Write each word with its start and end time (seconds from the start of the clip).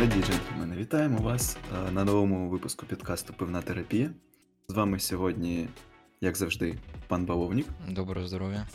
Леді 0.00 0.18
і 0.18 0.22
джентльмени, 0.22 0.76
вітаємо 0.76 1.18
вас 1.18 1.56
е, 1.88 1.90
на 1.90 2.04
новому 2.04 2.48
випуску 2.48 2.86
підкасту 2.86 3.32
Пивна 3.32 3.62
терапія. 3.62 4.10
З 4.68 4.74
вами 4.74 4.98
сьогодні, 4.98 5.68
як 6.20 6.36
завжди, 6.36 6.78
пан 7.08 7.26
Бавовнік. 7.26 7.66
Доброго 7.88 8.26
здоров'я. 8.26 8.66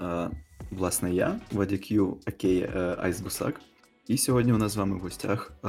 Е, 0.00 0.30
Власне, 0.70 1.14
я, 1.14 1.40
Вадік 1.52 1.86
Акей 2.26 2.70
Айс 2.98 3.20
Гусак. 3.20 3.60
І 4.06 4.18
сьогодні 4.18 4.52
у 4.52 4.58
нас 4.58 4.72
з 4.72 4.76
вами 4.76 4.96
в 4.96 5.00
гостях 5.00 5.52
е, 5.64 5.68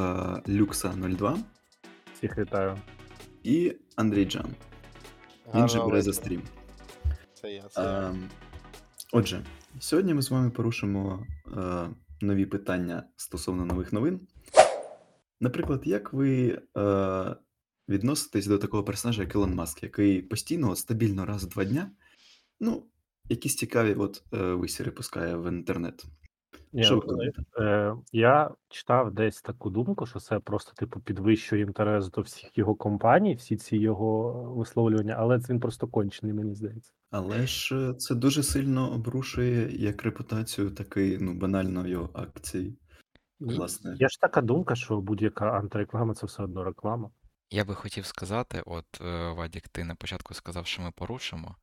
Люкса 0.50 0.90
02 0.90 1.38
Всіх 2.14 2.38
вітаю. 2.38 2.78
і 3.44 3.76
Андрій 3.96 4.26
Джан. 4.26 4.56
Він 5.56 5.70
же 5.70 5.84
бере 5.84 6.02
за 6.02 6.14
стрім. 6.14 6.42
Це 7.34 7.54
я, 7.54 7.64
це 7.70 7.82
я. 7.82 8.10
Е, 8.10 8.16
Отже, 9.12 9.46
сьогодні 9.80 10.14
ми 10.14 10.22
з 10.22 10.32
вами 10.32 10.50
порушимо 10.50 11.28
е, 11.58 11.90
нові 12.22 12.46
питання 12.46 13.04
стосовно 13.16 13.66
нових 13.66 13.94
новин. 13.94 14.20
Наприклад, 15.42 15.82
як 15.86 16.14
ви 16.14 16.62
е, 16.78 17.36
відноситесь 17.90 18.48
до 18.48 18.58
такого 18.58 18.84
персонажа, 18.84 19.22
як 19.22 19.36
Ілон 19.36 19.56
Маск, 19.56 19.84
який 19.84 20.22
постійно, 20.22 20.72
от, 20.72 20.78
стабільно 20.78 21.26
раз 21.26 21.44
в 21.44 21.50
два 21.50 21.66
дня, 21.66 21.92
ну, 22.60 22.84
якісь 23.30 23.56
цікаві 23.56 23.94
от, 23.94 24.24
е, 24.34 24.38
висіри 24.38 24.92
пускає 24.92 25.36
в 25.36 25.50
інтернет. 25.52 26.06
Ні, 26.74 26.84
Що 26.84 26.96
ви 26.96 27.02
е, 27.04 27.08
думаєте? 27.08 27.44
е, 27.60 27.96
я 28.12 28.52
читав 28.70 29.14
десь 29.14 29.42
таку 29.42 29.70
думку, 29.70 30.06
що 30.06 30.20
це 30.20 30.40
просто 30.40 30.74
типу 30.74 31.00
підвищує 31.00 31.62
інтерес 31.62 32.10
до 32.10 32.22
всіх 32.22 32.58
його 32.58 32.76
компаній, 32.76 33.36
всі 33.36 33.58
ці 33.58 33.78
його 33.78 34.32
висловлювання, 34.58 35.16
але 35.20 35.40
це 35.40 35.54
він 35.54 35.60
просто 35.60 35.88
кончений, 35.88 36.36
мені 36.36 36.56
здається. 36.56 36.92
Але 37.12 37.48
ж 37.48 37.76
е, 37.76 37.94
це 37.94 38.16
дуже 38.16 38.44
сильно 38.44 38.94
обрушує 38.94 39.78
як 39.78 40.04
репутацію, 40.04 40.72
так 40.72 40.98
і 40.98 41.18
ну, 41.22 41.34
банально 41.34 41.88
його 41.88 42.10
акції. 42.14 42.78
Власне. 43.42 43.96
Є 44.00 44.10
ж 44.10 44.22
така 44.22 44.42
думка, 44.42 44.76
що 44.76 45.02
будь-яка 45.02 45.52
антиреклама 45.52 46.14
це 46.14 46.26
все 46.26 46.44
одно 46.44 46.64
реклама. 46.64 47.10
Я 47.52 47.66
би 47.66 47.76
хотів 47.76 48.06
сказати, 48.06 48.64
от, 48.66 48.86
е, 49.02 49.32
Вадік, 49.32 49.68
ти 49.68 49.84
на 49.84 49.96
початку 49.96 50.34
сказав, 50.34 50.68
що 50.68 50.82
ми 50.82 50.92
порушимо. 50.92 51.56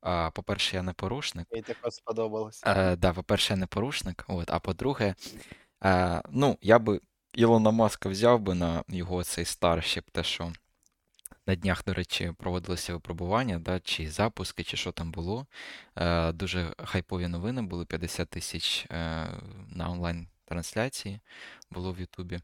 А, 0.00 0.30
по-перше, 0.30 0.76
я 0.76 0.82
не 0.82 0.92
порушник. 0.92 1.46
Мені 1.50 1.62
також 1.62 1.92
сподобалось. 1.92 2.62
Е, 2.66 2.96
да, 2.96 3.12
по-перше, 3.12 3.52
я 3.52 3.56
не 3.56 3.66
порушник. 3.66 4.24
От, 4.28 4.50
а 4.50 4.58
по-друге, 4.58 5.14
е, 5.84 6.22
ну, 6.30 6.58
я 6.62 6.78
би 6.78 7.00
Ілона 7.34 7.70
Маска 7.70 8.08
взяв 8.08 8.40
би 8.40 8.54
на 8.54 8.82
його 8.88 9.24
цей 9.24 9.44
старшіп, 9.44 10.10
те, 10.10 10.22
що 10.22 10.52
на 11.46 11.54
днях, 11.54 11.84
до 11.84 11.94
речі, 11.94 12.32
проводилися 12.38 12.94
випробування, 12.94 13.58
да, 13.58 13.80
чи 13.80 14.10
запуски, 14.10 14.64
чи 14.64 14.76
що 14.76 14.92
там 14.92 15.10
було. 15.10 15.46
Е, 15.96 16.32
дуже 16.32 16.74
хайпові 16.84 17.28
новини 17.28 17.62
були 17.62 17.84
50 17.84 18.28
тисяч 18.28 18.86
е, 18.90 19.26
на 19.68 19.88
онлайн-трансляції 20.50 21.20
було 21.70 21.92
в 21.92 22.00
Ютубі. 22.00 22.40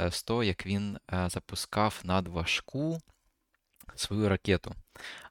Е, 0.00 0.10
з 0.10 0.22
того, 0.22 0.44
як 0.44 0.66
він 0.66 0.98
е, 1.12 1.28
запускав 1.30 2.00
надважку 2.04 2.98
свою 3.94 4.28
ракету. 4.28 4.74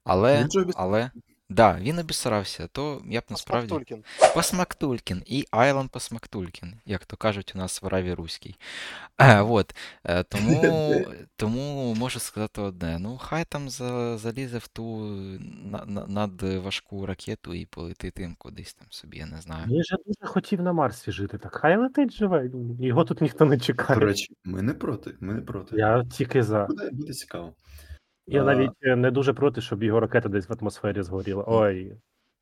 Але, 0.03 0.47
але, 0.75 1.11
да, 1.49 1.77
він 1.81 1.99
обісрався, 1.99 2.67
то 2.67 3.01
я 3.09 3.19
б 3.19 3.23
насправді. 3.29 3.67
Паспортулькін. 3.67 4.03
Посмактулькін 4.33 5.23
і 5.25 5.45
Айлон 5.51 5.87
Посмактулькін, 5.87 6.73
як 6.85 7.05
то 7.05 7.17
кажуть 7.17 7.51
у 7.55 7.57
нас 7.57 7.81
в 7.81 7.87
Раві 7.87 8.13
Руській. 8.13 8.55
Е, 9.17 9.41
вот. 9.41 9.75
е, 10.03 10.23
тому, 10.23 11.05
тому 11.35 11.93
можу 11.95 12.19
сказати 12.19 12.61
одне: 12.61 12.99
ну, 12.99 13.17
хай 13.17 13.45
там 13.45 13.69
за, 13.69 14.17
залізе 14.17 14.57
в 14.57 14.67
ту 14.67 14.97
на, 15.71 15.85
на, 15.85 16.07
надважку 16.07 17.05
ракету 17.05 17.53
і 17.53 17.65
полетить 17.65 18.13
тим 18.13 18.35
кудись 18.37 18.73
там 18.73 18.87
собі, 18.89 19.17
я 19.17 19.25
не 19.25 19.41
знаю. 19.41 19.67
Він 19.67 19.83
же 19.83 19.97
дуже 20.05 20.31
хотів 20.31 20.61
на 20.61 20.73
Марсі 20.73 21.11
жити. 21.11 21.37
Так 21.37 21.55
хай 21.55 21.77
летить 21.77 22.13
живе. 22.13 22.49
Його 22.79 23.03
тут 23.03 23.21
ніхто 23.21 23.45
не 23.45 23.57
До 23.57 23.63
чекає. 23.63 23.99
речі, 23.99 24.33
ми 24.43 24.61
не 24.61 24.73
проти. 24.73 25.13
Ми 25.19 25.33
не 25.33 25.41
проти. 25.41 25.75
Я 25.77 26.03
тільки 26.03 26.43
за. 26.43 26.65
Буде, 26.65 26.89
буде 26.91 27.13
цікаво. 27.13 27.53
Я 28.27 28.43
навіть 28.43 28.71
е, 28.81 28.95
не 28.95 29.11
дуже 29.11 29.33
проти, 29.33 29.61
щоб 29.61 29.83
його 29.83 29.99
ракета 29.99 30.29
десь 30.29 30.49
в 30.49 30.53
атмосфері 30.61 31.01
згоріла. 31.03 31.43
Ой, 31.47 31.97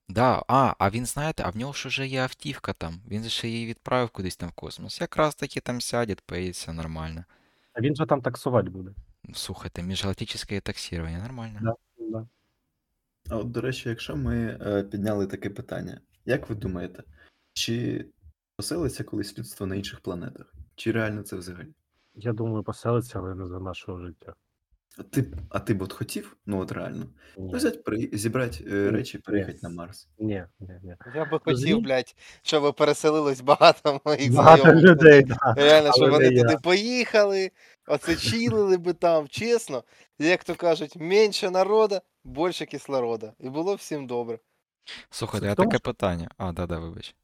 Да, 0.10 0.44
а, 0.48 0.74
а 0.80 0.90
він, 0.90 1.06
знаєте, 1.06 1.44
а 1.46 1.50
в 1.50 1.58
нього 1.58 1.74
ж 1.74 1.88
уже 1.88 2.08
є 2.08 2.22
автівка 2.22 2.74
там. 2.74 3.02
Він 3.08 3.24
же 3.24 3.30
ще 3.30 3.48
її 3.48 3.66
відправив 3.68 4.10
кудись 4.10 4.38
там 4.38 4.50
в 4.50 4.52
космос. 4.52 5.02
Якраз 5.02 5.36
таки 5.36 5.60
там 5.62 5.82
сядет, 5.82 6.22
поїдеться 6.22 6.74
нормально. 6.74 7.24
а 7.74 7.82
він 7.82 7.96
же 7.96 8.06
там 8.06 8.22
таксувати 8.22 8.70
буде. 8.70 8.92
Слухайте, 9.34 9.84
міжгалактичне 9.84 10.62
таксирование 10.62 11.22
нормально. 11.22 11.60
Да. 11.62 11.74
Да. 11.98 12.28
А 13.30 13.38
от, 13.38 13.52
до 13.52 13.62
речі, 13.62 13.90
якщо 13.90 14.16
ми 14.16 14.60
е, 14.62 14.84
підняли 14.84 15.28
таке 15.28 15.50
питання, 15.50 16.02
як 16.26 16.50
ви 16.50 16.56
думаєте, 16.56 17.04
чи 17.54 18.06
поселиться 18.58 19.04
колись 19.04 19.38
людство 19.38 19.66
на 19.66 19.76
інших 19.76 20.00
планетах? 20.00 20.54
Чи 20.76 20.92
реально 20.92 21.24
це 21.24 21.36
взагалі? 21.36 21.74
Я 22.16 22.34
думаю, 22.34 22.64
поселиться, 22.64 23.20
але 23.20 23.36
не 23.36 23.46
за 23.46 23.60
нашого 23.60 24.00
життя. 24.00 24.34
А 24.98 25.04
ти, 25.04 25.22
б- 25.22 25.36
а 25.50 25.60
ти 25.60 25.74
б 25.74 25.82
от 25.82 25.94
хотів? 25.94 26.38
Ну 26.46 26.60
от 26.60 26.72
реально. 26.72 27.06
Ні, 27.38 27.50
Ну, 27.52 27.58
взяти, 27.58 27.78
при... 27.78 28.10
зібрати 28.14 28.64
е, 28.68 28.74
Ні, 28.74 28.90
речі, 28.90 29.18
ні. 29.18 29.22
переїхати 29.22 29.60
на 29.62 29.70
Марс. 29.70 30.08
ні, 30.20 30.44
ні. 30.60 30.70
ні. 30.84 30.96
Я 31.16 31.24
би 31.26 31.30
хотів, 31.32 31.44
Розумієш? 31.46 31.80
блядь, 31.84 32.16
щоб 32.42 32.76
переселилось 32.76 33.42
багато 33.42 34.02
моїх 34.06 34.34
Багато 34.34 34.62
знайомих. 34.62 34.84
людей, 34.84 35.24
да. 35.24 35.54
Реально, 35.58 35.92
щоб 35.94 36.04
але 36.04 36.12
вони 36.12 36.30
не 36.30 36.36
я. 36.36 36.42
туди 36.44 36.58
поїхали, 36.64 37.52
оце 37.88 38.16
чилили 38.16 38.78
би 38.78 38.94
там, 38.94 39.28
чесно. 39.28 39.84
Як 40.20 40.44
то 40.44 40.56
кажуть, 40.56 40.96
менше 40.96 41.50
народу, 41.50 42.00
більше 42.24 42.66
кислорода. 42.66 43.34
І 43.40 43.50
було 43.50 43.76
всім 43.76 44.08
добре. 44.08 44.40
Слухайте, 45.10 45.46
Суть 45.46 45.50
а 45.50 45.54
в 45.54 45.56
тому, 45.56 45.70
таке 45.70 45.78
що- 45.78 45.92
питання. 45.94 46.30
А, 46.38 46.52
да-да, 46.52 46.80
вибач. 46.80 47.16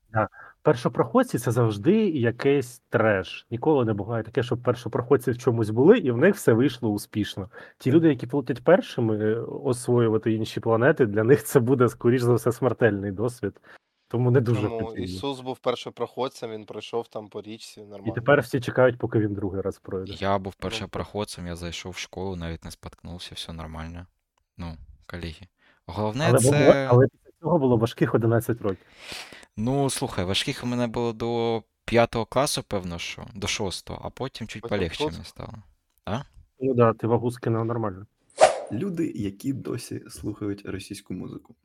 Першопроходці 0.64 1.40
це 1.40 1.52
завжди 1.52 2.10
якийсь 2.10 2.82
треш. 2.90 3.48
Ніколи 3.52 3.86
не 3.86 3.94
буває 3.94 4.24
таке, 4.24 4.44
щоб 4.44 4.64
першопроходці 4.64 5.32
в 5.32 5.38
чомусь 5.38 5.70
були, 5.70 5.98
і 5.98 6.12
в 6.12 6.18
них 6.18 6.36
все 6.36 6.54
вийшло 6.54 6.90
успішно. 6.90 7.50
Ті 7.78 7.92
люди, 7.92 8.10
які 8.10 8.28
полетять 8.28 8.64
першими 8.64 9.18
е, 9.18 9.36
освоювати 9.42 10.34
інші 10.34 10.60
планети, 10.60 11.06
для 11.06 11.24
них 11.24 11.44
це 11.44 11.60
буде, 11.60 11.90
скоріш 11.90 12.22
за 12.22 12.34
все, 12.34 12.52
смертельний 12.52 13.12
досвід. 13.12 13.62
Тому 14.08 14.32
не 14.32 14.42
дуже 14.42 14.62
Тому 14.62 14.80
потрібно. 14.80 15.04
Ісус 15.06 15.40
був 15.40 15.60
першопроходцем, 15.60 16.52
він 16.52 16.66
пройшов 16.66 17.08
там 17.08 17.28
по 17.28 17.42
річці, 17.42 17.82
І 17.82 17.84
нормально. 17.86 18.14
тепер 18.14 18.42
всі 18.42 18.60
чекають, 18.62 18.98
поки 18.98 19.20
він 19.20 19.34
другий 19.34 19.62
раз 19.62 19.80
пройде. 19.80 20.14
Я 20.20 20.38
був 20.38 20.56
першопроходцем, 20.56 21.48
я 21.48 21.56
зайшов 21.56 21.92
в 21.92 21.98
школу, 21.98 22.36
навіть 22.36 22.66
не 22.66 22.72
споткнувся, 22.72 23.36
все 23.36 23.54
нормально. 23.54 24.06
Ну, 24.58 24.78
колеги. 25.08 25.48
Головне, 25.86 26.26
Але, 26.30 26.40
це. 26.40 26.50
було, 26.52 26.74
але 26.88 27.08
цього 27.41 27.59
було 27.59 27.78
важких 27.78 28.16
11 28.16 28.62
років. 28.62 28.85
Ну, 29.57 29.90
слухай, 29.90 30.25
важких 30.25 30.63
у 30.63 30.68
мене 30.68 30.88
було 30.88 31.13
до 31.13 31.63
5 31.85 32.16
класу, 32.29 32.63
певно, 32.63 32.97
що, 32.97 33.24
до 33.35 33.47
6, 33.47 33.91
а 34.02 34.09
потім 34.09 34.47
чуть 34.47 34.62
тут? 34.62 34.72
мені 34.72 35.24
стало. 35.24 35.53
Ну 36.59 36.74
да, 36.74 36.94
ти 36.94 37.07
вагу 37.07 37.31
скинув 37.31 37.66
нормально. 37.66 38.06
Люди, 38.72 39.12
які 39.16 39.53
досі 39.53 40.03
слухають 40.09 40.66
російську 40.66 41.13
музику. 41.13 41.56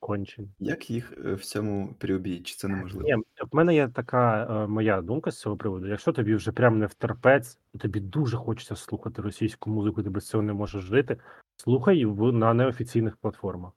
Кончені. 0.00 0.48
Як 0.58 0.90
їх 0.90 1.12
е, 1.24 1.34
в 1.34 1.44
цьому 1.44 1.94
переобійти? 1.98 2.42
Чи 2.42 2.54
це 2.54 2.68
неможливо? 2.68 3.04
Ні, 3.04 3.14
в 3.52 3.56
мене 3.56 3.74
є 3.74 3.88
така 3.88 4.44
е, 4.44 4.66
моя 4.66 5.02
думка 5.02 5.30
з 5.30 5.38
цього 5.38 5.56
приводу. 5.56 5.86
Якщо 5.86 6.12
тобі 6.12 6.34
вже 6.34 6.52
прям 6.52 6.78
не 6.78 6.86
втерпець, 6.86 7.58
і 7.74 7.78
тобі 7.78 8.00
дуже 8.00 8.36
хочеться 8.36 8.76
слухати 8.76 9.22
російську 9.22 9.70
музику, 9.70 10.02
ти 10.02 10.10
без 10.10 10.28
цього 10.28 10.42
не 10.42 10.52
можеш 10.52 10.82
жити, 10.82 11.16
слухай 11.56 12.04
в 12.04 12.32
на 12.32 12.54
неофіційних 12.54 13.16
платформах, 13.16 13.72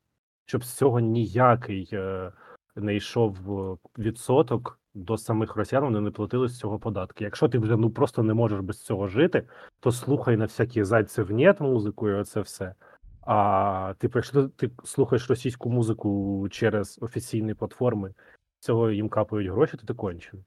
щоб 0.48 0.64
з 0.64 0.74
цього 0.74 1.00
ніякий 1.00 1.90
е, 1.94 2.32
не 2.76 2.96
йшов 2.96 3.60
е, 3.60 3.78
відсоток 3.98 4.80
до 4.94 5.18
самих 5.18 5.56
росіян, 5.56 5.84
вони 5.84 6.02
не 6.02 6.12
платили 6.12 6.48
з 6.48 6.60
цього 6.60 6.80
податки. 6.80 7.24
Якщо 7.24 7.50
ти 7.50 7.60
вже 7.60 7.78
ну 7.78 7.90
просто 7.90 8.24
не 8.24 8.34
можеш 8.34 8.60
без 8.60 8.84
цього 8.84 9.08
жити, 9.08 9.48
то 9.80 9.92
слухай 9.92 10.38
на 10.38 10.46
всякі 10.46 10.84
зайцев 10.84 11.32
нет 11.32 11.60
музику 11.60 12.10
і 12.10 12.14
оце 12.14 12.42
все. 12.42 12.74
А 13.22 13.94
типу, 13.98 14.18
якщо 14.18 14.48
ти 14.48 14.72
слухаєш 14.84 15.30
російську 15.30 15.70
музику 15.70 16.48
через 16.52 17.00
офіційні 17.02 17.54
платформи, 17.54 18.14
цього 18.60 18.92
їм 18.92 19.10
капають 19.10 19.52
гроші, 19.52 19.78
то 19.78 19.86
ти 19.86 19.94
кончений. 19.94 20.46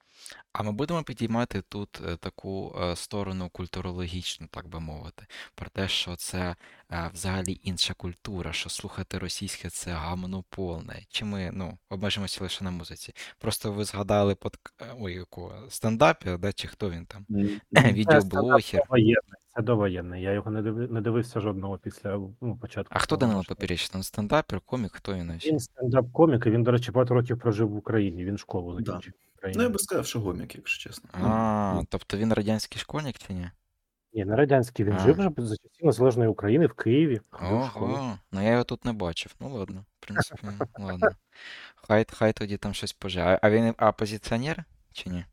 А 0.53 0.63
ми 0.63 0.73
будемо 0.73 1.03
підіймати 1.03 1.63
тут 1.69 2.01
е, 2.09 2.17
таку 2.17 2.77
е, 2.83 2.97
сторону 2.97 3.49
культурологічну, 3.49 4.47
так 4.51 4.69
би 4.69 4.81
мовити, 4.81 5.27
про 5.55 5.71
те, 5.71 5.89
що 5.89 6.17
це 6.17 6.57
е, 6.93 7.11
взагалі 7.15 7.61
інша 7.63 7.95
культура, 7.95 8.53
що 8.53 8.71
слухати 8.71 9.19
російське 9.19 9.71
це 9.71 9.93
гамно 9.93 10.45
повне. 10.49 11.03
Чи 11.09 11.25
ми 11.25 11.51
ну, 11.53 11.79
обмежимося 11.89 12.45
лише 12.45 12.65
на 12.65 12.71
музиці? 12.71 13.13
Просто 13.39 13.73
ви 13.73 13.85
згадали 13.85 14.35
под... 14.35 14.57
ой, 14.99 15.15
якого 15.15 15.71
стендапі, 15.71 16.37
да, 16.39 16.53
чи 16.53 16.69
хто 16.69 16.91
він 16.91 17.07
там? 17.07 17.27
Відеоблогер. 17.93 18.83
Це 19.57 19.63
довоєнний. 19.63 20.23
Я 20.23 20.33
його 20.33 20.51
не 20.51 20.63
дивив, 20.63 20.93
не 20.93 21.01
дивився 21.01 21.41
жодного 21.41 21.79
після 21.79 22.21
ну, 22.41 22.57
початку. 22.57 22.95
А 22.97 22.99
хто 22.99 23.17
Данило. 23.17 23.43
Поперечний? 23.49 23.99
Він 23.99 24.03
стендапер, 24.03 24.61
комік, 24.61 24.93
хто 24.93 25.15
він? 25.15 25.33
Він 25.33 25.59
стендап-комік, 25.59 26.47
і 26.47 26.51
він, 26.51 26.63
до 26.63 26.71
речі, 26.71 26.93
багато 26.93 27.15
років 27.15 27.39
прожив 27.39 27.69
в 27.69 27.77
Україні. 27.77 28.25
Він 28.25 28.39
школу 28.39 28.77
закінчив 28.77 29.13
в 29.13 29.30
Ну, 29.55 29.63
я 29.63 29.69
би 29.69 29.79
сказав, 29.79 30.07
що 30.07 30.21
гомік, 30.21 30.55
якщо 30.55 30.89
чесно. 30.91 31.11
А, 31.13 31.83
тобто 31.89 32.17
він 32.17 32.33
радянський 32.33 32.81
школьник 32.81 33.19
чи 33.19 33.33
ні? 33.33 33.51
Ні, 34.13 34.25
на 34.25 34.37
радянський 34.37 34.85
він 34.87 34.93
А. 34.93 34.99
жив 34.99 35.15
вже 35.15 35.31
за 35.39 35.57
часів 35.57 35.87
Незалежної 35.87 36.29
України 36.31 36.67
в 36.67 36.73
Києві. 36.73 37.21
ходив 37.31 37.61
в 37.63 37.67
школу. 37.67 37.93
Ого, 37.93 38.19
ну 38.33 38.43
я 38.43 38.51
його 38.51 38.65
тут 38.65 38.85
не 38.85 38.93
бачив. 38.93 39.35
Ну 39.41 39.49
ладно, 39.55 39.85
в 40.01 40.07
принципі, 40.07 40.43
ладно. 40.79 41.09
Хай, 41.75 42.07
хай 42.13 42.33
тоді 42.33 42.57
там 42.57 42.75
щось 42.75 42.93
поже. 42.93 43.21
А, 43.21 43.39
а 43.43 43.51
він 43.51 43.75
опозиціонер 43.81 44.65
чи 44.93 45.11
ні? 45.11 45.25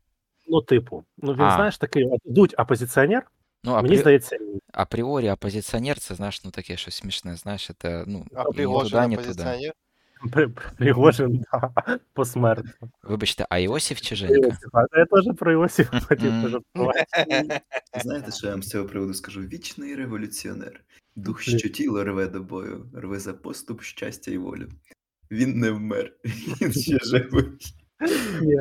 Ну, 0.46 0.62
типу, 0.62 1.04
ну 1.18 1.32
він, 1.34 1.40
А. 1.40 1.56
знаєш, 1.56 1.78
такий 1.78 2.08
дуть 2.24 2.54
опозиціонер, 2.58 3.22
Ну, 3.64 3.72
мені 3.74 3.86
апрі... 3.88 3.96
здається, 3.96 4.36
ні. 4.40 4.60
апріорі 4.72 5.30
опозиціонер, 5.30 5.98
це 5.98 6.14
знаєш, 6.14 6.44
ну 6.44 6.50
таке 6.50 6.76
щось 6.76 6.94
смішне, 6.94 7.36
знаєш, 7.36 7.70
це, 7.78 8.04
ну, 8.06 8.26
А 8.34 8.44
ні 8.44 8.52
Пригожин 8.54 8.90
туди, 9.00 9.08
ні 9.08 9.16
туди. 9.16 9.28
опозиціонер? 9.28 9.72
При- 10.32 10.48
При- 10.48 10.74
Пригожин, 10.76 11.44
да, 11.52 11.72
посмертно. 12.12 12.88
Вибачте, 13.02 13.46
а 13.50 13.58
Іосиф 13.58 14.00
чи 14.00 14.16
Женька? 14.16 14.56
Я 14.96 15.06
теж 15.06 15.36
про 15.38 15.52
Іосифа 15.52 16.00
хотів 16.00 16.42
пожартувати. 16.42 17.04
Знаєте, 18.02 18.32
що 18.32 18.46
я 18.46 18.52
вам 18.52 18.62
з 18.62 18.68
цього 18.68 18.84
приводу 18.86 19.14
скажу? 19.14 19.40
Вічний 19.40 19.94
революціонер. 19.94 20.80
Дух, 21.16 21.42
що 21.42 21.68
тіло 21.68 22.04
рве 22.04 22.26
до 22.26 22.42
бою, 22.42 22.90
рве 22.94 23.18
за 23.18 23.32
поступ, 23.34 23.82
щастя 23.82 24.30
і 24.30 24.38
волю. 24.38 24.68
Він 25.30 25.58
не 25.58 25.70
вмер, 25.70 26.12
він 26.60 26.72
ще 26.72 26.98
живий. 27.04 27.44
Ні. 28.42 28.58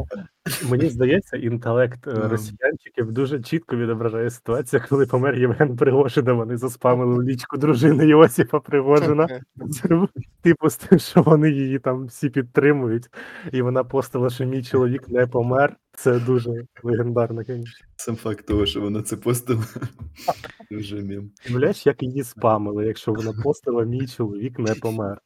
Мені 0.69 0.89
здається, 0.89 1.38
інтелект 1.38 2.07
е, 2.07 2.12
росіянчиків 2.12 3.12
дуже 3.12 3.39
чітко 3.39 3.75
відображає 3.75 4.30
ситуацію, 4.30 4.81
коли 4.89 5.06
помер 5.06 5.36
Євген 5.36 5.75
Пригожин, 5.75 6.28
а 6.28 6.34
вони 6.34 6.57
заспамили 6.57 7.25
лічку 7.25 7.57
дружини 7.57 8.07
Йосифа 8.07 8.60
Пригожина. 8.60 9.28
Типу, 10.42 10.69
з 10.69 10.78
тим, 10.78 11.00
що 11.00 11.22
вони 11.22 11.51
її 11.51 11.80
там 11.80 12.06
всі 12.06 12.30
підтримують, 12.30 13.06
і 13.51 13.62
вона 13.62 13.84
постила, 13.84 14.30
що 14.30 14.45
мій 14.45 14.63
чоловік 14.63 15.10
не 15.10 15.28
помер. 15.28 15.75
Це 15.94 16.19
дуже 16.19 16.51
легендарно, 16.83 17.44
звісно. 17.44 17.66
Сам 17.95 18.16
факт 18.16 18.45
того, 18.45 18.66
що 18.66 18.81
вона 18.81 19.01
це 19.01 19.16
постила. 19.16 19.63
Дуже 20.72 21.01
мім. 21.01 21.31
Уявляєш, 21.50 21.86
як 21.86 22.04
її 22.04 22.24
спамили, 22.24 22.86
якщо 22.86 23.13
вона 23.13 23.33
постила 23.44 23.83
мій 23.83 24.07
чоловік 24.07 24.60
не 24.60 24.75
помер. 24.75 25.22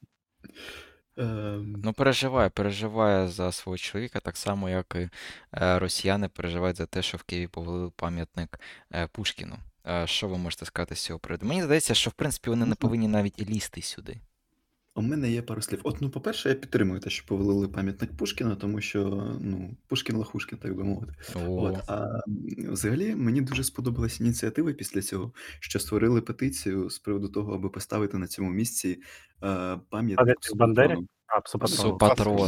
Ем, 1.18 1.76
Ну, 1.84 1.94
переживає, 1.94 2.50
переживає 2.50 3.28
за 3.28 3.52
свого 3.52 3.78
чоловіка, 3.78 4.20
так 4.20 4.38
само, 4.38 4.70
як 4.70 4.96
і 4.96 5.10
е, 5.54 5.80
росіяни 5.80 6.28
переживають 6.28 6.78
за 6.78 6.86
те, 6.86 7.02
що 7.02 7.18
в 7.18 7.24
Києві 7.24 7.48
повели 7.48 7.90
пам'ятник 7.90 8.60
е, 8.94 9.08
Пушкіну. 9.08 9.58
Е, 9.88 10.08
що 10.08 10.28
ви 10.28 10.38
можете 10.38 10.66
сказати 10.66 10.96
з 10.96 11.00
цього 11.00 11.20
приводу? 11.20 11.46
Мені 11.46 11.64
здається, 11.64 11.94
що 11.94 12.10
в 12.10 12.14
принципі 12.14 12.50
вони 12.50 12.66
не 12.66 12.76
повинні 12.76 13.08
навіть 13.08 13.40
і 13.40 13.46
лізти 13.46 13.82
сюди. 13.82 14.18
У 14.96 15.02
мене 15.02 15.32
є 15.32 15.42
пару 15.42 15.62
слів. 15.62 15.80
От, 15.84 16.02
ну, 16.02 16.10
по-перше, 16.10 16.50
я 16.50 16.56
підтримую 16.56 17.00
те, 17.00 17.10
що 17.10 17.26
повалили 17.28 17.68
пам'ятник 17.68 18.18
Пушкіна, 18.18 18.56
тому 18.56 18.82
що 18.82 19.34
ну, 19.42 19.78
Пушкін 19.88 20.16
лахушкін, 20.16 20.58
так 20.58 20.76
би 20.76 20.84
мовити. 20.84 21.14
О, 21.36 21.62
От, 21.62 21.78
а 21.88 22.04
м, 22.04 22.72
взагалі 22.72 23.16
мені 23.16 23.42
дуже 23.42 23.64
сподобалась 23.64 24.22
ініціатива 24.22 24.74
після 24.74 25.02
цього, 25.02 25.34
що 25.60 25.80
створили 25.80 26.22
петицію 26.22 26.90
з 26.90 27.00
приводу 27.00 27.28
того, 27.30 27.54
аби 27.56 27.70
поставити 27.70 28.18
на 28.18 28.28
цьому 28.28 28.50
місці 28.52 28.90
е, 29.44 29.80
пам'ятник 29.90 30.18
Пам'ятник 30.18 30.56
Бандері? 30.56 30.98
А, 31.28 31.42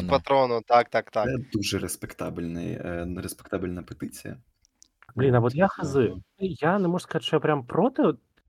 патрону, 0.07 0.61
так, 0.67 0.89
так, 0.89 1.11
так. 1.11 1.25
Це 1.25 1.35
дуже 1.53 1.79
респектабельний, 1.79 2.71
е, 2.71 3.07
респектабельна 3.17 3.83
петиція. 3.83 4.37
Блін, 5.15 5.35
а 5.35 5.39
от 5.39 5.55
я 5.55 5.67
хази. 5.67 6.13
Я 6.39 6.79
не 6.79 6.87
можу 6.87 7.03
сказати, 7.03 7.25
що 7.25 7.35
я 7.35 7.39
прям 7.39 7.65
проти, 7.65 8.03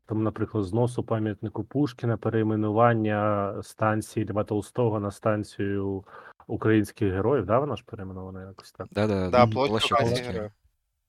там, 0.07 0.23
наприклад, 0.23 0.65
зносу 0.65 1.03
пам'ятнику 1.03 1.65
Пушкіна, 1.65 2.17
перейменування 2.17 3.55
станції 3.63 4.27
Льва 4.31 4.45
Толстого 4.45 5.01
на 5.01 5.11
станцію 5.11 6.05
українських 6.47 7.13
героїв, 7.13 7.47
да, 7.47 7.59
вона 7.59 7.77
ж 7.77 7.85
перейменована 7.87 8.41
якось 8.41 8.73
так. 8.73 8.87
да-да, 8.91 9.31
Да, 9.31 9.47
площа 9.47 9.97
площа 9.97 10.25
героїв. 10.25 10.51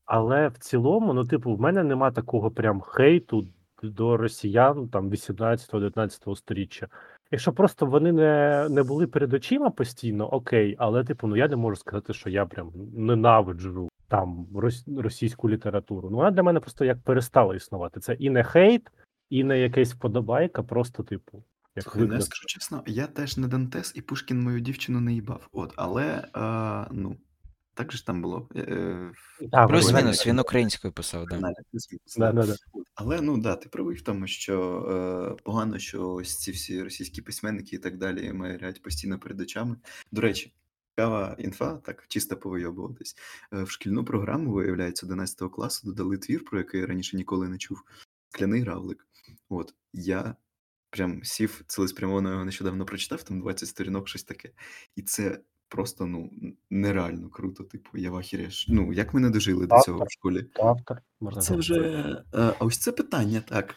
Але 0.05 0.47
в 0.47 0.57
цілому, 0.57 1.13
ну, 1.13 1.25
типу, 1.25 1.55
в 1.55 1.61
мене 1.61 1.83
нема 1.83 2.11
такого 2.11 2.51
прям 2.51 2.81
хейту 2.81 3.47
до 3.83 4.17
росіян 4.17 4.89
там 4.89 5.09
18-19 5.09 6.35
сторіччя. 6.35 6.87
Якщо 7.31 7.53
просто 7.53 7.85
вони 7.85 8.11
не, 8.11 8.67
не 8.69 8.83
були 8.83 9.07
перед 9.07 9.33
очима 9.33 9.69
постійно, 9.69 10.33
окей, 10.33 10.75
але 10.79 11.03
типу, 11.03 11.27
ну 11.27 11.37
я 11.37 11.47
не 11.47 11.55
можу 11.55 11.75
сказати, 11.75 12.13
що 12.13 12.29
я 12.29 12.45
прям 12.45 12.71
ненавиджу 12.93 13.89
там 14.07 14.47
російську 14.97 15.49
літературу. 15.49 16.09
Ну, 16.09 16.17
вона 16.17 16.31
для 16.31 16.43
мене 16.43 16.59
просто 16.59 16.85
як 16.85 17.01
перестала 17.01 17.55
існувати. 17.55 17.99
Це 17.99 18.13
і 18.13 18.29
не 18.29 18.43
хейт, 18.43 18.91
і 19.29 19.43
не 19.43 19.59
якась 19.59 19.93
вподобайка, 19.93 20.63
просто, 20.63 21.03
типу, 21.03 21.43
як 21.75 21.83
Слухай, 21.83 22.07
ну 22.07 22.13
я 22.13 22.21
скажу 22.21 22.45
чесно, 22.47 22.83
я 22.87 23.07
теж 23.07 23.37
не 23.37 23.47
Дантес, 23.47 23.91
і 23.95 24.01
Пушкін 24.01 24.41
мою 24.41 24.59
дівчину 24.59 24.99
не 24.99 25.13
їбав. 25.13 25.47
От, 25.51 25.73
але 25.75 26.27
е, 26.35 26.87
ну, 26.91 27.17
так 27.75 27.91
же 27.91 27.97
ж 27.97 28.05
там 28.05 28.21
було. 28.21 28.49
Е, 28.55 28.61
е, 29.53 29.67
Плюс-мінус, 29.67 30.27
він 30.27 30.39
українською 30.39 30.93
писав, 30.93 31.25
да. 31.25 31.37
Да, 31.37 31.51
да. 32.17 32.31
да, 32.31 32.45
да. 32.45 32.55
Але 32.95 33.21
ну 33.21 33.37
да, 33.37 33.55
ти 33.55 33.69
правий 33.69 33.95
в 33.95 34.01
тому, 34.01 34.27
що 34.27 35.35
е, 35.37 35.43
погано, 35.43 35.79
що 35.79 36.11
ось 36.11 36.37
ці 36.37 36.51
всі 36.51 36.83
російські 36.83 37.21
письменники 37.21 37.75
і 37.75 37.79
так 37.79 37.97
далі 37.97 38.33
мають 38.33 38.81
постійно 38.81 39.19
перед 39.19 39.41
очами. 39.41 39.75
До 40.11 40.21
речі, 40.21 40.53
цікава 40.95 41.35
інфа, 41.39 41.75
так 41.77 42.05
чисто 42.07 42.37
повийобуватись. 42.37 43.17
Е, 43.53 43.63
в 43.63 43.69
шкільну 43.69 44.05
програму, 44.05 44.51
виявляється, 44.51 45.05
11 45.05 45.51
класу 45.51 45.87
додали 45.87 46.17
твір, 46.17 46.45
про 46.45 46.57
який 46.57 46.79
я 46.81 46.87
раніше 46.87 47.17
ніколи 47.17 47.49
не 47.49 47.57
чув. 47.57 47.83
Скляний 48.29 48.63
равлик. 48.63 49.07
От 49.49 49.73
я 49.93 50.35
прям 50.89 51.23
сів 51.23 51.63
цілеспрямовано 51.67 52.31
його 52.31 52.45
нещодавно 52.45 52.85
прочитав, 52.85 53.23
там 53.23 53.39
20 53.39 53.69
сторінок, 53.69 54.07
щось 54.07 54.23
таке. 54.23 54.49
І 54.95 55.01
це 55.01 55.39
просто 55.67 56.05
ну 56.05 56.31
нереально 56.69 57.29
круто. 57.29 57.63
Типу, 57.63 57.97
я 57.97 58.11
в 58.11 58.23
Ну, 58.67 58.93
як 58.93 59.13
ми 59.13 59.19
не 59.19 59.29
дожили 59.29 59.67
до 59.67 59.79
цього 59.79 60.05
в 60.05 60.11
школі? 60.11 60.49
Автор, 60.55 61.01
можна 61.19 61.41
Це 61.41 61.55
вже. 61.55 61.75
е, 61.75 62.23
А 62.33 62.65
ось 62.65 62.77
це 62.77 62.91
питання, 62.91 63.41
так. 63.41 63.75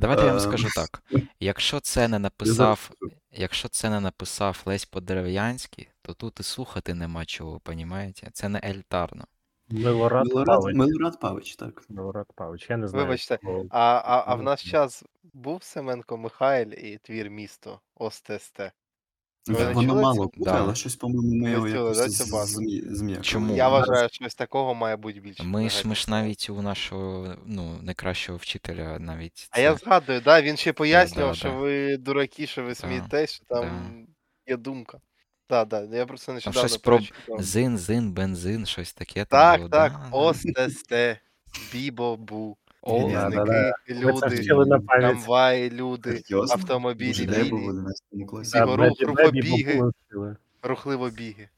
Давайте 0.00 0.22
я 0.22 0.32
вам 0.32 0.42
Ем, 0.42 0.48
скажу 0.48 0.68
так. 0.74 1.02
Якщо 1.40 1.80
це 1.80 2.08
не 2.08 2.18
написав, 2.18 2.90
якщо 3.32 3.68
це 3.68 3.90
не 3.90 4.00
написав 4.00 4.62
Лесь 4.66 4.84
Подерев'янський, 4.84 5.88
то 6.02 6.14
тут 6.14 6.40
і 6.40 6.42
слухати 6.42 6.94
нема 6.94 7.24
чого, 7.24 7.60
понімаєте? 7.60 8.30
Це 8.32 8.48
не 8.48 8.60
ельтарно. 8.64 9.24
Милорад 9.70 10.26
Милорад, 10.26 10.46
Павич. 10.46 10.76
Милорад 10.76 11.20
Павич, 11.20 11.56
так. 11.56 11.84
Милорад 11.88 12.26
Павич, 12.34 12.70
я 12.70 12.76
не 12.76 12.88
знаю. 12.88 13.06
Вибачте. 13.06 13.38
А, 13.70 14.02
а, 14.04 14.24
а 14.26 14.34
в 14.34 14.42
наш 14.42 14.62
час 14.62 15.04
був 15.32 15.62
Семенко 15.62 16.16
Михайль 16.16 16.66
і 16.66 16.98
твір 17.02 17.30
місто 17.30 17.80
ОСТСТ. 17.94 18.60
Ви 19.48 19.54
Да. 19.58 19.68
не 19.68 19.72
Воно 19.74 19.88
чули 19.88 20.02
мало 20.02 20.14
цю? 20.24 20.32
буде, 20.36 20.50
Да. 20.50 20.58
але 20.60 20.74
щось, 20.74 20.96
по-моєму, 20.96 21.34
ми 21.44 21.50
його 21.50 21.68
чули, 21.68 21.78
якось 21.78 21.98
да, 22.18 22.24
цю 22.24 22.32
базу? 22.32 22.54
змі... 22.56 22.82
зм'якали. 22.90 23.24
Чому? 23.24 23.54
Я 23.56 23.68
вважаю, 23.68 24.08
що 24.12 24.24
ось 24.26 24.34
такого 24.34 24.74
має 24.74 24.96
бути 24.96 25.20
більше. 25.20 25.42
Ми 25.42 25.60
ж, 25.62 25.66
взагалі. 25.66 25.88
ми 25.88 25.94
ж 25.94 26.10
навіть 26.10 26.50
у 26.50 26.62
нашого 26.62 27.34
ну, 27.46 27.78
найкращого 27.82 28.38
вчителя 28.38 28.98
навіть 28.98 29.48
А 29.50 29.60
я 29.60 29.74
це- 29.74 29.84
згадую, 29.84 30.20
да, 30.20 30.42
він 30.42 30.56
ще 30.56 30.72
пояснював, 30.72 31.30
да, 31.30 31.36
що 31.38 31.48
да. 31.48 31.54
ви 31.54 31.96
дураки, 31.96 32.46
що 32.46 32.62
ви 32.62 32.74
смієтесь, 32.74 33.30
що 33.32 33.44
там 33.44 34.06
є 34.46 34.56
думка. 34.56 34.98
Так, 35.48 35.68
так, 35.68 35.84
я 35.92 36.06
просто 36.06 36.32
нещодавно 36.32 36.68
щось 36.68 36.78
про 36.78 36.96
перечитав. 36.96 37.42
зин, 37.42 37.78
зин, 37.78 38.12
бензин, 38.12 38.66
щось 38.66 38.92
таке 38.92 39.24
там 39.24 39.40
Так, 39.40 39.58
було. 39.58 39.68
так, 39.70 39.92
да, 39.92 39.98
да. 40.10 40.16
ОСТС, 40.16 40.84
Бібо-Бу, 41.74 42.56
О, 42.66 42.67
да, 42.88 43.30
да, 43.30 43.74
це 43.88 43.94
люди, 43.94 44.80
трамваї, 44.86 45.70
люди, 45.70 46.22
Серйозно? 46.22 46.54
автомобілі, 46.54 47.26
білі, 47.26 47.52
11 47.52 48.02
класі? 48.28 48.52
Да, 48.52 48.66
Бігору- 48.66 48.76
Бебі- 48.76 49.06
Бебі 49.06 49.40
рухобіги. 49.40 49.74
Бабу 49.74 49.92
вчили. 50.06 50.36
біги. 51.10 51.48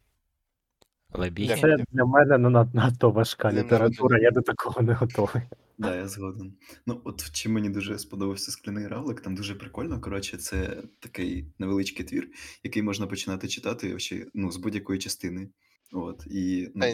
Лебіги? 1.12 1.56
Це 1.56 1.76
для 1.92 2.04
мене 2.04 2.38
ну, 2.38 2.50
надто 2.74 3.10
важка 3.10 3.52
література, 3.52 4.18
я 4.18 4.30
до 4.30 4.40
такого 4.40 4.82
не 4.82 4.94
готовий. 4.94 5.42
Да, 5.78 5.96
я 5.96 6.08
згоден. 6.08 6.52
Ну, 6.86 7.00
от 7.04 7.32
чим 7.32 7.52
мені 7.52 7.70
дуже 7.70 7.98
сподобався 7.98 8.50
скляний 8.50 8.86
равлик, 8.86 9.20
там 9.20 9.34
дуже 9.34 9.54
прикольно. 9.54 10.00
Коротше, 10.00 10.36
це 10.36 10.82
такий 10.98 11.46
невеличкий 11.58 12.06
твір, 12.06 12.28
який 12.64 12.82
можна 12.82 13.06
починати 13.06 13.48
читати 13.48 13.86
вообще, 13.86 14.26
ну, 14.34 14.52
з 14.52 14.56
будь-якої 14.56 14.98
частини. 14.98 15.48
От, 15.92 16.26
і 16.26 16.70
ну. 16.74 16.86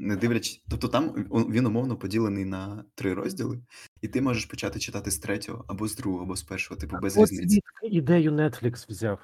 Не 0.00 0.16
дивлячись, 0.16 0.62
тобто 0.70 0.88
там 0.88 1.14
він- 1.50 1.66
умовно 1.66 1.96
поділений 1.96 2.44
на 2.44 2.84
три 2.94 3.14
розділи, 3.14 3.60
і 4.02 4.08
ти 4.08 4.20
можеш 4.20 4.44
почати 4.44 4.78
читати 4.78 5.10
з 5.10 5.18
третього, 5.18 5.64
або 5.68 5.88
з 5.88 5.96
другого, 5.96 6.22
або 6.24 6.36
з 6.36 6.42
першого, 6.42 6.80
типу, 6.80 6.96
без 7.02 7.16
Ось 7.18 7.30
різниці. 7.32 7.60
ідею 7.82 8.32
Netflix 8.32 8.86
взяв. 8.88 9.18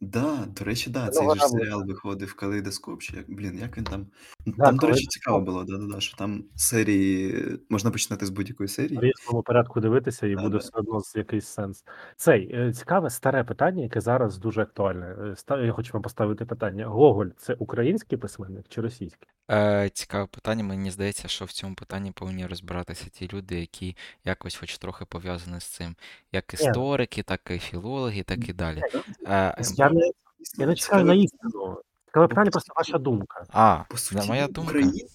Да, 0.00 0.46
до 0.46 0.64
речі, 0.64 0.90
да, 0.90 1.04
Ну, 1.06 1.10
цей 1.12 1.28
же 1.28 1.34
ж 1.34 1.48
серіал 1.48 1.84
виходив 1.86 2.34
калейдоскоп, 2.36 3.02
чи 3.02 3.16
як, 3.16 3.30
блін, 3.30 3.58
як 3.58 3.76
він 3.76 3.84
там. 3.84 4.06
Ну, 4.46 4.54
Да, 4.56 4.64
Там, 4.64 4.76
до 4.76 4.86
речі, 4.86 5.06
цікаво 5.06 5.40
було, 5.40 5.64
да, 5.64 5.76
да, 5.78 5.86
да, 5.94 6.00
що 6.00 6.16
там 6.16 6.44
серії 6.56 7.44
можна 7.70 7.90
починати 7.90 8.26
з 8.26 8.30
будь-якої 8.30 8.66
В 8.66 8.70
серії. 8.70 9.00
різному 9.00 9.42
порядку 9.42 9.80
дивитися, 9.80 10.26
і 10.26 10.34
Да, 10.34 10.42
буде 10.42 10.52
да. 10.52 10.58
все 10.58 10.70
одно 10.74 11.00
з 11.00 11.16
якийсь 11.16 11.46
сенс. 11.46 11.84
Цей 12.16 12.50
е, 12.54 12.72
цікаве 12.72 13.10
старе 13.10 13.44
питання, 13.44 13.82
яке 13.82 14.00
зараз 14.00 14.38
дуже 14.38 14.62
актуальне. 14.62 15.34
Е, 15.50 15.64
Я 15.66 15.72
хочу 15.72 15.92
вам 15.92 16.02
поставити 16.02 16.44
питання. 16.44 16.86
Гоголь 16.86 17.28
це 17.36 17.54
український 17.54 18.18
письменник 18.18 18.64
чи 18.68 18.80
російський? 18.80 19.28
Е, 19.50 19.90
цікаве 19.92 20.26
питання. 20.26 20.64
Мені 20.64 20.90
здається, 20.90 21.28
що 21.28 21.44
в 21.44 21.52
цьому 21.52 21.74
питанні 21.74 22.12
повинні 22.12 22.46
розбиратися 22.46 23.08
ті 23.10 23.28
люди, 23.32 23.60
які 23.60 23.96
якось 24.24 24.56
хоч 24.56 24.78
трохи 24.78 25.04
пов'язані 25.04 25.60
з 25.60 25.64
цим. 25.64 25.96
Як 26.32 26.54
історики, 26.54 27.22
так 27.22 27.40
і 27.50 27.58
філологи, 27.58 28.22
так 28.22 28.48
і 28.48 28.52
далі. 28.52 28.82
Е, 29.26 29.54
Я 29.88 29.92
не, 29.94 30.10
я 30.58 30.66
не 30.66 30.74
чекаю 30.74 31.04
на 31.04 31.14
істину. 31.14 31.80
Цікаве 32.06 32.28
питання, 32.28 32.50
просто 32.50 32.72
ваша 32.76 32.98
думка. 32.98 33.46
а, 33.48 33.84
По 33.88 33.94
да, 33.94 34.00
суті, 34.00 34.28
моя 34.28 34.48
думка. 34.48 34.70
Україн... 34.70 35.08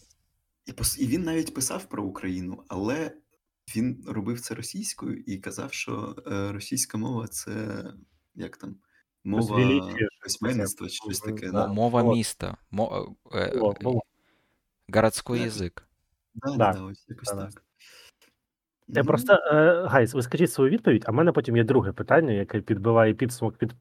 і, 0.65 0.71
по... 0.73 0.83
і 0.99 1.07
він 1.07 1.23
навіть 1.23 1.53
писав 1.53 1.83
про 1.85 2.03
Україну, 2.03 2.63
але 2.67 3.11
він 3.75 4.03
робив 4.07 4.41
це 4.41 4.55
російською 4.55 5.17
і 5.17 5.37
казав, 5.37 5.73
що 5.73 6.15
е, 6.27 6.51
російська 6.51 6.97
мова 6.97 7.27
це 7.27 7.83
як 8.35 8.57
там 8.57 8.75
мова 9.23 9.93
письменництва 10.23 10.87
чи 10.87 10.93
щось 10.93 11.19
таке. 11.19 11.51
Да. 11.51 11.67
Мова 11.67 12.03
міста. 12.03 12.57
Мо... 12.71 13.15
е. 13.33 13.53
Городський 14.93 15.37
Да. 15.37 15.45
язик. 15.45 15.87
Да, 16.33 16.51
да, 16.51 16.57
Да. 16.57 16.73
да, 16.73 16.83
ось 16.83 17.05
якось 17.09 17.29
так. 17.29 17.63
Я 18.87 19.01
Ну, 19.01 19.07
просто, 19.07 19.33
е, 19.33 19.85
Guys, 19.87 20.13
ви 20.13 20.21
скажіть 20.21 20.51
свою 20.51 20.69
відповідь, 20.71 21.03
а 21.07 21.11
в 21.11 21.13
мене 21.13 21.31
потім 21.31 21.57
є 21.57 21.63
друге 21.63 21.91
питання, 21.91 22.31
яке 22.33 22.61
підбиває 22.61 23.13
підсумок 23.13 23.57
під, 23.57 23.73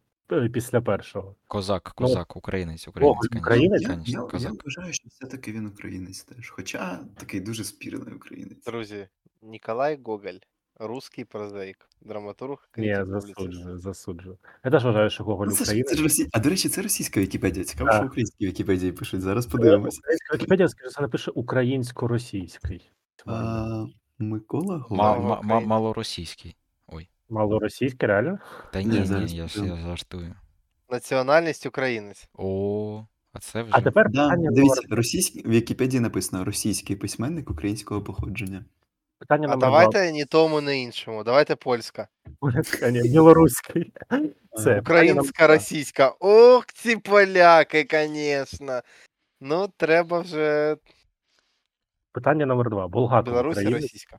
після 0.52 0.80
першого. 0.80 1.34
Козак, 1.46 1.94
Ну, 2.00 2.06
козак, 2.06 2.36
українець, 2.36 2.88
українець, 2.88 3.18
конечно, 3.28 3.40
українець? 3.40 3.82
Я, 3.82 3.88
конечно, 3.88 4.12
я, 4.12 4.20
я 4.20 4.26
козак. 4.26 4.52
вважаю, 4.64 4.92
що 4.92 5.08
все-таки 5.08 5.52
він 5.52 5.66
українець 5.66 6.22
теж. 6.22 6.50
Хоча 6.50 6.98
такий 7.16 7.40
дуже 7.40 7.64
спірний 7.64 8.14
українець. 8.14 8.64
Друзі, 8.66 9.08
Ніколай 9.42 9.98
Гоголь, 10.04 10.38
русський 10.78 11.24
прозаїк, 11.24 11.88
драматург, 12.00 12.68
Ні, 12.76 12.96
засуджую, 13.06 13.78
засуджую. 13.78 14.38
Я 14.64 14.70
теж 14.70 14.84
вважаю, 14.84 15.10
що 15.10 15.24
Гоголь 15.24 15.46
Ну, 15.46 15.52
це 15.52 15.62
українець. 15.64 15.90
це 15.90 15.96
ж 15.96 16.02
Росі... 16.02 16.28
А 16.32 16.38
до 16.40 16.50
речі, 16.50 16.68
це 16.68 16.82
російська 16.82 17.20
Вікіпедія. 17.20 17.64
Цікаво, 17.64 17.90
що 17.92 18.04
українські 18.06 18.46
Вікіпедії 18.46 18.92
пишуть. 18.92 19.20
Зараз 19.20 19.46
Е, 19.46 19.50
подивимось. 19.50 19.98
Українська 19.98 20.34
Вікіпедія, 20.36 20.68
скажімо, 20.68 20.90
це 20.90 21.02
напише 21.02 21.30
українсько-російський. 21.30 22.90
А, 23.26 23.86
Микола 24.18 24.78
Гоголь. 24.88 25.42
малоросійський. 25.66 26.56
Малоросійське, 27.30 28.06
реально? 28.06 28.38
Та 28.72 28.82
Ні, 28.82 28.98
ні, 29.00 29.04
зараз 29.04 29.34
я 29.34 29.48
ж 29.48 29.64
я 29.66 29.76
жартую. 29.76 30.34
Національність 30.90 31.66
українець. 31.66 32.28
О, 32.34 33.06
а 33.32 33.38
це 33.38 33.62
вже. 33.62 33.72
А 33.74 33.80
тепер 33.80 34.10
Да, 34.10 34.22
питання 34.22 34.50
дивіться, 34.50 34.80
номер, 34.82 34.96
російський 34.96 35.42
в 35.42 35.50
Вікіпедії 35.50 36.00
написано 36.00 36.44
російський 36.44 36.96
письменник 36.96 37.50
українського 37.50 38.02
походження. 38.02 38.64
питання 39.18 39.44
А 39.46 39.50
номер 39.50 39.58
давайте 39.58 40.12
ні 40.12 40.24
тому, 40.24 40.60
ні 40.60 40.82
іншому. 40.82 41.24
Давайте 41.24 41.56
польська. 41.56 42.08
два. 42.40 42.90
Ні, 42.90 43.02
білоруський. 43.02 43.92
Це 44.64 44.80
Українська, 44.80 45.46
російська. 45.46 46.14
Ох, 46.20 46.66
ці 46.66 46.96
поляки, 46.96 47.86
звісно. 47.90 48.80
Ну, 49.40 49.68
треба 49.76 50.20
вже 50.20 50.76
Питання 52.12 52.46
номер 52.46 52.70
два. 52.70 52.88
Булгаков 52.88 53.32
Білорусь 53.32 53.56
і 53.56 53.60
українець. 53.60 53.82
російська. 53.82 54.18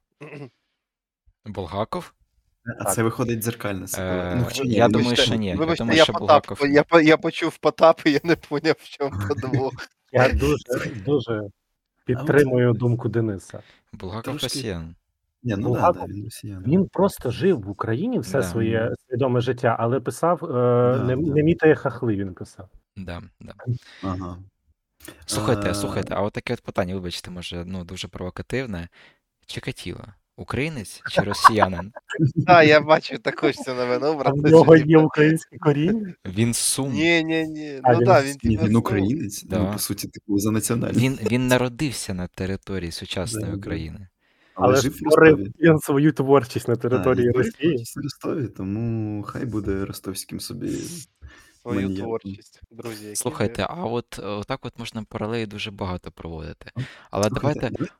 Булгаков? 1.45 2.13
А 2.79 2.83
Так. 2.83 2.93
це 2.93 3.03
виходить 3.03 3.39
дзеркальне. 3.39 3.85
Е, 3.97 4.35
Ну, 4.35 4.43
хоча 4.45 4.63
ні, 4.63 4.73
я 4.73 4.87
думаю, 4.87 5.15
що 5.15 5.35
ні. 5.35 5.47
Я 5.47 5.55
Вибачте, 5.55 5.83
думаю, 5.83 5.97
я 5.97 6.03
що 6.03 6.13
Потап, 6.13 6.47
Булгаков. 6.47 6.69
я, 6.69 6.83
по- 6.83 7.01
я 7.01 7.17
почув 7.17 7.57
Потап, 7.57 8.01
і 8.05 8.11
я 8.11 8.19
не 8.23 8.35
поняв, 8.35 8.75
в 8.79 8.89
чому 8.89 9.11
подвох. 9.29 9.73
Я 10.11 10.29
дуже, 10.33 10.55
дуже 11.05 11.41
підтримую 12.05 12.73
думку 12.73 13.09
Дениса. 13.09 13.59
Булгаков 13.93 14.23
Трошки- 14.23 14.45
росіян. 14.45 14.95
Ні, 15.43 15.55
ну 15.57 15.67
Булгаков, 15.67 16.01
да, 16.01 16.07
да, 16.07 16.13
він 16.13 16.23
росіян. 16.23 16.63
Він 16.67 16.87
просто 16.87 17.31
жив 17.31 17.61
в 17.61 17.69
Україні 17.69 18.19
все 18.19 18.37
Да. 18.37 18.43
своє 18.43 18.91
свідоме 19.09 19.41
життя, 19.41 19.75
але 19.79 19.99
писав 19.99 20.43
е, 20.43 20.97
не, 21.05 21.15
да. 21.15 21.21
не 21.33 21.43
мітає 21.43 21.75
хахли. 21.75 22.15
Він 22.15 22.33
писав. 22.33 22.69
Да, 22.97 23.21
да. 23.39 23.53
Ага. 24.03 24.37
Слухайте, 25.25 25.69
А, 25.69 25.73
слухайте, 25.73 26.13
а 26.15 26.21
от 26.21 26.33
таке 26.33 26.53
от 26.53 26.61
питання, 26.61 26.93
вибачте, 26.95 27.31
може, 27.31 27.63
ну 27.65 27.83
дуже 27.83 28.07
провокативне. 28.07 28.87
Чикатіло. 29.45 30.03
Українець 30.41 31.01
чи 31.09 31.21
росіянин? 31.21 31.91
Так, 32.47 32.67
я 32.67 32.81
бачу 32.81 33.17
також 33.17 33.55
цю 33.55 33.73
новину, 33.73 34.21
А 34.25 34.31
в 34.31 34.37
нього 34.37 34.75
є 34.75 34.83
типа, 34.83 34.99
українські 34.99 35.57
коріння. 35.57 36.13
Він 36.25 36.53
сум. 36.53 36.93
Ні, 36.93 37.23
ні, 37.23 37.43
ні. 37.43 37.79
Ну 37.83 37.99
він 37.99 38.05
так, 38.05 38.25
він 38.25 38.59
він 38.59 38.71
ну, 38.71 38.79
українець, 38.79 39.45
ну, 39.49 39.69
по 39.73 39.79
суті, 39.79 40.07
типу, 40.07 40.39
за 40.39 40.51
національність. 40.51 40.99
Він, 40.99 41.19
він 41.31 41.47
народився 41.47 42.13
на 42.13 42.27
території 42.27 42.91
сучасної. 42.91 43.53
України. 43.53 44.07
Але, 44.53 44.77
створив 44.77 45.47
він 45.61 45.79
свою 45.79 46.11
творчість 46.11 46.67
на 46.67 46.75
території 46.75 47.31
Росії. 47.31 47.83
Ростові, 47.95 48.47
тому 48.47 49.23
хай 49.23 49.45
буде 49.45 49.85
ростовським 49.85 50.39
собі. 50.39 50.67
свою 51.61 51.81
маніяком. 51.81 52.05
творчість, 52.05 52.61
друзі. 52.71 53.03
які 53.03 53.15
Слухайте, 53.15 53.61
ви- 53.61 53.67
а 53.69 53.85
от 53.85 54.09
так 54.47 54.65
от 54.65 54.79
можна 54.79 55.03
паралелі 55.03 55.45
дуже 55.45 55.71
багато 55.71 56.11
проводити. 56.11 56.71
Але 57.11 57.27
Слухайте, 57.29 57.59
давайте. 57.59 57.93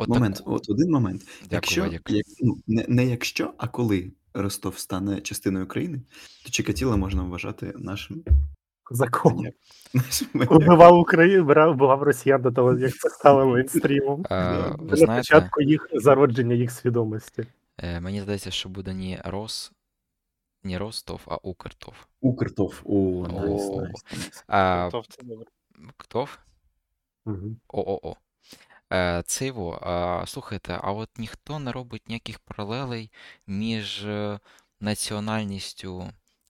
От 0.00 0.08
момент, 0.08 0.36
так- 0.36 0.48
от 0.48 0.70
один 0.70 0.90
момент. 0.90 1.22
Дякую, 1.22 1.48
Якщо, 1.50 1.86
як, 1.86 2.02
ну, 2.40 2.58
не, 2.66 2.84
не 2.88 3.06
якщо, 3.06 3.54
а 3.58 3.68
коли 3.68 4.12
Ростов 4.34 4.78
стане 4.78 5.20
частиною 5.20 5.64
України, 5.64 6.02
то 6.44 6.50
Чикатіло 6.50 6.96
можна 6.96 7.22
вважати 7.22 7.72
нашим 7.76 8.24
Закон. 8.90 9.46
Убивав 10.50 10.98
Україну, 10.98 11.44
брав, 11.44 11.74
вбивав 11.74 12.02
росіян 12.02 12.42
до 12.42 12.52
того, 12.52 12.78
як 12.78 12.96
це 12.96 13.10
стало 13.10 13.46
мейнстрімом. 13.54 14.24
На 14.30 15.16
початку 15.16 15.62
їх 15.62 15.88
зародження 15.92 16.54
їх 16.54 16.70
свідомості. 16.70 17.46
е, 17.78 18.00
мені 18.00 18.20
здається, 18.20 18.50
що 18.50 18.68
буде 18.68 18.94
не 18.94 19.22
Рос, 19.24 19.72
не 20.64 20.78
Ростов, 20.78 21.20
а 21.26 21.36
Укртов. 21.36 21.94
Укртов. 22.20 22.80
О, 22.84 23.28
найс, 23.28 23.62
О. 23.62 23.80
найс, 23.82 24.04
найс. 24.12 24.44
А, 24.48 24.90
це 24.92 25.22
добре. 25.22 25.46
Ктов? 25.96 26.38
Мгм. 27.24 27.56
ООО. 27.68 28.16
Е, 28.92 29.22
це 29.26 29.46
його. 29.46 30.22
Слухайте, 30.26 30.78
а 30.82 30.92
от 30.92 31.08
ніхто 31.18 31.58
не 31.58 31.72
робить 31.72 32.08
ніяких 32.08 32.38
паралелей 32.38 33.10
між 33.46 34.04
е, 34.04 34.38
національністю 34.80 36.02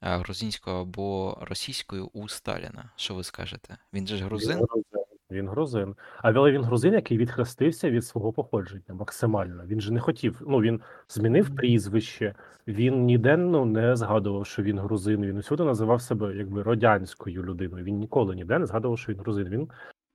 е, 0.03 0.17
грузинською 0.17 0.77
або 0.77 1.39
російською 1.41 2.11
у 2.13 2.29
Сталіна. 2.29 2.91
Що 2.97 3.15
ви 3.15 3.25
скажете? 3.25 3.77
Він 3.95 4.07
же 4.07 4.17
ж 4.17 4.25
грузин? 4.25 4.59
Він 4.59 4.67
грузин. 4.71 5.01
Він 5.31 5.49
грузин. 5.49 5.95
А 6.23 6.33
але 6.33 6.53
він 6.53 6.65
грузин, 6.65 6.93
який 6.93 7.19
відхрестився 7.19 7.91
від 7.91 8.05
свого 8.05 8.33
походження 8.33 8.95
максимально. 8.95 9.67
Він 9.67 9.81
же 9.81 9.93
не 9.93 10.01
хотів. 10.01 10.43
Ну 10.47 10.61
він 10.61 10.81
змінив 11.09 11.57
прізвище. 11.57 12.35
Він 12.67 13.05
ніде 13.05 13.37
ну, 13.37 13.65
не 13.65 13.97
згадував, 13.97 14.47
що 14.47 14.63
він 14.63 14.79
грузин. 14.79 15.27
Він 15.27 15.37
усюди 15.37 15.65
називав 15.65 16.03
себе 16.03 16.37
якби 16.37 16.63
радянською 16.63 17.43
людиною. 17.43 17.85
Він 17.85 17.99
ніколи 17.99 18.35
ніде 18.35 18.59
не 18.59 18.67
згадував, 18.67 18.99
що 18.99 19.13
він 19.13 19.21
грузин. 19.21 19.49
Він 19.49 19.69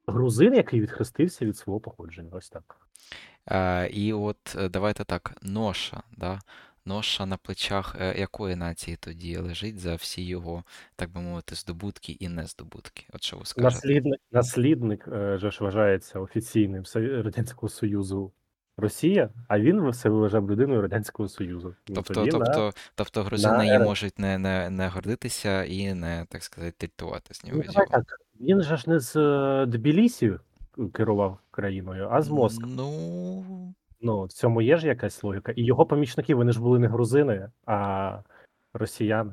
грузин, 0.07 0.53
який 0.53 0.81
відхрестився 0.81 1.45
від 1.45 1.57
свого 1.57 1.79
походження. 1.79 2.29
Ось 2.33 2.49
так. 2.49 2.77
Е, 3.47 3.87
і 3.87 4.13
от 4.13 4.55
е, 4.59 4.69
давайте 4.69 5.03
так, 5.03 5.37
ноша, 5.41 6.03
да? 6.17 6.39
Ноша 6.87 7.25
на 7.25 7.37
плечах 7.37 7.95
е, 7.99 8.19
якої 8.19 8.55
нації 8.55 8.97
тоді 8.99 9.37
лежить 9.37 9.79
за 9.79 9.95
всі 9.95 10.25
його, 10.25 10.63
так 10.95 11.09
би 11.09 11.21
мовити, 11.21 11.55
здобутки 11.55 12.11
і 12.11 12.29
нездобутки? 12.29 13.05
От 13.13 13.23
що 13.23 13.37
ви 13.37 13.45
скажете? 13.45 13.75
Наслідник, 13.75 14.19
наслідник 14.31 15.07
е, 15.07 15.37
же 15.37 15.51
ж 15.51 15.63
вважається 15.63 16.19
офіційним 16.19 16.83
Радянського 16.95 17.69
Союзу 17.69 18.31
Росія, 18.77 19.29
а 19.47 19.59
він 19.59 19.93
себе 19.93 20.15
вважав 20.15 20.51
людиною 20.51 20.81
Радянського 20.81 21.29
Союзу. 21.29 21.75
Ну, 21.87 21.95
Тобто, 21.95 22.13
тоді, 22.13 22.31
тобто, 22.31 22.73
тобто 22.95 23.23
грузини 23.23 23.57
на 23.57 23.79
РФ. 23.79 23.85
можуть 23.85 24.19
не, 24.19 24.37
не, 24.37 24.69
не 24.69 24.87
гордитися 24.87 25.63
і 25.63 25.93
не, 25.93 26.25
так 26.29 26.43
сказати, 26.43 26.89
нього 27.47 27.63
Ну, 27.67 27.85
так. 27.91 28.19
Він 28.41 28.61
же 28.61 28.77
ж 28.77 28.89
не 28.89 28.99
з 28.99 29.15
е, 29.15 29.65
Тбілісі 29.65 30.33
керував 30.93 31.37
країною, 31.51 32.09
а 32.11 32.21
з 32.21 32.29
Москви. 32.29 32.67
Ну, 32.77 33.73
Ну, 34.01 34.23
в 34.23 34.31
цьому 34.31 34.61
є 34.61 34.77
ж 34.77 34.87
якась 34.87 35.23
логіка. 35.23 35.51
І 35.55 35.63
його 35.63 35.85
помічники, 35.85 36.35
вони 36.35 36.51
ж 36.51 36.59
були 36.61 36.79
не 36.79 36.87
грузини, 36.87 37.49
а 37.65 38.19
росіяни. 38.73 39.31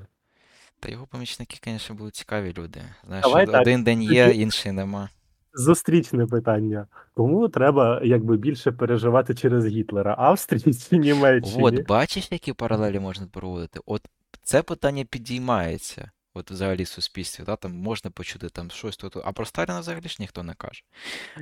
та 0.80 0.88
його 0.90 1.06
помічники, 1.06 1.58
звісно, 1.64 1.94
були 1.96 2.10
цікаві 2.10 2.54
люди. 2.58 2.80
Знаєш, 3.06 3.24
Давай 3.26 3.46
од- 3.46 3.52
так. 3.52 3.60
один 3.60 3.84
день 3.84 4.02
є, 4.02 4.30
інший 4.30 4.72
нема. 4.72 5.08
Зустрічне 5.54 6.26
питання. 6.26 6.86
Кому 7.14 7.48
треба 7.48 8.00
якби 8.04 8.36
більше 8.36 8.72
переживати 8.72 9.34
через 9.34 9.66
Гітлера? 9.66 10.14
Австрії 10.18 10.74
чи 10.74 10.98
Німеччині? 10.98 11.62
От, 11.64 11.86
бачиш, 11.86 12.32
які 12.32 12.52
паралелі 12.52 12.98
можна 13.00 13.26
проводити? 13.26 13.80
От 13.86 14.02
це 14.42 14.62
питання 14.62 15.04
підіймається. 15.04 16.10
От 16.34 16.50
взагалі 16.50 16.82
в 16.82 16.88
суспільстві, 16.88 17.44
да, 17.44 17.56
там 17.56 17.72
можна 17.72 18.10
почути 18.10 18.48
там 18.48 18.70
щось 18.70 18.96
тут, 18.96 19.16
а 19.24 19.32
про 19.32 19.44
Сталіна 19.44 19.80
взагалі 19.80 20.08
ж 20.08 20.16
ніхто 20.20 20.42
не 20.42 20.54
каже. 20.54 20.84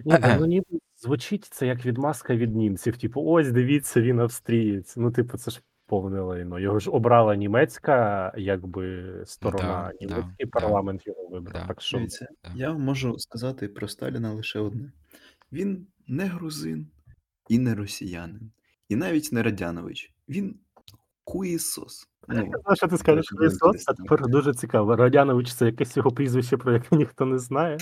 Ні, 0.04 0.18
ну, 0.23 0.37
ну, 0.38 0.47
ніби 0.47 0.66
звучить 0.97 1.44
це 1.44 1.66
як 1.66 1.87
відмазка 1.87 2.37
від 2.37 2.56
німців. 2.56 2.97
Типу, 2.97 3.23
ось 3.25 3.50
дивіться, 3.50 4.00
він 4.00 4.20
австрієць. 4.20 4.97
Ну, 4.97 5.11
типу, 5.11 5.38
це 5.38 5.50
ж 5.50 5.61
повне 5.87 6.20
лайно. 6.20 6.59
Його 6.59 6.78
ж 6.78 6.90
обрала 6.90 7.37
німецька, 7.37 8.32
якби 8.37 9.14
сторона. 9.26 9.92
Да, 10.00 10.06
да, 10.06 10.06
Німецький 10.06 10.47
да. 10.47 10.61
парламент 10.61 11.06
його 11.06 11.28
вибрав. 11.28 11.62
Да. 11.62 11.68
Так 11.68 11.80
що 11.80 11.97
Дивіться, 11.97 12.28
да. 12.44 12.50
я 12.54 12.73
можу 12.73 13.18
сказати 13.18 13.68
про 13.68 13.88
Сталіна 13.88 14.32
лише 14.32 14.59
одне: 14.59 14.92
він 15.52 15.87
не 16.06 16.25
грузин 16.25 16.87
і 17.49 17.59
не 17.59 17.75
росіянин, 17.75 18.50
і 18.88 18.97
навіть 18.97 19.32
не 19.32 19.42
Радянович. 19.42 20.12
Він 20.28 20.59
хуїсос. 21.24 22.06
Ну, 22.28 22.34
Знаю, 22.34 22.76
що 22.76 22.88
ти 22.88 22.96
скажеш 22.96 23.26
Христос, 23.36 23.84
а 23.88 23.92
тепер 23.92 24.28
дуже 24.28 24.54
цікаво. 24.54 24.96
Радянович 24.96 25.54
це 25.54 25.66
якесь 25.66 25.96
його 25.96 26.10
прізвище, 26.10 26.56
про 26.56 26.72
яке 26.72 26.96
ніхто 26.96 27.24
не 27.26 27.38
знає. 27.38 27.78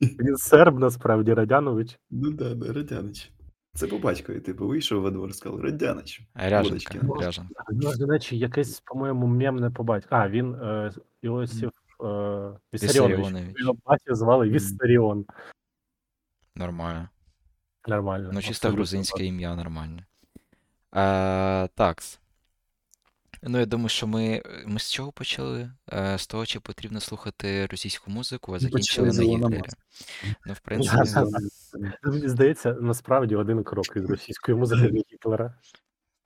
Він 0.00 0.36
серб, 0.36 0.78
насправді, 0.78 1.34
Радянович. 1.34 1.98
ну 2.10 2.30
да, 2.30 2.54
да, 2.54 2.72
Радянич. 2.72 3.32
Це 3.74 3.86
по 3.86 3.98
батькові, 3.98 4.40
типу, 4.40 4.66
вийшов 4.66 5.02
во 5.02 5.10
двор, 5.10 5.34
сказав 5.34 5.60
Радянич. 5.60 6.22
Ряженка, 6.34 6.98
ряженка. 7.20 7.64
Ну, 7.70 7.96
до 7.96 8.06
речі, 8.06 8.38
якесь, 8.38 8.80
по-моєму, 8.80 9.26
мемне 9.26 9.70
по 9.70 9.84
батьку. 9.84 10.08
А, 10.10 10.28
він 10.28 10.54
е, 10.54 10.92
Іосиф 11.22 11.70
е, 12.04 12.50
Вісаріонович. 12.74 13.60
Його 13.60 13.76
батька 13.86 14.14
звали 14.14 14.46
Мгм. 14.46 15.24
Нормально. 16.54 17.08
Нормально. 17.88 18.30
Ну, 18.32 18.42
чисто 18.42 18.68
грузинське 18.70 19.24
ім'я 19.24 19.56
нормальне. 19.56 20.06
А, 20.90 21.68
такс. 21.74 22.20
Ну, 23.42 23.58
я 23.58 23.66
думаю, 23.66 23.88
що 23.88 24.06
ми, 24.06 24.42
ми 24.66 24.80
з 24.80 24.92
чого 24.92 25.12
почали? 25.12 25.72
Е, 25.92 26.18
з 26.18 26.26
того, 26.26 26.46
чи 26.46 26.60
потрібно 26.60 27.00
слухати 27.00 27.66
російську 27.66 28.10
музику, 28.10 28.54
а 28.54 28.58
закінчили 28.58 29.12
на 29.12 29.22
Гітлері. 29.22 29.62
Ну, 30.46 30.52
в 30.52 30.60
принципі, 30.64 30.96
да, 31.04 31.24
да. 31.24 32.10
Мені 32.10 32.28
здається, 32.28 32.72
насправді 32.72 33.36
один 33.36 33.64
крок 33.64 33.96
від 33.96 34.10
російської 34.10 34.58
музики 34.58 34.88
до 34.88 35.02
Гітлера. 35.12 35.54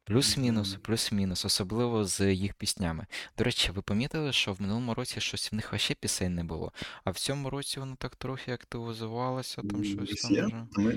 Плюс-мінус, 0.07 0.79
плюс-мінус, 0.83 1.45
особливо 1.45 2.05
з 2.05 2.35
їх 2.35 2.55
піснями. 2.55 3.07
До 3.39 3.45
речі, 3.45 3.73
ви 3.73 3.83
помітили, 3.83 4.33
що 4.33 4.53
в 4.53 4.63
минулому 4.63 4.95
році 4.95 5.21
щось 5.21 5.53
в 5.53 5.55
них 5.55 5.73
вообще 5.73 5.95
пісень 5.95 6.35
не 6.35 6.45
було, 6.45 6.73
а 7.05 7.11
в 7.11 7.19
цьому 7.19 7.51
році 7.51 7.81
воно 7.81 7.97
так 7.99 8.17
трохи 8.17 8.53
активізувалося, 8.53 9.63
там 9.63 9.85
щось 9.85 10.23
там 10.23 10.33
вже. 10.33 10.67
Ну, 10.73 10.93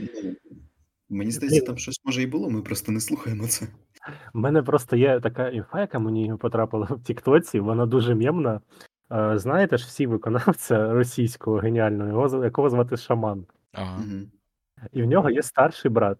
мені 1.09 1.31
здається, 1.31 1.61
там 1.61 1.77
щось 1.77 2.01
може 2.03 2.21
і 2.21 2.27
було, 2.27 2.49
ми 2.49 2.61
просто 2.61 2.91
не 2.91 3.01
слухаємо 3.01 3.47
це. 3.47 3.67
У 4.33 4.39
мене 4.39 4.61
просто 4.63 4.95
є 4.95 5.19
така 5.19 5.49
інфа, 5.49 5.81
яка 5.81 5.99
мені 5.99 6.33
потрапила 6.39 6.85
в 6.89 6.99
Тіктоці, 7.03 7.59
вона 7.59 7.85
дуже 7.85 8.15
мємна. 8.15 8.61
Е, 9.11 9.37
Знаєте 9.37 9.77
ж, 9.77 9.85
всі 9.87 10.07
виконавця 10.07 10.93
російського 10.93 11.57
геніального, 11.57 12.09
його 12.09 12.29
з- 12.29 12.43
якого 12.43 12.69
звати 12.69 12.97
Шаман. 12.97 13.45
Ага. 13.73 13.99
І 14.93 15.03
в 15.03 15.05
нього 15.05 15.29
є 15.29 15.41
старший 15.43 15.91
брат, 15.91 16.17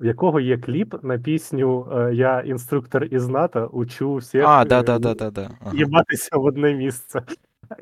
в 0.00 0.04
якого 0.04 0.40
є 0.40 0.58
кліп 0.58 0.94
на 1.02 1.18
пісню 1.18 1.88
е, 1.92 2.14
Я 2.14 2.40
інструктор 2.40 3.04
із 3.04 3.28
НАТО, 3.28 3.70
учу 3.72 4.14
всіх 4.14 4.44
А, 4.46 4.64
да, 4.64 4.82
да, 4.82 4.98
да, 4.98 5.14
да, 5.14 5.30
да. 5.30 5.50
Ага. 5.60 5.76
їбатися 5.76 6.36
в 6.36 6.44
одне 6.44 6.74
місце. 6.74 7.22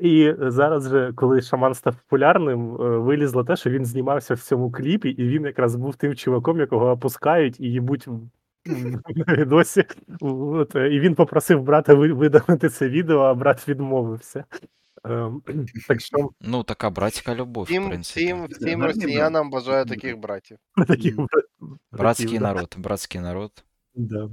І 0.01 0.33
зараз 0.39 0.89
же, 0.89 1.13
коли 1.15 1.41
шаман 1.41 1.73
став 1.73 1.95
популярним, 1.95 2.75
е, 2.75 2.77
вилізло 2.97 3.43
те, 3.43 3.55
що 3.55 3.69
він 3.69 3.85
знімався 3.85 4.33
в 4.33 4.39
цьому 4.39 4.71
кліпі, 4.71 5.09
і 5.09 5.27
він 5.27 5.43
якраз 5.43 5.75
був 5.75 5.95
тим 5.95 6.15
чуваком, 6.15 6.59
якого 6.59 6.89
опускають 6.91 7.59
і 7.59 7.71
їбуть 7.71 8.07
на 9.27 9.33
відосі. 9.35 9.83
От, 10.21 10.75
е, 10.75 10.93
і 10.95 10.99
він 10.99 11.15
попросив 11.15 11.61
брата 11.63 11.93
ви- 11.93 12.13
видалити 12.13 12.69
це 12.69 12.89
відео, 12.89 13.19
а 13.19 13.33
брат 13.33 13.67
відмовився. 13.67 14.45
Ем, 15.03 15.41
Так 15.87 16.01
що 16.01 16.29
Ну, 16.41 16.63
така 16.63 16.89
братська 16.89 17.35
любов, 17.35 17.63
в 17.63 17.67
принципі. 17.67 18.01
всім, 18.25 18.45
всім 18.45 18.83
росіянам 18.83 19.49
бажаю 19.49 19.85
таких 19.85 20.17
братів. 20.17 20.57
такі 20.87 21.11
Мгм. 21.11 21.27
Братський 21.91 22.39
народ, 22.39 22.75
братський 22.77 23.21
народ, 23.21 23.63
Да. 23.95 24.29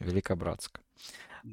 велика 0.00 0.34
братська. 0.36 0.80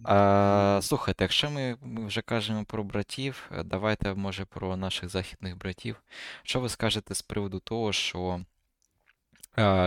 А, 0.03 0.79
слухайте, 0.83 1.23
якщо 1.23 1.49
ми 1.51 1.75
ми 1.81 2.05
вже 2.05 2.21
кажемо 2.21 2.65
про 2.65 2.83
братів, 2.83 3.49
е, 3.51 3.63
давайте, 3.63 4.13
може, 4.13 4.45
про 4.45 4.77
наших 4.77 5.09
західних 5.09 5.57
братів. 5.57 5.95
Що 6.43 6.59
ви 6.59 6.69
скажете 6.69 7.15
з 7.15 7.21
приводу 7.21 7.59
того, 7.59 7.91
що 7.93 8.41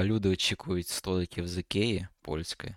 люди 0.02 0.28
очікують 0.28 0.88
столиків 0.88 1.49
з 1.49 1.59
Ікеї 1.59 2.06
польської, 2.23 2.76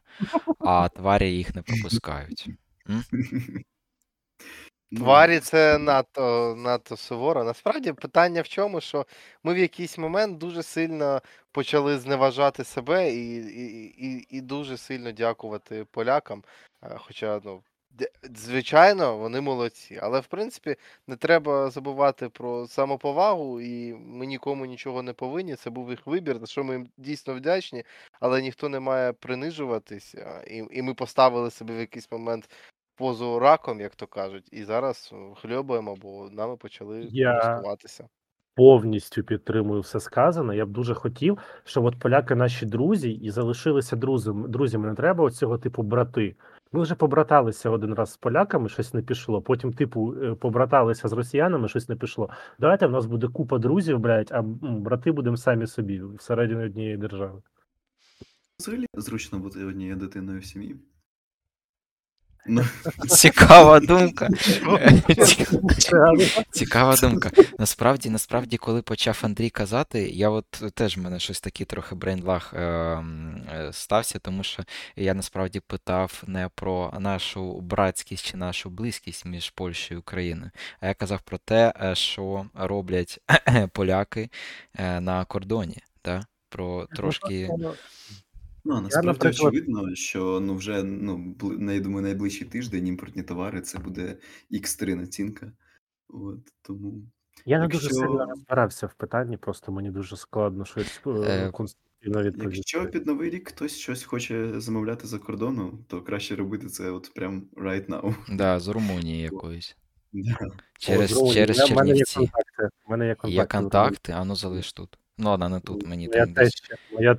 а 0.60 0.90
тварі 0.96 1.32
їх 1.32 1.56
не 1.56 1.62
пропускають? 1.62 2.50
Ну, 4.92 5.02
Тварі 5.02 5.40
це 5.40 5.78
надто, 5.78 6.56
надто 6.58 6.98
суворо. 6.98 7.44
Насправді 7.44 7.94
питання 7.94 8.42
в 8.42 8.48
чому, 8.48 8.82
що 8.82 9.06
ми 9.44 9.54
в 9.54 9.58
якийсь 9.58 9.98
момент 9.98 10.38
дуже 10.38 10.64
сильно 10.64 11.22
почали 11.52 12.00
зневажати 12.00 12.64
себе 12.64 13.12
і, 13.14 13.38
і, 13.38 13.86
і, 14.08 14.28
і 14.30 14.42
дуже 14.42 14.78
сильно 14.78 15.12
дякувати 15.12 15.86
полякам. 15.92 16.44
Е, 16.84 16.96
Хоча, 16.98 17.42
ну, 17.44 17.64
звичайно, 18.36 19.18
вони 19.18 19.42
молодці. 19.42 20.00
Але 20.02 20.20
в 20.20 20.28
принципі 20.28 20.76
не 21.08 21.16
треба 21.16 21.70
забувати 21.70 22.30
про 22.30 22.68
самоповагу, 22.68 23.62
і 23.62 23.94
ми 23.94 24.26
нікому 24.26 24.66
нічого 24.66 25.04
не 25.04 25.14
повинні. 25.14 25.56
Це 25.56 25.70
був 25.70 25.90
їх 25.90 26.08
вибір, 26.08 26.40
за 26.40 26.46
що 26.46 26.64
ми 26.64 26.74
їм 26.74 26.90
дійсно 26.98 27.36
вдячні, 27.36 27.84
але 28.20 28.42
ніхто 28.42 28.70
не 28.70 28.80
має 28.80 29.14
принижуватись. 29.14 30.16
а, 30.16 30.44
І, 30.48 30.68
і 30.72 30.82
ми 30.82 30.94
поставили 30.94 31.52
себе 31.52 31.76
в 31.76 31.80
якийсь 31.80 32.12
момент 32.12 32.50
позу 32.96 33.40
раком, 33.40 33.82
як 33.82 33.96
то 33.96 34.08
кажуть, 34.08 34.50
і 34.52 34.64
зараз 34.64 35.10
о, 35.14 35.36
хльобаємо, 35.36 35.96
бо 35.96 36.30
нами 36.30 36.58
почали 36.58 37.14
користуватися. 37.24 38.10
повністю 38.56 39.24
підтримую 39.24 39.82
все 39.82 40.00
сказане. 40.00 40.56
Я 40.58 40.66
б 40.66 40.70
дуже 40.70 40.94
хотів, 40.94 41.38
щоб 41.64 41.86
от 41.86 42.00
поляки 42.00 42.36
наші 42.36 42.66
друзі 42.66 43.12
і 43.12 43.30
залишилися 43.32 43.96
друзями. 43.96 44.48
Друзями 44.48 44.88
не 44.88 44.96
треба 44.96 45.24
оцього 45.24 45.58
типу 45.58 45.84
брати. 45.84 46.36
Ми 46.72 46.82
вже 46.82 46.96
побраталися 46.96 47.70
один 47.70 47.94
раз 47.94 48.12
з 48.12 48.18
поляками, 48.18 48.70
щось 48.70 48.94
не 48.94 49.02
пішло. 49.02 49.42
Потім, 49.42 49.74
типу, 49.74 50.16
е, 50.24 50.36
побраталися 50.36 51.08
з 51.08 51.14
росіянами, 51.14 51.68
щось 51.68 51.90
не 51.90 51.96
пішло. 51.96 52.30
Давайте 52.60 52.88
в 52.88 52.92
нас 52.92 53.06
буде 53.06 53.28
купа 53.28 53.58
друзів, 53.58 54.00
блядь, 54.00 54.32
а 54.32 54.42
брати 54.62 55.12
будемо 55.12 55.38
самі 55.38 55.68
собі 55.68 56.02
всередині 56.02 56.64
однієї 56.64 56.98
держави. 56.98 57.42
Взагалі 58.60 58.86
зручно 58.94 59.40
бути 59.40 59.66
однією 59.66 59.96
дитиною 59.96 60.40
в 60.40 60.46
сім'ї. 60.46 60.76
Ну, 62.48 62.66
Цікава 63.08 63.80
думка. 63.80 64.30
Цікава 66.52 66.96
думка. 66.96 67.32
Насправді, 67.60 68.10
насправді, 68.10 68.58
коли 68.58 68.82
почав 68.82 69.20
Андрій 69.22 69.50
казати, 69.50 70.10
я 70.10 70.30
от 70.30 70.64
теж 70.74 70.98
в 70.98 71.02
мене 71.02 71.20
щось 71.20 71.42
такий 71.42 71.66
трохи 71.66 71.96
брейнлаг 71.96 72.54
е, 72.54 72.62
е, 72.62 73.70
стався, 73.72 74.20
тому 74.20 74.44
що 74.44 74.64
я 74.96 75.14
насправді 75.14 75.60
питав 75.60 76.24
не 76.28 76.50
про 76.56 76.94
нашу 77.00 77.62
братськість 77.62 78.26
чи 78.26 78.38
нашу 78.38 78.70
близькість 78.70 79.26
між 79.26 79.50
Польщею 79.50 79.98
і 79.98 80.00
Україною, 80.00 80.52
а 80.80 80.88
я 80.88 80.94
казав 80.94 81.22
про 81.22 81.38
те, 81.38 81.74
е, 81.84 81.96
що 81.96 82.46
роблять 82.54 83.20
поляки 83.74 84.30
на 85.00 85.26
кордоні. 85.26 85.78
Про 86.50 86.88
трошки. 86.96 87.50
Ну, 88.68 88.76
а 88.76 88.82
насправді 88.82 89.08
наприклад- 89.08 89.54
очевидно, 89.54 89.96
що 89.96 90.40
ну, 90.40 90.56
вже 90.56 90.84
ну, 90.84 91.36
на- 91.42 91.74
я 91.74 91.80
думаю, 91.80 92.02
найближчий 92.04 92.48
тиждень 92.48 92.88
імпортні 92.88 93.24
товари 93.24 93.62
це 93.62 93.80
буде 93.80 94.18
X3 94.52 94.96
націнка. 94.96 95.52
От, 96.10 96.40
тому 96.62 96.94
Я 97.46 97.60
не 97.60 97.68
дуже 97.68 97.84
Якщо- 97.88 98.00
сильно 98.00 98.26
розбирався 98.26 98.88
в 98.88 98.94
питанні, 98.94 99.38
просто 99.38 99.72
мені 99.72 99.92
дуже 99.92 100.18
складно 100.18 100.66
щось 100.66 101.02
е, 101.08 101.10
Е, 101.10 101.52
конструктивно 101.52 102.24
відповісти. 102.24 102.58
Якщо 102.58 102.92
під 102.92 103.06
новий 103.08 103.30
рік 103.30 103.50
хтось 103.50 103.78
щось 103.78 104.04
хоче 104.04 104.60
замовляти 104.62 105.08
за 105.08 105.20
кордону, 105.20 105.80
то 105.88 106.02
краще 106.02 106.36
робити 106.36 106.68
це 106.68 106.92
от 106.92 107.12
прям 107.16 107.44
right 107.58 107.86
now. 107.90 108.16
Да, 108.32 108.60
з 108.60 108.68
Румунії 108.68 109.22
якоїсь. 109.22 109.78
Да. 110.14 110.38
Через, 110.80 111.18
О, 111.22 111.34
через 111.34 111.58
Чернівці. 111.58 112.16
контакти. 112.16 112.70
В 112.88 112.92
мене 112.92 113.08
є 113.08 113.16
контакти. 113.16 113.36
Є 113.36 113.46
контакти, 113.46 114.12
а 114.12 114.26
ну 114.26 114.36
залиш 114.36 114.74
тут. 114.74 114.98
Ну 115.20 115.30
ладно, 115.30 115.50
не 115.50 115.60
тут, 115.60 115.88
мені 115.88 116.08
Моя 116.08 116.26
там 116.26 116.34
десь. 116.34 116.54
теща, 116.54 116.76
моя 116.94 117.18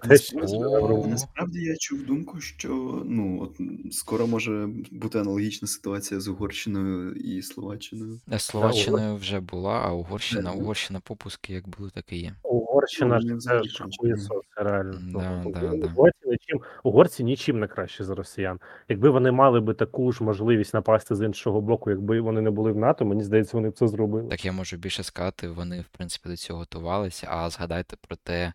Насправді- 1.06 1.62
я 1.62 1.76
чув 1.76 2.02
думку, 2.06 2.40
що 2.40 3.02
ну 3.06 3.42
от 3.42 3.60
скоро 3.92 4.26
може 4.26 4.68
бути 4.90 5.18
аналогічна 5.18 5.68
ситуація 5.68 6.20
з 6.20 6.28
Угорщиною 6.28 7.12
і 7.12 7.42
Словаччиною. 7.42 8.20
Е, 8.32 8.38
Словаччиною 8.38 9.16
вже 9.16 9.40
була, 9.40 9.82
а 9.84 9.92
Угорщина, 9.92 10.52
Угорщина 10.52 11.00
попуски 11.00 11.52
як 11.52 11.68
були, 11.68 11.90
так 11.94 12.12
і 12.12 12.16
є. 12.18 12.34
Угорщина 12.42 13.20
Ну, 13.22 13.30
ж 13.30 13.38
це 13.38 13.60
хуєсос, 13.98 14.42
реально. 14.56 14.98
Да, 15.12 15.42
Ну, 15.44 15.50
да, 15.52 15.60
угорці 15.86 16.18
да. 16.24 16.30
нічим, 16.30 16.60
угорці 16.82 17.24
нічим 17.24 17.60
не 17.60 17.66
краще 17.66 18.04
за 18.04 18.14
росіян. 18.14 18.58
Якби 18.88 19.10
вони 19.10 19.30
мали 19.32 19.60
би 19.60 19.74
таку 19.74 20.12
ж 20.12 20.24
можливість 20.24 20.74
напасти 20.74 21.14
з 21.14 21.22
іншого 21.26 21.60
боку, 21.60 21.90
якби 21.90 22.20
вони 22.20 22.40
не 22.40 22.50
були 22.50 22.72
в 22.72 22.76
НАТО, 22.76 23.04
мені 23.04 23.22
здається, 23.24 23.56
вони 23.56 23.70
б 23.70 23.72
це 23.78 23.88
зробили. 23.88 24.28
Так 24.30 24.44
я 24.44 24.52
можу 24.52 24.76
більше 24.76 25.02
сказати, 25.02 25.48
вони, 25.48 25.80
в 25.80 25.88
принципі, 25.96 26.28
до 26.28 26.36
цього 26.36 26.58
готувалися, 26.58 27.26
а 27.30 27.50
згадайте 27.50 27.87
про 27.96 28.16
те, 28.16 28.52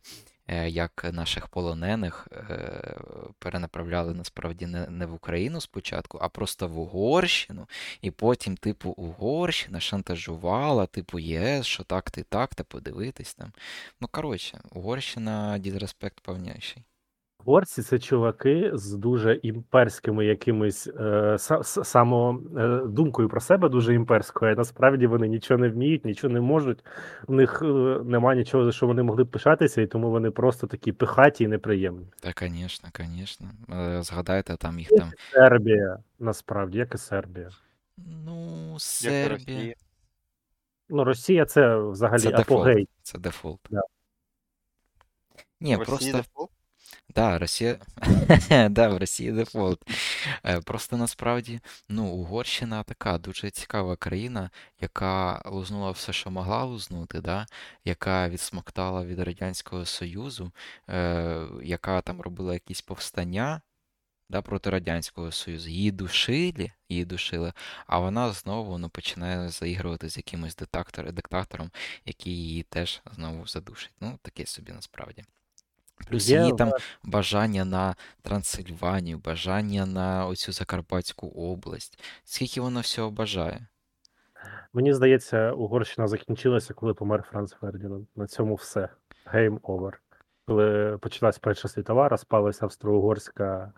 е, 0.47 0.69
як 0.69 1.09
наших 1.13 1.47
полонених 1.47 2.27
е, 2.31 2.97
перенаправляли 3.39 4.13
насправді 4.13 4.65
не, 4.65 5.05
в 5.05 5.13
Україну 5.13 5.61
спочатку, 5.61 6.19
а 6.21 6.29
просто 6.29 6.67
в 6.67 6.79
Угорщину, 6.79 7.67
і 8.01 8.11
потім, 8.11 8.57
типу, 8.57 8.89
Угорщина 8.89 9.79
шантажувала, 9.79 10.85
типу, 10.85 11.19
ЄС, 11.19 11.65
що 11.65 11.83
так 11.83 12.11
ти 12.11 12.23
так, 12.23 12.55
та 12.55 12.63
подивитись 12.63 13.35
там. 13.35 13.51
Ну, 14.01 14.07
коротше, 14.11 14.59
Угорщина 14.71 15.57
дізреспект 15.57 16.19
повніший. 16.19 16.83
Угорці 17.45 17.81
це 17.81 17.99
чуваки 17.99 18.71
з 18.73 18.93
дуже 18.93 19.33
імперськими 19.35 20.25
якимись 20.25 20.87
е, 20.87 20.91
са- 21.33 21.83
само 21.83 22.41
е, 22.57 22.81
думкою 22.87 23.29
про 23.29 23.41
себе 23.41 23.69
дуже 23.69 23.93
імперською. 23.93 24.51
а 24.51 24.55
Насправді 24.55 25.07
вони 25.07 25.27
нічого 25.27 25.57
не 25.57 25.69
вміють, 25.69 26.05
нічого 26.05 26.33
не 26.33 26.41
можуть. 26.41 26.83
У 27.27 27.33
них 27.33 27.61
е, 27.61 27.65
нема 28.05 28.35
нічого, 28.35 28.65
за 28.65 28.71
що 28.71 28.87
вони 28.87 29.03
могли 29.03 29.23
б 29.23 29.29
пишатися, 29.31 29.81
і 29.81 29.87
тому 29.87 30.11
вони 30.11 30.31
просто 30.31 30.67
такі 30.67 30.91
пихаті 30.91 31.43
і 31.43 31.47
неприємні. 31.47 32.07
Та, 32.21 32.33
звісно, 32.47 32.89
звісно. 32.99 33.47
Е, 33.69 34.03
Згадайте 34.03 34.57
там 34.57 34.79
їх 34.79 34.89
там. 34.89 35.11
Сербія, 35.31 35.97
насправді, 36.19 36.77
як 36.77 36.95
і 36.95 36.97
Сербія. 36.97 37.49
Ну, 38.25 38.75
Сербія. 38.79 39.29
Росія. 39.29 39.75
Ну, 40.89 41.03
Росія 41.03 41.45
це 41.45 41.77
взагалі 41.77 42.19
Це 42.21 42.31
дефолт. 42.31 42.77
Це 43.01 43.19
дефолт. 43.19 43.59
Да. 43.69 43.81
Ні, 45.61 45.75
В 45.75 45.79
Росії 45.79 46.11
просто. 46.11 46.17
дефолт? 46.17 46.49
Да, 47.15 47.37
Росія. 47.39 47.77
Да, 48.69 48.87
в 48.89 48.97
Росії 48.97 49.31
дефолт. 49.31 49.81
Е, 50.45 50.61
Просто 50.61 50.97
насправді, 50.97 51.59
ну, 51.89 52.05
Угорщина 52.07 52.83
така 52.83 53.17
дуже 53.17 53.49
цікава 53.51 53.95
країна, 53.95 54.49
яка 54.81 55.41
лузнула 55.45 55.91
все, 55.91 56.13
що 56.13 56.31
могла 56.31 56.63
лузнути, 56.63 57.21
да? 57.21 57.45
яка 57.85 58.29
відсмоктала 58.29 59.05
від 59.05 59.19
Радянського 59.19 59.85
Союзу, 59.85 60.51
е, 60.89 61.47
яка 61.63 62.01
там 62.01 62.21
робила 62.21 62.53
якісь 62.53 62.81
повстання. 62.81 63.61
да, 64.29 64.41
проти 64.41 64.69
Радянського 64.69 65.31
Союзу. 65.31 65.69
Її 65.69 65.91
душили, 65.91 66.71
її 66.89 67.05
душили, 67.05 67.53
а 67.87 67.99
вона 67.99 68.31
знову 68.31 68.77
ну, 68.77 68.89
починає 68.89 69.49
заігрувати 69.49 70.09
з 70.09 70.17
якимось 70.17 70.55
диктатором, 71.13 71.71
який 72.05 72.33
її 72.37 72.63
теж 72.63 73.01
знову 73.15 73.47
задушить. 73.47 73.93
Ну, 74.01 74.19
таке 74.23 74.45
собі 74.45 74.71
насправді. 74.71 75.23
Плюс 76.09 76.29
Є 76.29 76.39
її 76.39 76.53
в 76.53 76.55
там 76.55 76.69
нас- 76.69 76.81
бажання 77.03 77.65
на 77.65 77.95
Трансильванію, 78.21 79.17
бажання 79.17 79.85
на 79.85 80.25
оцю 80.27 80.51
Закарпатську 80.51 81.27
область. 81.27 81.99
Скільки 82.23 82.61
вона 82.61 82.79
всього 82.79 83.11
бажає? 83.11 83.67
Мені 84.73 84.93
здається, 84.93 85.51
Угорщина 85.51 86.07
закінчилася, 86.07 86.73
коли 86.73 86.93
помер 86.93 87.23
Франц 87.31 87.51
Фердінанд. 87.53 88.07
На 88.15 88.27
цьому 88.27 88.55
все. 88.55 88.89
Game 89.25 89.59
over. 89.63 90.01
Коли 90.47 90.97
почалась 91.01 91.39
Перша 91.39 91.67
світова, 91.67 92.09
розпалася 92.09 92.65
Австро-Угорська 92.65 93.73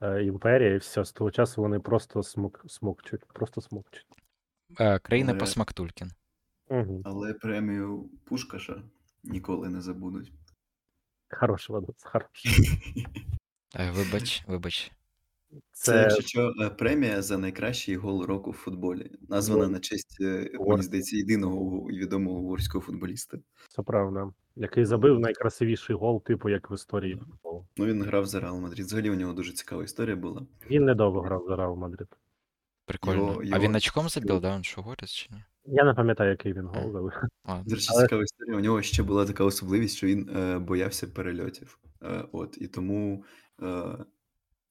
е, 0.00 0.24
імперія, 0.24 0.74
і 0.74 0.76
все, 0.76 1.04
з 1.04 1.12
того 1.12 1.30
часу 1.30 1.62
вони 1.62 1.80
просто 1.80 2.22
смок, 2.22 2.64
смокчуть. 2.68 3.24
Просто 3.34 3.60
смокчуть. 3.60 4.06
Е, 4.80 4.98
країна 4.98 5.30
Але- 5.30 5.40
Посмактулькін. 5.40 6.10
Угу. 6.68 7.02
Але 7.04 7.34
премію 7.34 8.10
Пушкаша 8.24 8.82
ніколи 9.24 9.68
не 9.68 9.80
забудуть. 9.80 10.32
Хороший 11.32 11.74
Вадус, 11.74 11.96
хороший. 12.02 12.68
Вибач, 13.94 14.44
вибач. 14.46 14.92
Це, 15.72 15.92
Це 15.92 15.98
якщо 16.02 16.22
що, 16.22 16.52
е, 16.60 16.70
премія 16.70 17.22
за 17.22 17.38
найкращий 17.38 17.96
гол 17.96 18.24
року 18.24 18.50
в 18.50 18.54
футболі. 18.54 19.10
Названа 19.28 19.68
на 19.68 19.78
честь, 19.80 20.16
е, 20.20 20.50
мені 20.60 20.82
здається, 20.82 21.16
єдиного 21.16 21.86
відомого 21.86 22.38
угорського 22.38 22.84
футболіста. 22.84 23.38
все 23.68 23.82
правда. 23.82 24.32
Який 24.56 24.84
забив 24.84 25.18
найкрасивіший 25.20 25.96
гол, 25.96 26.22
типу, 26.22 26.48
як 26.48 26.70
в 26.70 26.72
історії 26.74 27.16
футболу. 27.16 27.66
Ну, 27.76 27.86
він 27.86 28.02
грав 28.02 28.26
за 28.26 28.40
Реал 28.40 28.60
Мадрид. 28.60 28.86
Взагалі 28.86 29.10
у 29.10 29.14
нього 29.14 29.32
дуже 29.32 29.52
цікава 29.52 29.84
історія 29.84 30.16
була. 30.16 30.46
Він 30.70 30.84
недовго 30.84 31.20
грав 31.20 31.44
за 31.48 31.56
Реал 31.56 31.76
Мадрид. 31.76 32.08
Прикольно. 32.86 33.16
Його- 33.26 33.40
А 33.40 33.44
його- 33.44 33.58
він 33.60 33.74
очком 33.74 34.08
забив, 34.08 34.40
да? 34.40 34.56
Він 34.56 34.64
що 34.64 34.82
горец 34.82 35.10
чи 35.10 35.28
ні? 35.30 35.44
Я 35.64 35.84
не 35.84 35.94
пам'ятаю, 35.94 36.30
який 36.30 36.52
він 36.52 36.66
гол 36.66 36.92
забив. 36.92 37.12
А, 37.44 37.62
До 37.62 37.74
речі, 37.74 37.88
Але- 37.92 38.02
цікава 38.02 38.22
історія. 38.22 38.56
У 38.56 38.60
нього 38.60 38.82
ще 38.82 39.02
була 39.02 39.26
така 39.26 39.44
особливість, 39.44 39.96
що 39.96 40.06
він 40.06 40.30
е, 40.36 40.58
боявся 40.58 41.06
перельотів. 41.06 41.78
Е, 42.02 42.24
от, 42.32 42.58
і 42.60 42.66
тому, 42.68 43.24
е, 43.62 43.82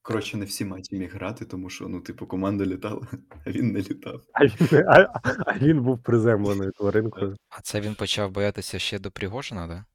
коротше, 0.02 0.38
не 0.38 0.46
всі 0.46 0.66
матчі 0.66 0.96
міг 0.96 1.14
грати, 1.14 1.46
тому 1.46 1.70
що, 1.70 1.88
ну, 1.88 2.02
типу, 2.02 2.28
команда 2.28 2.66
літала, 2.66 3.02
а 3.46 3.52
він 3.52 3.72
не 3.72 3.80
літав. 3.80 4.22
А 4.34 4.46
він, 4.46 4.84
а, 4.88 5.08
а 5.46 5.58
він 5.58 5.82
був 5.84 6.04
приземленою 6.04 6.72
тваринкою. 6.72 7.36
а 7.50 7.62
це 7.62 7.82
він 7.82 7.96
почав 7.96 8.32
боятися 8.32 8.80
ще 8.80 9.00
до 9.00 9.12
Пригожина, 9.12 9.68
да? 9.68 9.86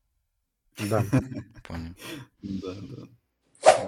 Да. 0.89 1.05
Поняв. 1.69 1.93
Да, 2.43 2.75
да. 2.75 3.07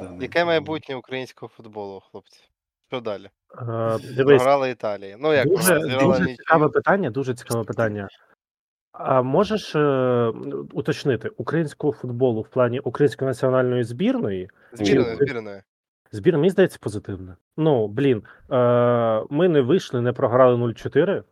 Да, 0.00 0.16
Яке 0.20 0.44
майбутнє 0.44 0.94
українського 0.96 1.52
футболу, 1.56 2.00
хлопці? 2.10 2.40
Що 2.88 3.00
далі? 3.00 3.30
Е, 3.54 3.98
Дивись, 4.16 4.42
Програла 4.42 4.68
Італії. 4.68 5.16
Ну 5.20 5.32
як 5.32 5.48
дуже, 5.48 5.78
дуже 5.78 6.26
цікаве 6.26 6.68
питання, 6.68 7.10
дуже 7.10 7.34
цікаве 7.34 7.64
питання. 7.64 8.08
А 8.92 9.22
можеш 9.22 9.74
е, 9.74 10.32
уточнити 10.72 11.28
українського 11.28 11.92
футболу 11.92 12.40
в 12.40 12.48
плані 12.48 12.80
української 12.80 13.28
національної 13.28 13.84
збірної? 13.84 14.50
Збірною, 14.72 15.18
Чи- 15.18 15.24
збірною. 15.24 15.62
Збірна, 16.12 16.38
мені 16.38 16.50
здається, 16.50 16.78
позитивна. 16.80 17.36
Ну, 17.56 17.88
блін, 17.88 18.22
е, 18.50 19.24
ми 19.30 19.48
не 19.48 19.60
вийшли, 19.60 20.00
не 20.00 20.12
програли 20.12 20.56
0-4 20.56 21.22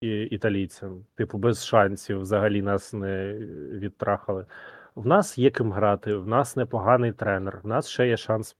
і, 0.00 0.08
італійцям. 0.22 1.04
Типу, 1.14 1.38
без 1.38 1.66
шансів 1.66 2.20
взагалі 2.20 2.62
нас 2.62 2.92
не 2.92 3.32
відтрахали. 3.72 4.46
В 4.94 5.06
нас 5.06 5.38
є 5.38 5.50
ким 5.50 5.72
грати, 5.72 6.14
в 6.14 6.28
нас 6.28 6.56
непоганий 6.56 7.12
тренер, 7.12 7.60
в 7.62 7.66
нас 7.66 7.88
ще 7.88 8.08
є 8.08 8.16
шанс 8.16 8.56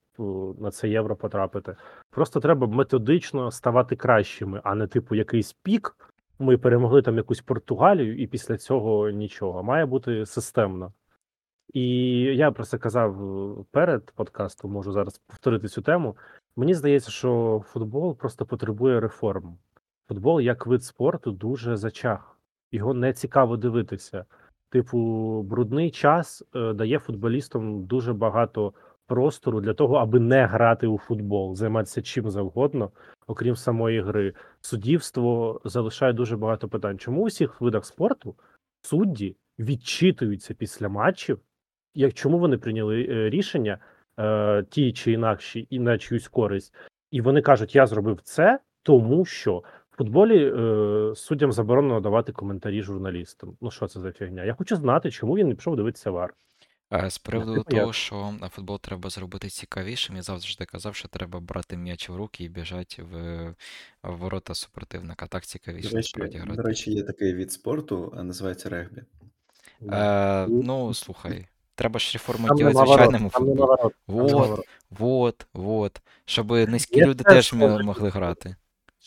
на 0.59 0.71
це 0.71 0.89
євро 0.89 1.15
потрапити. 1.15 1.75
Просто 2.09 2.39
треба 2.39 2.67
методично 2.67 3.51
ставати 3.51 3.95
кращими, 3.95 4.61
а 4.63 4.75
не 4.75 4.87
типу 4.87 5.15
якийсь 5.15 5.53
пік. 5.53 5.95
Ми 6.39 6.57
перемогли 6.57 7.01
там 7.01 7.17
якусь 7.17 7.41
Португалію, 7.41 8.17
і 8.17 8.27
після 8.27 8.57
цього 8.57 9.09
нічого. 9.09 9.63
Має 9.63 9.85
бути 9.85 10.25
системно. 10.25 10.93
І 11.73 11.89
я 12.19 12.51
про 12.51 12.65
це 12.65 12.77
казав 12.77 13.23
е, 13.59 13.63
перед 13.71 14.11
подкастом, 14.11 14.71
можу 14.71 14.91
зараз 14.91 15.17
повторити 15.17 15.67
цю 15.67 15.81
тему. 15.81 16.17
Мені 16.55 16.73
здається, 16.73 17.11
що 17.11 17.63
футбол 17.67 18.17
просто 18.17 18.45
потребує 18.45 18.99
реформ. 18.99 19.57
Футбол 20.07 20.41
як 20.41 20.67
вид 20.67 20.83
спорту 20.83 21.31
дуже 21.31 21.75
зачах. 21.75 22.39
Його 22.71 22.93
не 22.93 23.13
цікаво 23.13 23.57
дивитися. 23.57 24.25
Типу, 24.69 24.97
брудний 25.41 25.91
час 25.91 26.43
е, 26.55 26.73
дає 26.73 26.99
футболістам 26.99 27.85
дуже 27.85 28.13
багато 28.13 28.73
простору 29.07 29.61
для 29.61 29.73
того, 29.73 29.95
аби 29.95 30.19
не 30.19 30.45
грати 30.45 30.87
у 30.87 30.97
футбол, 30.97 31.55
займатися 31.55 32.01
чим 32.01 32.29
завгодно, 32.29 32.91
окрім 33.27 33.55
самої 33.55 34.01
гри. 34.01 34.33
Суддівство 34.61 35.61
залишає 35.65 36.13
дуже 36.13 36.37
багато 36.37 36.69
питань. 36.69 36.99
Чому 36.99 37.21
у 37.21 37.25
всіх 37.25 37.61
видах 37.61 37.85
спорту 37.85 38.35
судді 38.81 39.35
відчитуються 39.59 40.53
після 40.53 40.89
матчів, 40.89 41.39
як 41.93 42.13
чому 42.13 42.39
вони 42.39 42.57
прийняли 42.57 43.07
е, 43.09 43.29
рішення 43.29 43.77
е, 44.19 44.63
ті 44.69 44.93
чи 44.93 45.11
інакші, 45.11 45.67
і 45.69 45.79
на 45.79 45.97
чиюсь 45.97 46.27
користь, 46.27 46.73
і 47.11 47.21
вони 47.21 47.41
кажуть, 47.41 47.75
я 47.75 47.87
зробив 47.87 48.21
це, 48.23 48.59
тому 48.83 49.25
що 49.25 49.63
в 49.91 49.97
футболі 49.97 50.53
е, 50.55 51.15
суддям 51.15 51.51
заборонено 51.51 51.99
давати 51.99 52.31
коментарі 52.31 52.81
журналістам. 52.81 53.57
Ну 53.61 53.71
що 53.71 53.87
це 53.87 53.99
за 53.99 54.11
фігня? 54.11 54.43
Я 54.43 54.53
хочу 54.53 54.75
знати, 54.75 55.11
чому 55.11 55.35
він 55.35 55.47
не 55.47 55.55
пішов 55.55 55.75
дивитися 55.75 56.11
вар. 56.11 56.33
Е, 56.93 57.09
З 57.09 57.17
приводу 57.17 57.53
типу, 57.55 57.75
як? 57.75 57.81
того, 57.81 57.93
що 57.93 58.33
е, 58.43 58.49
футбол 58.49 58.79
треба 58.79 59.09
зробити 59.09 59.49
цікавішим, 59.49 60.15
я 60.15 60.21
завжди 60.21 60.65
казав, 60.65 60.95
що 60.95 61.07
треба 61.07 61.39
брати 61.39 61.77
м'яч 61.77 62.09
в 62.09 62.15
руки 62.15 62.43
і 62.43 62.49
біжати 62.49 63.03
в, 63.03 63.45
в 64.03 64.15
ворота 64.17 64.55
супротивника. 64.55 65.27
Так 65.27 65.45
цікавіше 65.45 65.89
До 65.89 65.95
речі, 65.95 66.13
насправді 66.17 66.37
до 66.37 66.43
грати. 66.43 66.61
речі, 66.61 66.91
є 66.93 67.03
такий 67.03 67.33
від 67.33 67.51
спорту, 67.51 68.13
а 68.17 68.23
називається 68.23 68.69
регбі. 68.69 69.01
Е, 69.91 70.45
Ну, 70.49 70.61
ну, 70.63 70.93
слухай, 70.93 71.47
треба 71.75 71.99
ж 71.99 72.11
реформи 72.13 72.47
Там 72.47 72.57
робити 72.57 72.67
нема 72.69 72.83
в 72.83 72.87
ворот, 72.87 72.99
звичайному 73.05 73.29
там 73.29 73.41
футболі. 73.41 73.57
ворот, 73.59 73.93
там 74.07 74.15
нема 74.15 74.27
Вот, 74.27 74.47
ворот. 74.49 74.65
вот, 74.91 75.47
вот. 75.53 76.01
Щоб 76.25 76.51
низькі 76.51 76.99
Є 76.99 77.05
люди 77.05 77.23
теж 77.23 77.33
теж 77.33 77.53
м- 77.53 77.59
схоже. 77.69 77.83
могли 77.83 78.09
грати. 78.09 78.55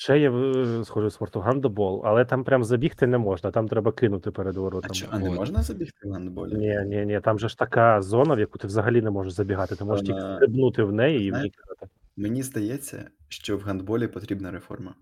Ще 0.00 0.18
є 0.18 0.30
схоже 0.30 0.84
схожий 0.84 1.10
спорту 1.10 1.40
гандбол, 1.40 2.02
але 2.04 2.24
там 2.24 2.44
прям 2.44 2.64
забігти 2.64 3.06
не 3.06 3.18
можна, 3.18 3.50
там 3.50 3.68
треба 3.68 3.92
кинути 3.92 4.30
перед 4.30 4.56
А 4.56 4.60
воротами. 4.60 4.94
а 5.10 5.18
не 5.18 5.30
можна 5.30 5.62
забігти 5.62 6.08
в 6.08 6.12
гандболі? 6.12 6.54
Ні, 6.54 6.78
ні, 6.86 7.06
ні, 7.06 7.20
там 7.20 7.38
же 7.38 7.48
ж 7.48 7.58
така 7.58 8.02
зона, 8.02 8.34
в 8.34 8.40
яку 8.40 8.58
ти 8.58 8.66
взагалі 8.66 9.02
не 9.02 9.10
можеш 9.10 9.32
забігати. 9.32 9.76
Ти 9.76 9.84
можеш 9.84 10.06
тільки 10.06 10.20
Вона- 10.20 10.36
стрибнути 10.36 10.82
в 10.82 10.92
неї 10.92 11.26
і 11.26 11.30
в 11.30 11.34
ній 11.38 11.52
Мені 12.16 12.42
здається, 12.42 13.10
що 13.28 13.56
в 13.56 13.60
гандболі 13.60 14.06
потрібна 14.06 14.50
реформа. 14.50 14.94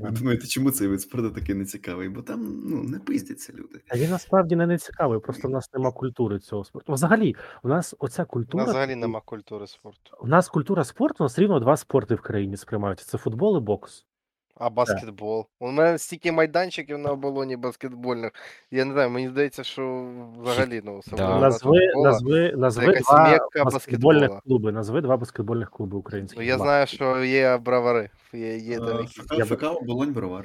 Ви 0.00 0.10
думаєте, 0.10 0.46
чому 0.46 0.70
цей 0.70 0.88
вид 0.88 1.00
спорту 1.00 1.30
такий 1.30 1.54
нецікавий? 1.54 2.08
Бо 2.08 2.22
там 2.22 2.62
ну, 2.64 2.82
не 2.82 2.98
пиздяться 2.98 3.52
люди. 3.52 3.80
А 3.88 3.96
він 3.96 4.10
насправді 4.10 4.56
не 4.56 4.66
нецікавий, 4.66 5.20
просто 5.20 5.48
в 5.48 5.50
нас 5.50 5.70
нема 5.74 5.92
культури 5.92 6.38
цього 6.38 6.64
спорту. 6.64 6.92
Взагалі, 6.92 7.36
у 7.62 7.68
нас 7.68 7.94
оця 7.98 8.24
культура. 8.24 8.64
взагалі 8.64 8.94
нема 8.94 9.20
культури 9.20 9.66
спорту. 9.66 10.16
У 10.20 10.26
нас 10.26 10.48
культура 10.48 10.84
спорту, 10.84 11.16
у 11.20 11.22
нас 11.22 11.38
рівно 11.38 11.60
два 11.60 11.76
спорти 11.76 12.14
в 12.14 12.20
країні 12.20 12.56
сприймаються: 12.56 13.06
це 13.06 13.18
футбол 13.18 13.56
і 13.58 13.60
бокс. 13.60 14.06
А 14.56 14.70
баскетбол. 14.70 15.46
У 15.60 15.70
мене 15.70 15.98
стільки 15.98 16.32
майданчиків 16.32 16.98
на 16.98 17.10
оболоні 17.10 17.56
баскетбольних. 17.56 18.32
Я 18.70 18.84
не 18.84 18.92
знаю, 18.92 19.10
мені 19.10 19.28
здається, 19.28 19.64
що 19.64 20.08
взагалі 20.38 20.82
ну 20.84 21.00
Да. 21.12 21.38
Назви, 21.40 21.92
назви, 21.96 22.52
назви 22.56 23.00
два 23.08 23.40
баскетбольних 23.64 24.30
клуби. 24.46 24.72
Назви 24.72 25.00
два 25.00 25.16
баскетбольних 25.16 25.70
клуби 25.70 25.96
українських. 25.96 26.38
Ну, 26.38 26.44
я 26.46 26.58
знаю, 26.58 26.86
що 26.86 27.24
є 27.24 27.56
бравари. 27.56 28.10
Є, 28.32 28.56
є 28.58 28.78
Е. 28.80 29.06
ФК, 29.06 29.32
Я 29.38 29.44
б- 29.44 29.76
Оболонь 29.82 30.12
Бровар. 30.12 30.44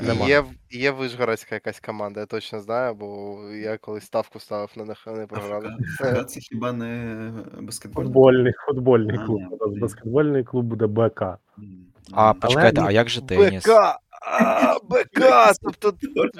Нема. 0.00 0.26
Є, 0.26 0.44
є 0.70 0.90
Вишгородська 0.90 1.54
якась 1.54 1.80
команда, 1.80 2.20
я 2.20 2.26
точно 2.26 2.60
знаю, 2.60 2.94
бо 2.94 3.38
я 3.52 3.76
колись 3.78 4.04
ставку 4.04 4.40
ставив 4.40 4.70
на 4.76 4.84
них, 4.84 5.02
а 5.06 5.10
вони 5.10 5.22
А 5.22 5.26
програли. 5.26 5.76
ФК, 5.98 6.04
ФК 6.04 6.26
це 6.26 6.40
хіба 6.40 6.72
не 6.72 7.32
баскетбольний? 7.60 8.06
Футбольний, 8.12 8.52
футбольний 8.66 9.18
клуб. 9.26 9.40
нас 9.60 9.78
баскетбольний 9.80 10.44
клуб 10.44 10.64
буде 10.64 10.86
БК. 10.86 11.38
А, 12.12 12.34
почекайте, 12.34 12.80
а 12.84 12.90
як 12.90 13.08
же 13.08 13.20
теніс? 13.22 13.64
БК! 13.64 13.70
А, 14.40 14.74
БК! 14.90 15.52
Тобто 15.78 15.94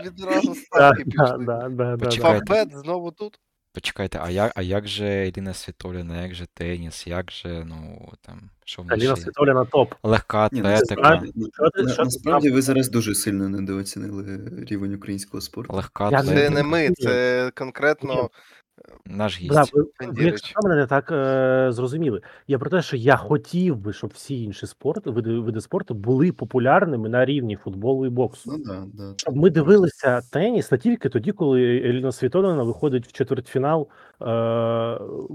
відразу 0.04 0.54
ставки 0.66 1.04
пішли. 1.04 2.20
Фавбет 2.22 2.68
знову 2.72 3.10
тут. 3.10 3.38
Почекайте, 3.74 4.20
а 4.22 4.30
як, 4.30 4.52
а 4.54 4.62
як 4.62 4.88
же 4.88 5.04
Еліна 5.06 5.54
Світоліна, 5.54 6.22
як 6.22 6.34
же 6.34 6.46
теніс, 6.54 7.06
як 7.06 7.30
же, 7.32 7.64
ну, 7.66 8.12
там, 8.22 8.40
що 8.64 8.82
в 8.82 8.86
нас 8.86 8.98
Аліна 8.98 9.14
ще? 9.14 9.24
Світоліна 9.24 9.64
топ. 9.64 9.94
Легка 10.02 10.48
Ні, 10.52 10.60
ну, 10.62 10.68
атлетика, 10.68 11.00
насправді- 11.02 11.32
ну, 11.34 11.48
на- 11.96 12.04
насправді 12.04 12.50
ви 12.50 12.62
зараз 12.62 12.90
дуже 12.90 13.14
сильно 13.14 13.48
недооцінили 13.48 14.40
рівень 14.68 14.94
українського 14.94 15.40
спорту. 15.40 15.76
легка 15.76 16.10
Я 16.10 16.22
не- 16.22 16.34
Це 16.34 16.50
не 16.50 16.62
ми, 16.62 16.90
це 16.90 17.50
конкретно 17.54 18.30
Наш 19.06 19.40
гість. 19.40 19.52
Да, 19.52 19.64
ви 20.08 20.24
якщо 20.24 20.60
мене 20.62 20.76
не 20.76 20.86
так 20.86 21.12
е, 21.12 21.72
зрозуміли. 21.72 22.20
Я 22.48 22.58
про 22.58 22.70
те, 22.70 22.82
що 22.82 22.96
я 22.96 23.16
хотів 23.16 23.76
би, 23.76 23.92
щоб 23.92 24.10
всі 24.14 24.42
інші 24.42 24.66
спорти, 24.66 25.10
види, 25.10 25.30
види 25.30 25.60
спорту 25.60 25.94
були 25.94 26.32
популярними 26.32 27.08
на 27.08 27.24
рівні 27.24 27.56
футболу 27.56 28.06
і 28.06 28.08
боксу. 28.08 28.52
Ну 28.52 28.58
да, 28.64 28.84
да. 28.94 29.14
Щоб 29.16 29.36
ми 29.36 29.50
дивилися 29.50 30.20
теніс 30.32 30.72
не 30.72 30.78
тільки 30.78 31.08
тоді, 31.08 31.32
коли 31.32 31.62
Еліна 31.62 32.12
Світоліна 32.12 32.62
виходить 32.62 33.06
в 33.06 33.12
четвертьфінал 33.12 33.88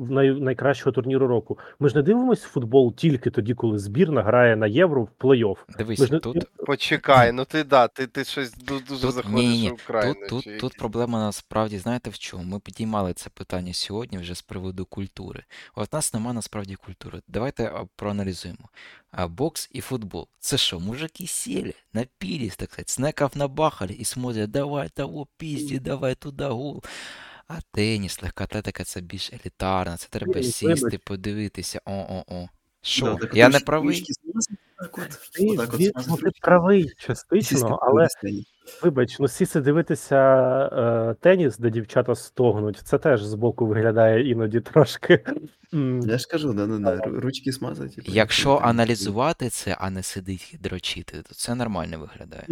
най, 0.09 0.31
найкращого 0.31 0.91
турніру 0.91 1.27
року. 1.27 1.59
Ми 1.79 1.89
ж 1.89 1.95
не 1.95 2.01
дивимося 2.01 2.47
футбол 2.47 2.95
тільки 2.95 3.29
тоді, 3.29 3.53
коли 3.53 3.79
збірна 3.79 4.23
грає 4.23 4.55
на 4.55 4.67
євро 4.67 5.03
в 5.03 5.09
плей-офф. 5.19 5.57
Дивись, 5.77 5.99
Ми 5.99 6.05
ж 6.07 6.13
не 6.13 6.19
тут, 6.19 6.45
Почекай, 6.65 7.31
ну 7.31 7.45
ти 7.45 7.63
да, 7.63 7.87
ти, 7.87 8.07
ти 8.07 8.23
щось 8.23 8.53
дуже 8.53 8.85
Тут- 8.85 8.97
заходиш 8.99 9.69
в 9.69 9.73
Україну. 9.73 10.15
тут, 10.19 10.29
тут, 10.29 10.43
чи 10.43 10.57
тут 10.57 10.77
проблема 10.77 11.19
насправді, 11.19 11.77
знаєте 11.77 12.09
в 12.09 12.17
чому? 12.17 12.43
Ми 12.43 12.59
підіймали 12.59 13.13
це 13.13 13.29
питання 13.29 13.73
сьогодні 13.73 14.17
вже 14.17 14.35
з 14.35 14.41
приводу 14.41 14.85
культури. 14.85 15.43
От 15.75 15.93
нас 15.93 16.13
нема 16.13 16.33
насправді 16.33 16.75
культури. 16.75 17.21
Давайте 17.27 17.71
проаналізуємо. 17.95 18.69
А, 19.11 19.27
бокс 19.27 19.69
і 19.71 19.81
футбол. 19.81 20.27
Це 20.39 20.57
що, 20.57 20.79
мужики 20.79 21.27
сели, 21.27 21.73
напились, 21.93 22.55
так 22.57 22.71
сказать, 22.71 22.89
снеков 22.89 23.31
набахали 23.35 23.93
і 23.93 24.05
смотрят, 24.05 24.51
давай 24.51 24.89
того 24.89 25.27
пізді, 25.37 25.79
давай 25.79 26.15
туди 26.15 26.45
гол. 26.45 26.83
А 27.47 27.53
теніс, 27.71 28.23
легка 28.23 28.43
атлетика 28.43 28.83
це 28.83 29.01
більш 29.01 29.33
елітарна, 29.33 29.97
це 29.97 30.07
треба 30.09 30.33
Ні, 30.33 30.43
сісти, 30.43 30.67
вибач. 30.85 31.01
подивитися. 31.05 31.79
О-о-о. 31.85 32.47
Що, 32.81 33.05
Да, 33.05 33.15
так 33.15 33.35
я 33.35 33.47
от 33.47 33.53
не 33.53 33.59
правий? 33.59 33.89
ручки 33.99 34.13
змазати, 34.13 34.55
так 34.77 34.97
от, 34.97 35.09
Ти, 35.33 35.45
отак 35.47 35.73
от 35.73 35.79
зві- 35.81 35.91
змазати 35.91 36.07
ну, 36.25 36.31
ти 36.31 36.39
правий 36.41 36.93
частично, 36.97 37.79
але 37.81 38.09
сцені. 38.09 38.45
Вибач, 38.83 39.19
ну 39.19 39.27
сісти 39.27 39.61
дивитися 39.61 40.15
е, 41.11 41.15
теніс, 41.19 41.57
де 41.57 41.69
дівчата 41.69 42.15
стогнуть, 42.15 42.77
це 42.77 42.97
теж 42.97 43.23
збоку 43.23 43.65
виглядає 43.67 44.29
іноді 44.29 44.59
трошки. 44.59 45.23
Я 46.01 46.17
ж 46.17 46.27
кажу, 46.27 46.53
да, 46.53 46.67
да, 46.67 46.77
да, 46.77 47.01
ручки 47.05 47.51
смазати. 47.51 48.01
Якщо 48.05 48.59
аналізувати 48.63 49.49
це, 49.49 49.77
а 49.79 49.89
не 49.89 50.03
сидить 50.03 50.53
і 50.53 50.57
дрочити, 50.57 51.17
то 51.27 51.35
це 51.35 51.55
нормально 51.55 51.99
виглядає. 51.99 52.45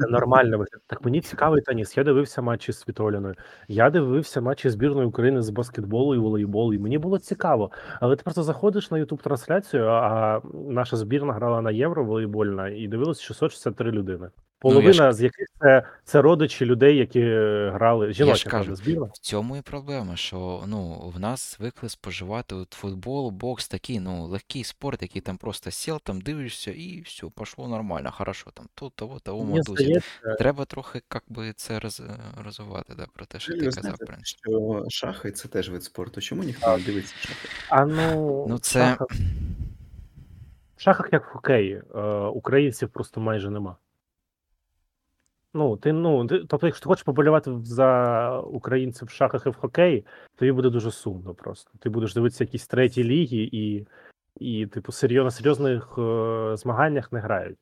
Це 0.00 0.06
нормально 0.10 0.50
виглядає. 0.50 0.82
Так 0.86 1.04
мені 1.04 1.20
цікавий 1.20 1.62
теніс. 1.62 1.96
Я 1.96 2.04
дивився 2.04 2.42
матчі 2.42 2.72
з 2.72 2.78
Світоліною. 2.78 3.34
Я 3.68 3.90
дивився 3.90 4.40
матчі 4.40 4.70
збірної 4.70 5.06
України 5.06 5.42
з 5.42 5.50
баскетболу 5.50 6.14
і 6.14 6.18
волейболу. 6.18 6.74
І 6.74 6.78
мені 6.78 6.98
було 6.98 7.18
цікаво. 7.18 7.70
Але 8.00 8.16
ти 8.16 8.22
просто 8.22 8.42
заходиш 8.42 8.90
на 8.90 8.98
youtube 8.98 9.22
трансляцію, 9.22 9.86
а 9.86 10.40
наша 10.68 10.96
збірна 10.96 11.32
грала 11.32 11.62
на 11.62 11.70
євро 11.70 12.04
волейбольна 12.04 12.68
і 12.68 12.88
дивилось 12.88 13.20
663 13.20 13.90
людини. 13.90 14.28
Половина 14.64 15.12
з 15.12 15.22
яких 15.22 15.46
це, 15.60 15.82
це 16.04 16.22
родичі 16.22 16.64
людей, 16.64 16.96
які 16.96 17.20
е, 17.20 17.70
грали 17.74 18.12
жіноча 18.12 18.50
кажу, 18.50 18.76
збірна. 18.76 19.06
В 19.06 19.18
цьому 19.18 19.56
і 19.56 19.62
проблема, 19.62 20.16
що 20.16 20.64
ну, 20.66 21.12
в 21.16 21.20
нас 21.20 21.56
звикли 21.56 21.88
споживати 21.88 22.54
от 22.54 22.72
футбол, 22.72 23.30
бокс, 23.30 23.68
такий 23.68 24.00
ну, 24.00 24.26
легкий 24.26 24.64
спорт, 24.64 25.02
який 25.02 25.22
там 25.22 25.36
просто 25.36 25.70
сіл, 25.70 26.00
там 26.04 26.20
дивишся 26.20 26.70
і 26.70 27.00
все, 27.00 27.26
пішло 27.38 27.68
нормально, 27.68 28.10
хорошо, 28.12 28.50
там 28.54 28.66
тут, 28.74 28.92
того, 28.94 29.18
того, 29.18 29.44
мотузі. 29.44 30.00
Треба 30.38 30.64
трохи 30.64 31.02
як 31.14 31.24
би, 31.28 31.52
це 31.52 31.78
роз, 31.78 32.02
розвивати, 32.44 32.94
да, 32.98 33.06
про 33.14 33.26
те, 33.26 33.38
що 33.40 33.52
ти 33.52 33.58
Ви 33.58 33.64
казав, 33.66 33.96
що 34.22 34.84
шахи 34.88 35.30
це 35.30 35.48
теж 35.48 35.70
вид 35.70 35.84
спорту. 35.84 36.20
Чому 36.20 36.44
ніхто 36.44 36.76
не 36.76 36.84
дивиться 36.84 37.14
шахи? 37.18 37.48
а 37.68 37.84
ну, 37.84 38.46
Ну, 38.48 38.56
в 38.56 38.60
це- 38.60 38.78
шахах, 38.78 39.08
в 40.76 40.80
шахах 40.80 41.08
як 41.12 41.26
в 41.26 41.28
хокеї, 41.28 41.82
е, 41.94 42.00
українців 42.26 42.88
просто 42.88 43.20
майже 43.20 43.50
нема. 43.50 43.76
Ну, 45.54 45.76
ти, 45.76 45.92
ну, 45.92 46.26
ти, 46.26 46.38
тобто, 46.48 46.66
якщо 46.66 46.82
ти 46.82 46.88
хочеш 46.88 47.02
поболівати 47.02 47.58
за 47.62 48.40
українців 48.40 49.08
в 49.08 49.10
шахах 49.10 49.46
і 49.46 49.50
в 49.50 49.54
хокеї, 49.54 50.06
тобі 50.36 50.52
буде 50.52 50.70
дуже 50.70 50.90
сумно 50.90 51.34
просто. 51.34 51.70
Ти 51.78 51.90
будеш 51.90 52.14
дивитися 52.14 52.44
якісь 52.44 52.66
треті 52.66 53.04
ліги 53.04 53.48
і, 53.52 53.86
і 54.40 54.66
типу, 54.66 54.92
серйозно, 54.92 55.24
на 55.24 55.30
серйозних 55.30 55.94
е, 55.98 56.56
змаганнях 56.56 57.12
не 57.12 57.20
грають. 57.20 57.58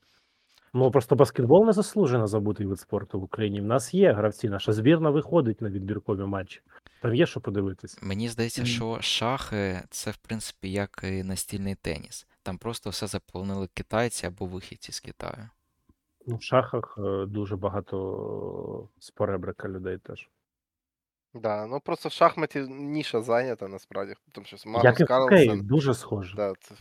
Ну, 0.75 0.91
просто 0.91 1.17
баскетбол 1.17 1.67
не 1.67 1.73
заслужено 1.73 2.27
забутий 2.27 2.67
вид 2.67 2.81
спорту 2.81 3.21
в 3.21 3.23
Україні. 3.23 3.61
В 3.61 3.65
нас 3.65 3.95
є 3.95 4.13
гравці, 4.13 4.49
наша 4.49 4.73
збірна 4.73 5.11
виходить 5.11 5.61
на 5.61 5.71
відбіркові 5.71 6.25
матчі. 6.25 6.61
Там 7.03 7.15
є 7.15 7.27
що 7.27 7.41
подивитись. 7.41 7.99
Мені 8.03 8.29
здається, 8.29 8.65
що 8.65 8.99
шахи 9.01 9.83
це, 9.91 10.11
в 10.11 10.17
принципі, 10.17 10.73
як 10.73 11.05
і 11.05 11.23
настільний 11.23 11.75
теніс. 11.75 12.27
Там 12.43 12.59
просто 12.59 12.91
все 12.91 13.07
заповнили 13.07 13.69
китайці 13.75 14.27
або 14.27 14.47
вихідці 14.47 14.93
з 14.93 15.01
Китаю. 15.01 15.49
Ну, 16.27 16.37
в 16.37 16.43
шахах 16.43 16.99
е, 16.99 17.27
дуже 17.27 17.57
багато 17.57 18.89
з 18.99 19.11
поребрика 19.11 19.69
людей 19.69 19.99
теж. 19.99 20.29
Да, 21.35 21.67
ну 21.67 21.81
просто 21.81 22.09
в 22.09 22.13
шахматі 22.13 22.61
ніша 22.71 23.21
зайнята 23.23 23.69
насправді. 23.69 24.15
Тому 24.33 24.47
що 24.47 24.57
Як 24.83 25.01
і 25.01 25.05
в 25.05 25.09
хокеї, 25.09 25.63
дуже 25.63 25.95
схоже. 25.95 26.37
да, 26.37 26.53
це 26.61 26.75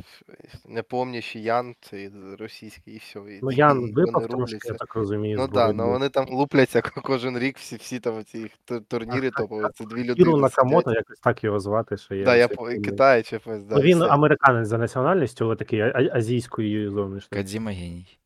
непомнящий 0.65 1.43
Ян, 1.43 1.75
цей 1.81 2.11
російський 2.39 2.93
і 2.93 2.97
все. 2.97 3.19
І, 3.19 3.39
Ну, 3.41 3.51
Ян 3.51 3.93
випав 3.93 4.27
трошки, 4.27 4.57
я 4.67 4.73
так 4.73 4.95
розумію. 4.95 5.37
Ну 5.37 5.47
так, 5.47 5.53
да, 5.53 5.73
ну 5.73 5.89
вони 5.91 6.09
там 6.09 6.25
лупляться 6.29 6.81
кожен 6.81 7.39
рік, 7.39 7.57
всі, 7.57 7.75
всі 7.75 7.99
там 7.99 8.23
ці 8.23 8.51
турніри 8.87 9.31
топові, 9.37 9.65
це 9.75 9.85
дві 9.85 9.99
людини. 9.99 10.15
Кіру 10.15 10.37
Накамото, 10.37 10.91
якось 10.91 11.19
так 11.19 11.43
його 11.43 11.59
звати, 11.59 11.97
що 11.97 12.15
є. 12.15 12.25
Да, 12.25 12.35
я 12.35 12.47
по 12.47 12.69
фільм. 12.69 12.83
китаєць, 12.83 13.31
да, 13.31 13.41
Ну, 13.47 13.81
він 13.81 13.97
все. 13.97 14.07
американець 14.07 14.67
за 14.67 14.77
національністю, 14.77 15.45
але 15.45 15.55
такий 15.55 15.81
азійської 16.11 16.89
зовнішності. 16.89 17.35
Кодзіма 17.35 17.71
геній. 17.71 18.17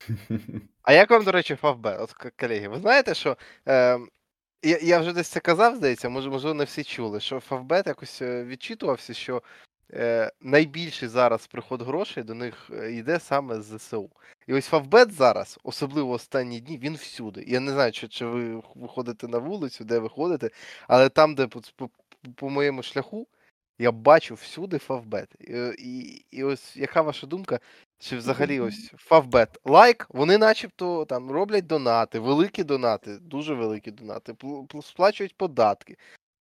А 0.82 0.92
як 0.92 1.10
вам, 1.10 1.24
до 1.24 1.32
речі, 1.32 1.54
Фавбет? 1.54 2.00
От, 2.00 2.12
колеги, 2.40 2.68
ви 2.68 2.78
знаєте, 2.78 3.14
що 3.14 3.36
е, 3.68 3.98
я, 4.62 4.98
вже 4.98 5.12
десь 5.12 5.28
це 5.28 5.40
казав, 5.40 5.76
здається, 5.76 6.08
можливо, 6.08 6.54
не 6.54 6.64
всі 6.64 6.84
чули, 6.84 7.20
що 7.20 7.40
Фавбет 7.40 7.86
якось 7.86 8.22
е, 8.22 8.44
відчитувався, 8.44 9.14
що 9.14 9.42
е, 9.92 10.32
найбільший 10.40 11.08
зараз 11.08 11.46
приход 11.46 11.82
грошей 11.82 12.22
до 12.22 12.34
них 12.34 12.70
е, 12.72 12.92
йде 12.92 13.20
саме 13.20 13.60
з 13.60 13.78
ЗСУ. 13.78 14.10
І 14.46 14.54
ось 14.54 14.66
Фавбет 14.66 15.12
зараз, 15.12 15.58
особливо 15.64 16.12
останні 16.12 16.60
дні, 16.60 16.78
він 16.78 16.94
всюди. 16.94 17.44
Я 17.46 17.60
не 17.60 17.72
знаю, 17.72 17.92
чи, 17.92 18.08
чи 18.08 18.26
ви 18.26 18.62
виходите 18.74 19.28
на 19.28 19.38
вулицю, 19.38 19.84
де 19.84 19.98
ви 19.98 20.08
ходите, 20.08 20.50
але 20.88 21.08
там, 21.08 21.34
де 21.34 21.46
по, 21.46 21.60
по, 21.76 21.90
по 22.34 22.50
моєму 22.50 22.82
шляху, 22.82 23.26
я 23.78 23.92
бачу 23.92 24.34
всюди 24.34 24.78
Фавбет. 24.78 25.28
І, 25.40 25.72
і, 25.78 26.24
і 26.30 26.44
ось 26.44 26.76
яка 26.76 27.02
ваша 27.02 27.26
думка? 27.26 27.60
Чи 28.02 28.16
взагалі 28.16 28.60
ось 28.60 28.92
Фавбет 28.96 29.58
like, 29.64 30.06
вони 30.10 30.38
начебто 30.38 31.04
там 31.04 31.30
роблять 31.30 31.66
донати, 31.66 32.18
великі 32.18 32.64
донати, 32.64 33.18
дуже 33.22 33.54
великі 33.54 33.90
донати, 33.90 34.32
пл- 34.32 34.66
пл- 34.66 34.82
сплачують 34.82 35.36
податки. 35.36 35.96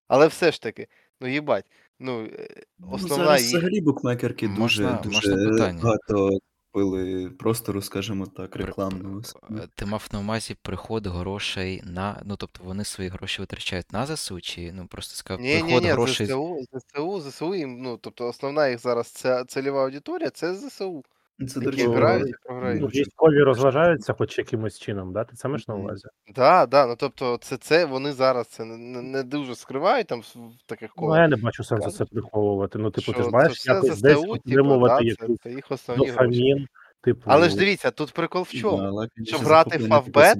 Але 0.08 0.28
все 0.28 0.52
ж 0.52 0.62
таки, 0.62 0.88
ну 1.22 1.28
їбать, 1.28 1.66
ну 2.00 2.24
е, 2.26 2.48
Ну, 2.80 2.98
зараз 2.98 3.42
їх. 3.42 3.52
взагалі 3.52 3.82
букмекерки 3.82 4.48
дуже, 4.48 4.60
Можна- 4.62 5.00
дуже 5.04 5.36
можна 5.36 5.50
питання? 5.52 5.82
багато 5.84 6.30
купили 6.74 7.30
простору, 7.30 7.82
скажімо 7.82 8.26
так, 8.38 8.56
рекламного. 8.56 9.22
Е, 9.52 9.68
Ти 9.76 9.86
мав 9.86 10.08
на 10.14 10.20
увазі 10.20 10.56
приход 10.62 11.08
грошей 11.08 11.82
на. 11.86 12.22
Ну, 12.26 12.36
тобто 12.36 12.64
вони 12.64 12.84
свої 12.84 13.10
гроші 13.10 13.42
витрачають 13.42 13.94
на 13.94 14.06
ЗСУ, 14.06 14.42
чи 14.42 14.72
ну 14.74 14.88
просто 14.88 15.16
сказав, 15.16 15.42
Ні, 15.42 15.56
ні, 15.56 15.62
приход 15.62 15.84
ні, 15.84 15.90
грошей. 15.90 16.26
ЗСУ, 16.28 16.58
ЗСУ, 16.74 17.22
ЗСУ, 17.22 17.56
їм, 17.56 17.82
ну, 17.82 17.98
тобто 17.98 18.28
основна 18.28 18.68
їх 18.68 18.80
зараз 18.80 19.08
ця 19.08 19.46
цільова 19.46 19.84
аудиторія 19.84 20.30
це 20.30 20.56
ЗСУ, 20.56 21.04
Це, 21.48 21.60
до 21.60 21.72
речі, 21.72 21.88
грають 21.88 22.28
і 22.28 22.32
Ну, 22.32 22.38
програють. 22.44 22.96
військові 22.96 23.44
розважаються 23.44 24.14
хоч 24.14 24.38
якимось 24.38 24.80
чином, 24.80 25.14
да? 25.14 25.24
Ти 25.24 25.36
це 25.36 25.48
маєш 25.48 25.68
на 25.68 25.76
увазі? 25.76 26.08
Да, 26.36 26.66
да, 26.66 26.86
ну 26.86 26.96
тобто 26.98 27.38
це, 27.42 27.58
це 27.58 27.86
вони 27.86 28.12
зараз 28.12 28.48
це 28.48 28.66
не, 28.66 29.02
не- 29.02 29.24
дуже 29.24 29.56
скривають 29.56 30.08
там 30.08 30.22
в 30.22 30.66
таких 30.66 30.92
Ну, 30.98 31.16
я 31.16 31.28
не 31.28 31.36
бачу 31.36 31.64
сенсу 31.64 31.92
це 31.92 32.06
приховувати. 32.06 32.80
Ну, 32.80 32.92
типу, 32.92 33.14
ти 33.14 33.24
ж 33.24 33.30
маєш 33.30 33.66
якось 33.66 34.02
десь 34.02 34.26
отримувати 34.28 34.96
да, 35.04 35.26
якийсь 35.26 35.46
їх 35.46 35.72
основні 35.72 36.08
дофамін. 36.08 36.68
Типу, 37.02 37.22
Але 37.26 37.50
ж 37.50 37.58
дивіться, 37.58 37.92
тут 37.92 38.14
прикол 38.14 38.42
в 38.44 38.52
чому? 38.52 39.08
Да, 39.18 39.24
Щоб 39.26 39.42
грати 39.42 39.78
в 39.78 39.88
Фавбет, 39.88 40.38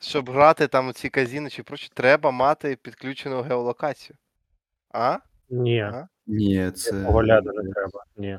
щоб 0.00 0.30
грати 0.30 0.66
там 0.66 0.92
ці 0.92 1.08
казіни 1.08 1.50
чи 1.50 1.62
прочі, 1.62 1.90
треба 1.94 2.30
мати 2.30 2.78
підключену 2.82 3.42
геолокацію. 3.42 4.16
А? 4.90 5.18
ні, 5.50 5.80
Ага. 5.80 6.08
Ні, 6.26 6.70
це... 6.70 6.90
такого 6.92 7.22
не 7.22 7.40
треба. 7.42 8.04
Ні. 8.16 8.38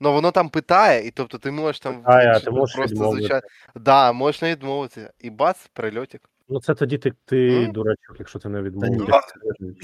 Ну 0.00 0.12
воно 0.12 0.30
там 0.30 0.48
питає, 0.48 1.06
і 1.06 1.10
тобто 1.10 1.38
ти 1.38 1.50
можеш 1.50 1.80
там 1.80 1.96
Питає, 2.02 2.32
а 2.36 2.40
ти 2.40 2.50
можеш 2.50 2.76
просто 2.76 2.94
відмовити. 2.94 3.20
звичайно. 3.20 3.46
Да, 3.74 4.12
можна 4.12 4.50
відмовитися. 4.50 5.10
І 5.20 5.30
бац, 5.30 5.56
прильотик. 5.72 6.20
Ну, 6.50 6.60
це 6.60 6.74
тоді 6.74 6.98
ти, 6.98 7.12
ти 7.24 7.48
М? 7.64 7.72
дурачок, 7.72 8.16
якщо 8.18 8.38
ти 8.38 8.48
не 8.48 8.62
відмовився. 8.62 9.20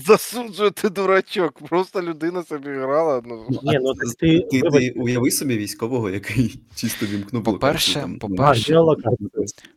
Засуджую 0.07 0.71
ти 0.71 0.89
дурачок. 0.89 1.69
Просто 1.69 2.03
людина 2.03 2.43
собі 2.43 2.69
грала. 2.71 3.23
Ну, 3.25 3.47
Ні, 3.63 3.79
ну 3.83 3.91
А 3.91 3.95
так 3.95 4.15
ти, 4.19 4.41
ти, 4.41 4.61
ти, 4.61 4.91
уяви 4.97 5.31
собі 5.31 5.57
військового, 5.59 6.11
який 6.11 6.61
чисто 6.75 7.07
вімкнув 7.07 7.45
По-перше, 7.45 8.09
по-перше- 8.21 8.75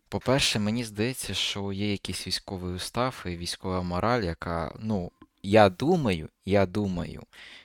По-перше, 0.10 0.60
мені 0.60 0.84
здається, 0.84 1.34
що 1.34 1.71
є 1.73 1.91
якийсь 1.91 2.28
військовий 2.28 2.76
устав 2.76 3.23
і 3.26 3.30
військова 3.38 3.82
мораль, 3.82 4.21
яка, 4.21 4.76
ну, 4.84 5.12
я 5.48 5.70
думаю, 5.70 6.30
я 6.46 6.66
думаю, 6.66 7.22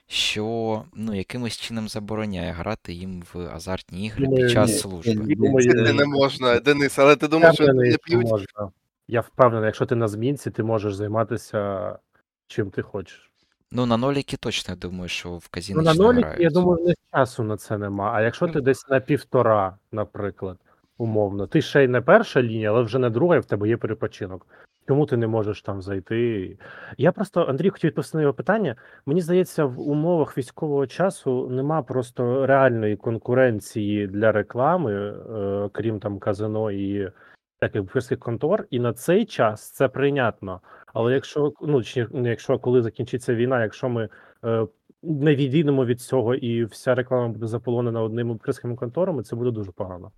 що 0.07 0.85
ну, 0.95 1.15
якимось 1.15 1.57
чином 1.57 1.89
забороняє 1.89 2.53
грати 2.53 2.93
їм 2.93 3.23
в 3.35 3.39
азартні 3.55 4.07
ігри 4.07 4.29
під 4.29 4.51
час 4.51 4.81
служби. 4.81 5.15
ні, 5.15 5.35
Думаю, 5.35 5.73
це- 5.87 5.93
не 5.93 6.05
можна, 6.05 6.61
Денис, 6.61 6.99
але 6.99 7.17
ти 7.17 7.29
думаєш, 7.29 7.55
що 7.55 7.73
не 7.73 7.97
п'ють? 8.05 8.23
можна. 8.23 8.71
Я 9.09 9.21
впевнений, 9.21 9.67
якщо 9.67 9.87
ти 9.87 9.95
на 9.95 10.09
змінці, 10.09 10.51
ти 10.51 10.63
можеш 10.63 10.95
займатися 10.95 11.99
чим 12.47 12.71
ти 12.71 12.83
хочеш. 12.83 13.31
Ну, 13.73 13.87
на 13.87 13.97
ноліки 13.97 14.37
точно 14.37 14.73
я 14.75 14.77
думаю, 14.77 15.09
що 15.09 15.37
в 15.37 15.49
казіно 15.49 15.79
Ну, 15.79 15.85
на 15.85 15.95
ще 15.95 16.13
не 16.13 16.37
я 16.39 16.51
думаю, 16.51 16.83
в 16.83 16.87
них 16.87 16.97
часу 17.15 17.43
на 17.43 17.57
це 17.57 17.79
нема. 17.79 18.13
А 18.15 18.23
якщо 18.23 18.49
ти 18.49 18.61
десь 18.61 18.89
на 18.89 19.01
півтора, 19.01 19.77
наприклад, 19.93 20.59
умовно, 20.99 21.47
ти 21.47 21.63
ще 21.63 21.85
й 21.85 21.89
не 21.89 22.01
перша 22.01 22.43
лінія, 22.43 22.71
але 22.71 22.83
вже 22.83 22.99
не 22.99 23.11
друга, 23.11 23.37
і 23.37 23.39
в 23.39 23.45
тебе 23.45 23.69
є 23.69 23.77
перепочинок. 23.77 24.47
Чому 24.89 25.07
ти 25.07 25.17
не 25.17 25.27
можеш 25.27 25.63
там 25.63 25.83
зайти? 25.83 26.59
Я 26.99 27.13
просто, 27.13 27.47
Андрій, 27.49 27.71
хотів 27.71 27.89
відповісти 27.89 28.17
на 28.17 28.23
його 28.23 28.35
питання. 28.35 28.77
Мені 29.07 29.21
здається, 29.21 29.65
в 29.65 29.81
умовах 29.81 30.39
військового 30.39 30.87
часу 30.87 31.49
нема 31.49 31.83
просто 31.83 32.47
реальної 32.47 32.97
конкуренції 32.97 34.07
для 34.07 34.33
реклами, 34.33 34.93
е, 34.95 35.69
крім 35.73 36.01
там 36.01 36.19
казино 36.19 36.71
і 36.71 37.13
таких 37.61 37.83
букерських 37.83 38.19
контор, 38.19 38.67
і 38.71 38.81
на 38.81 38.93
цей 38.93 39.25
час 39.25 39.71
це 39.71 39.89
прийнятно. 39.89 40.61
Але 40.87 41.13
якщо 41.13 41.53
ну 41.63 41.83
чи 41.83 42.07
якщо 42.13 42.59
коли 42.59 42.83
закінчиться 42.83 43.35
війна, 43.35 43.63
якщо 43.63 43.89
ми 43.89 44.09
е, 44.45 44.67
не 45.03 45.35
відійдемо 45.35 45.85
від 45.85 46.01
цього, 46.01 46.35
і 46.35 46.65
вся 46.65 46.95
реклама 46.95 47.29
буде 47.29 47.47
заполонена 47.47 48.03
одними 48.03 48.33
букерськими 48.33 48.77
конторами, 48.77 49.23
це 49.23 49.37
буде 49.37 49.51
дуже 49.51 49.73
погано. 49.73 50.13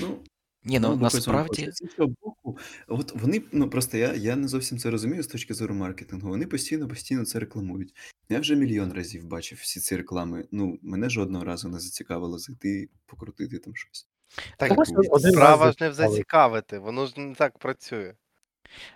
Ну, 0.00 0.18
Ні, 0.64 0.78
ну 0.78 0.88
боку, 0.88 1.02
насправді. 1.02 1.62
боку. 1.62 1.72
З 1.72 1.82
іншого 1.82 2.08
боку, 2.22 2.58
от 2.88 3.16
вони, 3.16 3.42
ну 3.52 3.70
просто 3.70 3.96
я, 3.96 4.14
я 4.14 4.36
не 4.36 4.48
зовсім 4.48 4.78
це 4.78 4.90
розумію 4.90 5.22
з 5.22 5.26
точки 5.26 5.54
зору 5.54 5.74
маркетингу. 5.74 6.28
Вони 6.28 6.46
постійно, 6.46 6.88
постійно 6.88 7.24
це 7.24 7.38
рекламують. 7.38 7.94
Я 8.28 8.40
вже 8.40 8.56
мільйон 8.56 8.92
разів 8.92 9.24
бачив 9.26 9.58
всі 9.62 9.80
ці 9.80 9.96
реклами. 9.96 10.44
Ну, 10.52 10.78
мене 10.82 11.10
жодного 11.10 11.44
разу 11.44 11.68
не 11.68 11.80
зацікавило 11.80 12.38
зайти, 12.38 12.88
покрутити 13.06 13.58
там 13.58 13.76
щось. 13.76 14.08
Так, 14.56 14.78
Ось 14.78 14.88
один 14.88 15.10
раз 15.10 15.32
справа 15.32 15.72
ж 15.72 15.76
не 15.80 15.90
в 15.90 15.94
зацікавити, 15.94 16.78
воно 16.78 17.06
ж 17.06 17.20
не 17.20 17.34
так 17.34 17.58
працює. 17.58 18.14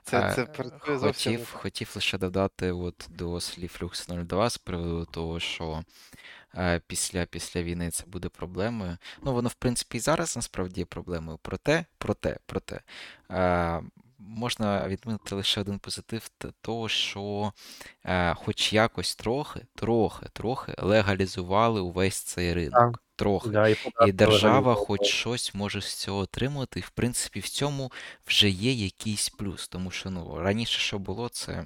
Це, 0.04 0.18
Е, 0.20 0.32
це 0.34 0.44
працює 0.44 0.98
зовсім 0.98 1.32
Хотів, 1.32 1.50
хотів 1.52 1.92
лише 1.94 2.18
додати 2.18 2.72
от 2.72 3.06
до 3.10 3.40
слів 3.40 3.78
Люкс 3.82 4.06
02 4.06 4.50
з 4.50 4.58
приводу 4.58 5.04
того, 5.04 5.40
що 5.40 5.84
після, 6.86 7.26
після 7.26 7.62
війни 7.62 7.90
це 7.90 8.04
буде 8.06 8.28
проблемою. 8.28 8.98
Ну, 9.22 9.32
воно, 9.32 9.48
в 9.48 9.54
принципі, 9.54 9.96
і 9.96 10.00
зараз 10.00 10.36
насправді 10.36 10.80
є 10.80 10.84
проблемою. 10.84 11.38
Проте, 11.42 11.84
проте, 11.98 12.38
проте. 12.46 12.80
Е, 13.30 13.82
можна 14.18 14.88
відмітити 14.88 15.34
лише 15.34 15.60
один 15.60 15.78
позитив 15.78 16.30
того, 16.60 16.88
що 16.88 17.52
е, 18.04 18.34
хоч 18.34 18.72
якось 18.72 19.16
трохи, 19.16 19.60
трохи, 19.74 20.26
трохи 20.32 20.74
легалізували 20.78 21.80
увесь 21.80 22.16
цей 22.16 22.54
ринок. 22.54 23.02
Трохи. 23.16 23.50
Да, 23.50 23.68
і, 23.68 23.76
І 24.06 24.12
держава 24.12 24.74
хоч 24.74 25.06
щось 25.06 25.54
може 25.54 25.80
з 25.80 25.94
цього 25.94 26.18
отримати, 26.18 26.78
і 26.80 26.82
в 26.82 26.90
принципі 26.90 27.40
в 27.40 27.48
цьому 27.48 27.92
вже 28.26 28.48
є 28.50 28.72
якийсь 28.72 29.28
плюс, 29.28 29.68
тому 29.68 29.90
що 29.90 30.10
ну 30.10 30.38
раніше 30.38 30.78
що 30.78 30.98
було, 30.98 31.28
це. 31.28 31.64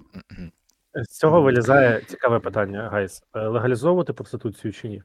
З 0.95 1.19
цього 1.19 1.43
вилізає 1.43 2.01
цікаве 2.01 2.39
питання, 2.41 2.89
guys. 2.93 3.23
Е, 3.35 3.41
Легалізовувати 3.49 4.13
проституцію 4.13 4.73
чи 4.73 4.89
ні? 4.89 5.03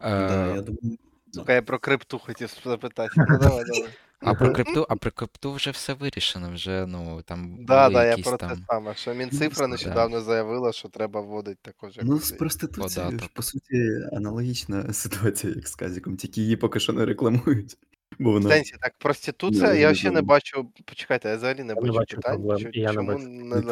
Да, 0.00 0.46
Е, 0.50 0.54
я 0.56 0.62
думаю, 0.62 0.98
Сука, 1.32 1.52
я 1.52 1.62
про 1.62 1.78
крипту 1.78 2.18
хотів 2.18 2.54
запитати. 2.64 3.12
Ну 3.16 3.38
давай, 3.38 3.64
давай. 3.64 3.88
а 4.20 4.34
про 4.34 4.52
крипту, 4.52 4.86
а 4.88 4.96
про 4.96 5.10
крипту 5.10 5.52
вже 5.52 5.70
все 5.70 5.94
вирішено. 5.94 6.50
Вже 6.50 6.86
ну 6.86 7.22
там 7.22 7.64
Да, 7.64 7.88
були 7.88 7.94
да, 7.94 8.04
я 8.04 8.10
якісь 8.10 8.26
про 8.26 8.36
те 8.36 8.46
там. 8.48 8.64
саме. 8.68 8.94
Що 8.94 9.14
Мінцифра 9.14 9.66
Ну, 9.66 9.72
нещодавно 9.72 10.20
заявила, 10.20 10.72
що 10.72 10.88
треба 10.88 11.20
вводити 11.20 11.58
також. 11.62 11.98
Ну, 12.02 12.18
з 12.18 12.32
проституцією, 12.32 13.10
ж, 13.10 13.16
податок. 13.16 13.30
по 13.34 13.42
суті, 13.42 14.00
аналогічна 14.12 14.92
ситуація, 14.92 15.52
як 15.56 15.68
з 15.68 15.74
Казіком, 15.74 16.16
тільки 16.16 16.40
її 16.40 16.56
поки 16.56 16.80
що 16.80 16.92
не 16.92 17.04
рекламують. 17.06 17.76
Бо 18.18 18.30
В 18.30 18.32
вона 18.32 18.50
сенсі, 18.50 18.74
так, 18.80 18.94
проституція, 18.98 19.72
Не, 19.72 19.80
я 19.80 19.88
не 19.88 19.94
ще 19.94 20.10
не 20.10 20.22
бачу. 20.22 20.72
Почекайте, 20.84 21.28
я 21.28 21.36
взагалі 21.36 21.62
не 21.64 21.74
Я 21.74 21.92
бачу 21.92 22.16
питань, 22.16 22.34
проблем, 22.34 22.58
чо- 22.58 22.68
я 22.72 22.88
не 22.88 22.94
чому 22.94 23.18
не 23.18 23.62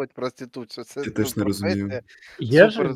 Я 0.00 0.06
проституцію. 0.14 0.84
Це 0.84 1.00
Я 1.00 1.06
ну, 1.06 1.12
теж 1.12 1.36
не 1.36 1.44
розумію. 1.44 2.00
Є 2.38 2.70
супер. 2.70 2.88
ж 2.88 2.94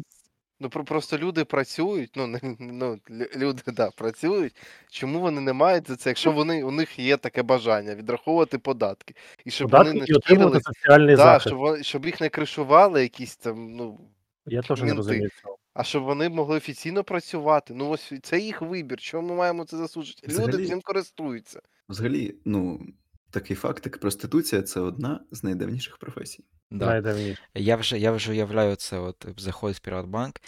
Ну 0.60 0.70
про- 0.70 0.84
просто 0.84 1.18
люди 1.18 1.44
працюють. 1.44 2.10
Ну 2.16 2.26
не 2.26 2.40
ну 2.58 2.98
люди 3.36 3.62
да 3.66 3.90
працюють. 3.90 4.56
Чому 4.90 5.20
вони 5.20 5.40
не 5.40 5.52
мають 5.52 5.88
за 5.88 5.96
це? 5.96 6.10
Якщо 6.10 6.32
вони 6.32 6.64
у 6.64 6.70
них 6.70 6.98
є 6.98 7.16
таке 7.16 7.42
бажання 7.42 7.94
відраховувати 7.94 8.58
податки, 8.58 9.14
і 9.44 9.50
щоб 9.50 9.70
податки 9.70 9.88
вони 9.88 10.00
не 10.00 10.06
і 10.08 10.14
отримувати 10.14 10.60
да, 10.86 11.16
захист. 11.16 11.46
щоб 11.46 11.82
щоб 11.82 12.06
їх 12.06 12.20
не 12.20 12.28
кришували 12.28 13.02
якісь 13.02 13.36
там. 13.36 13.76
Ну 13.76 14.00
Я 14.46 14.62
теж 14.62 14.82
не 14.82 14.94
розумію 14.94 15.30
цього. 15.42 15.58
А 15.74 15.84
щоб 15.84 16.02
вони 16.04 16.28
могли 16.28 16.56
офіційно 16.56 17.04
працювати. 17.04 17.74
Ну 17.74 17.88
ось 17.88 18.12
це 18.22 18.40
їх 18.40 18.62
вибір. 18.62 19.00
Чому 19.00 19.28
ми 19.28 19.34
маємо 19.34 19.64
це 19.64 19.76
засуджувати? 19.76 20.26
Люди 20.28 20.42
Взагалі- 20.42 20.66
цим 20.68 20.80
користуються. 20.80 21.60
взагалі, 21.88 22.34
ну, 22.44 22.86
такий 23.30 23.56
факт, 23.56 23.86
як 23.86 23.98
проституція 23.98 24.62
це 24.62 24.80
одна 24.80 25.20
з 25.30 25.42
найдавніших 25.44 25.96
професій. 25.98 26.44
Да. 26.70 26.86
Найдавніше. 26.86 27.42
Я 27.54 27.76
вже 27.76 27.98
я 27.98 28.12
вже 28.12 28.30
уявляю 28.30 28.76
це. 28.76 28.98
От 28.98 29.26
заходить 29.36 29.76
в 29.76 29.80
Приватбанк. 29.80 30.40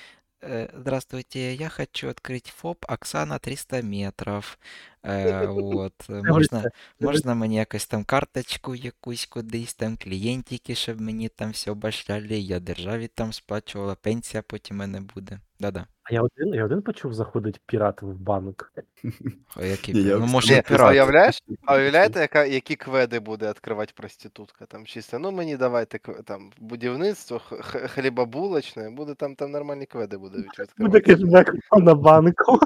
Э, 0.42 0.68
Здравствуйте, 0.74 1.54
я 1.54 1.68
хочу 1.68 2.08
открыть 2.08 2.50
ФОП 2.50 2.84
Оксана 2.88 3.38
300 3.38 3.82
метров. 3.82 4.58
Е, 5.02 5.46
от, 5.46 6.08
можна, 6.08 6.70
можна 7.00 7.34
мені 7.34 7.56
якось 7.56 7.86
там 7.86 8.04
карточку 8.04 8.74
якусь 8.74 9.26
кудись, 9.26 9.74
там 9.74 9.96
клієнтики, 9.96 10.74
щоб 10.74 11.00
мені 11.00 11.28
там 11.28 11.50
все 11.50 11.74
башляли, 11.74 12.38
я 12.38 12.60
державі 12.60 13.08
там 13.08 13.32
сплачувала, 13.32 13.94
пенсія 13.94 14.42
потім 14.42 14.76
мене 14.76 15.00
буде. 15.00 15.40
Да-да. 15.60 15.86
А 16.02 16.14
я 16.14 16.22
один, 16.22 16.54
я 16.54 16.64
один 16.64 16.82
почув, 16.82 17.14
заходить 17.14 17.60
пірат 17.66 18.02
в 18.02 18.06
банк. 18.06 18.72
О, 19.56 19.64
Які, 19.64 20.02
я 20.02 20.16
ну, 20.18 20.26
може, 20.26 20.58
а 20.58 20.62
пірати. 20.62 20.92
уявляєш? 20.92 21.42
А 21.64 21.76
уявляєте, 21.76 22.20
яка, 22.20 22.44
які 22.44 22.76
кведи 22.76 23.20
буде 23.20 23.48
відкривати 23.48 23.92
проститутка? 23.96 24.66
Там 24.66 24.86
чисто, 24.86 25.18
ну 25.18 25.32
мені 25.32 25.56
давайте 25.56 25.98
там 26.24 26.50
будівництво, 26.58 27.40
хлібобулочне, 28.00 28.90
буде 28.90 29.14
там, 29.14 29.34
там 29.34 29.50
нормальні 29.50 29.86
кведи 29.86 30.16
буде 30.16 30.38
від- 30.38 30.70
Буде 30.78 31.00
кешбек 31.00 31.54
на 31.78 31.94
банку. 31.94 32.60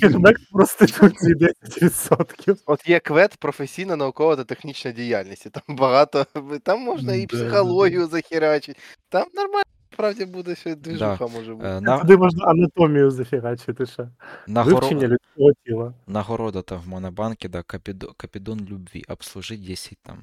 Кешбек 0.00 0.36
проституції 0.52 1.34
10%. 1.34 2.56
От 2.66 2.88
є 2.88 3.00
квед 3.00 3.36
професійна 3.36 3.96
наукова 3.96 4.36
та 4.36 4.44
технічна 4.44 4.90
діяльність. 4.92 5.50
Там 5.50 5.76
багато, 5.76 6.26
там 6.62 6.80
можна 6.80 7.14
і 7.14 7.26
психологію 7.26 8.06
захерачити. 8.06 8.80
Там 9.08 9.26
нормально, 9.34 9.62
справді 9.92 10.24
буде 10.24 10.54
ще 10.54 10.74
движуха 10.74 11.26
може 11.26 11.54
бути. 11.54 11.68
Е, 11.68 11.80
На, 11.80 11.98
Туди 11.98 12.16
можна 12.16 12.44
анатомію 12.44 13.10
зафігачити 13.10 13.86
ще. 13.86 14.08
нагоро... 14.46 14.76
Вивчення 14.76 15.08
людського 15.08 15.50
тіла. 15.66 15.94
Нагорода 16.06 16.62
там 16.62 16.80
в 16.80 16.88
Монобанке, 16.88 17.48
да, 17.48 17.62
Капідо... 17.62 18.12
Капідон 18.16 18.60
любви, 18.70 19.02
обслужить 19.08 19.66
10 19.66 19.98
там, 20.02 20.18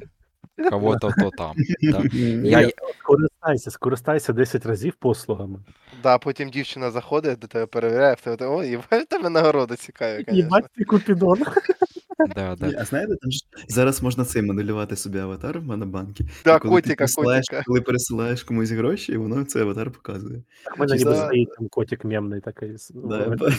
кого-то 0.69 1.11
то 1.19 1.29
там. 1.29 1.55
Да. 1.81 2.01
Я, 2.43 2.71
Скористайся, 2.99 3.71
скористайся 3.71 4.33
10 4.33 4.65
разів 4.65 4.93
послугами. 4.93 5.59
Да, 6.03 6.17
потім 6.17 6.49
дівчина 6.49 6.91
заходить 6.91 7.39
до 7.39 7.47
тебе, 7.47 7.65
перевіряє, 7.65 8.13
в 8.13 8.21
тебе, 8.21 8.45
о, 8.47 8.63
і 8.63 8.77
в 8.77 9.05
тебе 9.09 9.29
нагорода 9.29 9.75
цікаві, 9.75 10.17
звісно. 10.17 10.33
Їбать 10.33 10.65
ти 10.77 10.83
купідон. 10.83 11.39
да, 12.35 12.55
да. 12.55 12.73
А 12.77 12.85
знаєте, 12.85 13.15
там 13.21 13.31
ж 13.31 13.39
зараз 13.67 14.03
можна 14.03 14.25
цей 14.25 14.41
моделювати 14.41 14.95
собі 14.95 15.19
аватар 15.19 15.59
в 15.59 15.63
монобанкі. 15.63 16.25
Да, 16.45 16.59
коли 16.59 16.81
ти 16.81 16.89
котика, 16.89 16.95
пересилаєш, 16.97 17.45
котика. 17.49 17.63
коли 17.65 17.81
пересилаєш 17.81 18.43
комусь 18.43 18.71
гроші, 18.71 19.11
і 19.11 19.17
воно 19.17 19.43
цей 19.43 19.61
аватар 19.61 19.91
показує. 19.91 20.43
Так 20.63 20.79
мене 20.79 20.95
ніби 20.95 21.15
стоїть 21.15 21.55
там 21.57 21.67
котик 21.67 22.05
мемний 22.05 22.41
такий. 22.41 22.75
Да, 22.93 23.19
я 23.19 23.29
бачу. 23.29 23.57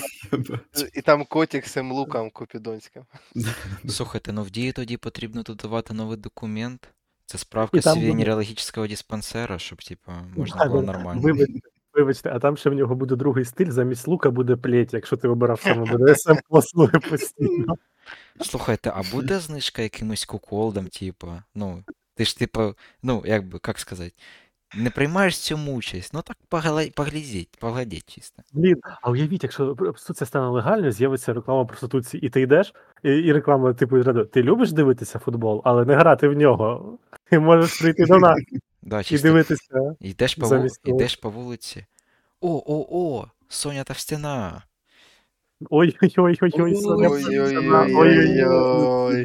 І 0.95 1.01
там 1.03 1.25
котик 1.25 1.67
з 1.67 1.73
цим 1.73 1.93
луком 1.93 2.31
купідонським. 2.31 3.03
Слухайте, 3.89 4.33
ну 4.33 4.43
в 4.43 4.51
дії 4.51 4.73
тоді 4.73 4.97
потрібно 4.97 5.43
додавати 5.43 5.95
новий 5.95 6.17
документ. 6.17 6.89
Це 7.27 7.39
справка 7.39 7.81
там 7.81 8.01
з 8.01 8.05
венерологічного 8.05 8.89
диспансера, 8.89 9.59
щоб, 9.59 9.83
типа, 9.83 10.13
можна 10.37 10.65
було 10.65 10.83
нормально. 10.83 11.21
Вибачте, 11.21 11.61
вибачте, 11.95 12.31
а 12.35 12.39
там 12.39 12.57
ще 12.57 12.71
в 12.71 12.75
нього 12.75 12.95
буде 12.95 13.17
другий 13.17 13.45
стиль, 13.45 13.71
замість 13.71 14.09
лука 14.09 14.31
буде 14.31 14.57
плеть, 14.57 14.95
якщо 14.95 15.17
ти 15.17 15.29
обирав 15.29 15.61
саме 15.61 15.97
БДСМ 15.97 16.35
послуги 16.49 16.99
постійно. 17.11 17.75
Слухайте, 18.41 18.93
а 18.95 19.03
буде 19.13 19.39
знижка 19.39 19.83
якимось 19.83 20.25
куколдом, 20.25 20.87
типа, 20.87 21.43
ну, 21.55 21.85
ти 22.15 22.25
ж, 22.25 22.39
типа, 22.39 22.75
ну, 23.03 23.23
як 23.27 23.49
би, 23.49 23.61
як 23.67 23.79
сказати, 23.79 24.13
не 24.77 24.91
приймаєш 24.91 25.35
в 25.35 25.41
цьому 25.41 25.75
участь, 25.75 26.15
ну 26.15 26.23
так 26.23 26.37
поглядіть, 26.95 27.57
поглядіть 27.59 28.15
чисто. 28.15 28.43
Блін, 28.53 28.81
а 29.03 29.11
уявіть, 29.11 29.43
якщо 29.43 29.77
проституція 29.77 30.27
стане 30.27 30.47
легальною, 30.47 30.93
з'явиться 30.93 31.33
реклама 31.33 31.65
проституції, 31.65 32.27
і 32.27 32.31
ти 32.31 32.41
йдеш, 32.41 32.75
і, 33.03 33.09
і 33.09 33.33
реклама, 33.33 33.75
типу, 33.75 34.03
радо, 34.03 34.25
ти 34.25 34.43
любиш 34.43 34.73
дивитися 34.73 35.19
футбол, 35.19 35.63
але 35.65 35.85
не 35.85 35.95
грати 35.95 36.29
в 36.29 36.33
нього. 36.33 36.99
Ти 37.31 37.39
можеш 37.39 37.81
прийти 37.81 38.07
до 38.07 38.19
нас 38.19 38.39
Да, 38.83 39.01
і 39.01 39.05
чисто 39.05 39.29
дивитися. 39.29 39.97
йдеш 40.01 40.35
по, 40.35 40.43
ву... 40.43 40.49
замість 40.49 40.83
того. 40.83 40.97
йдеш 40.97 41.17
по 41.17 41.31
вулиці. 41.31 41.87
О, 42.41 42.63
о, 42.67 42.87
о, 42.91 43.27
Соня 43.49 43.85
Товстяна. 43.85 44.63
Ой-ой-ой-ой, 44.63 44.74
Товстяна, 47.09 47.87
ой-ой-ой. 47.99 49.25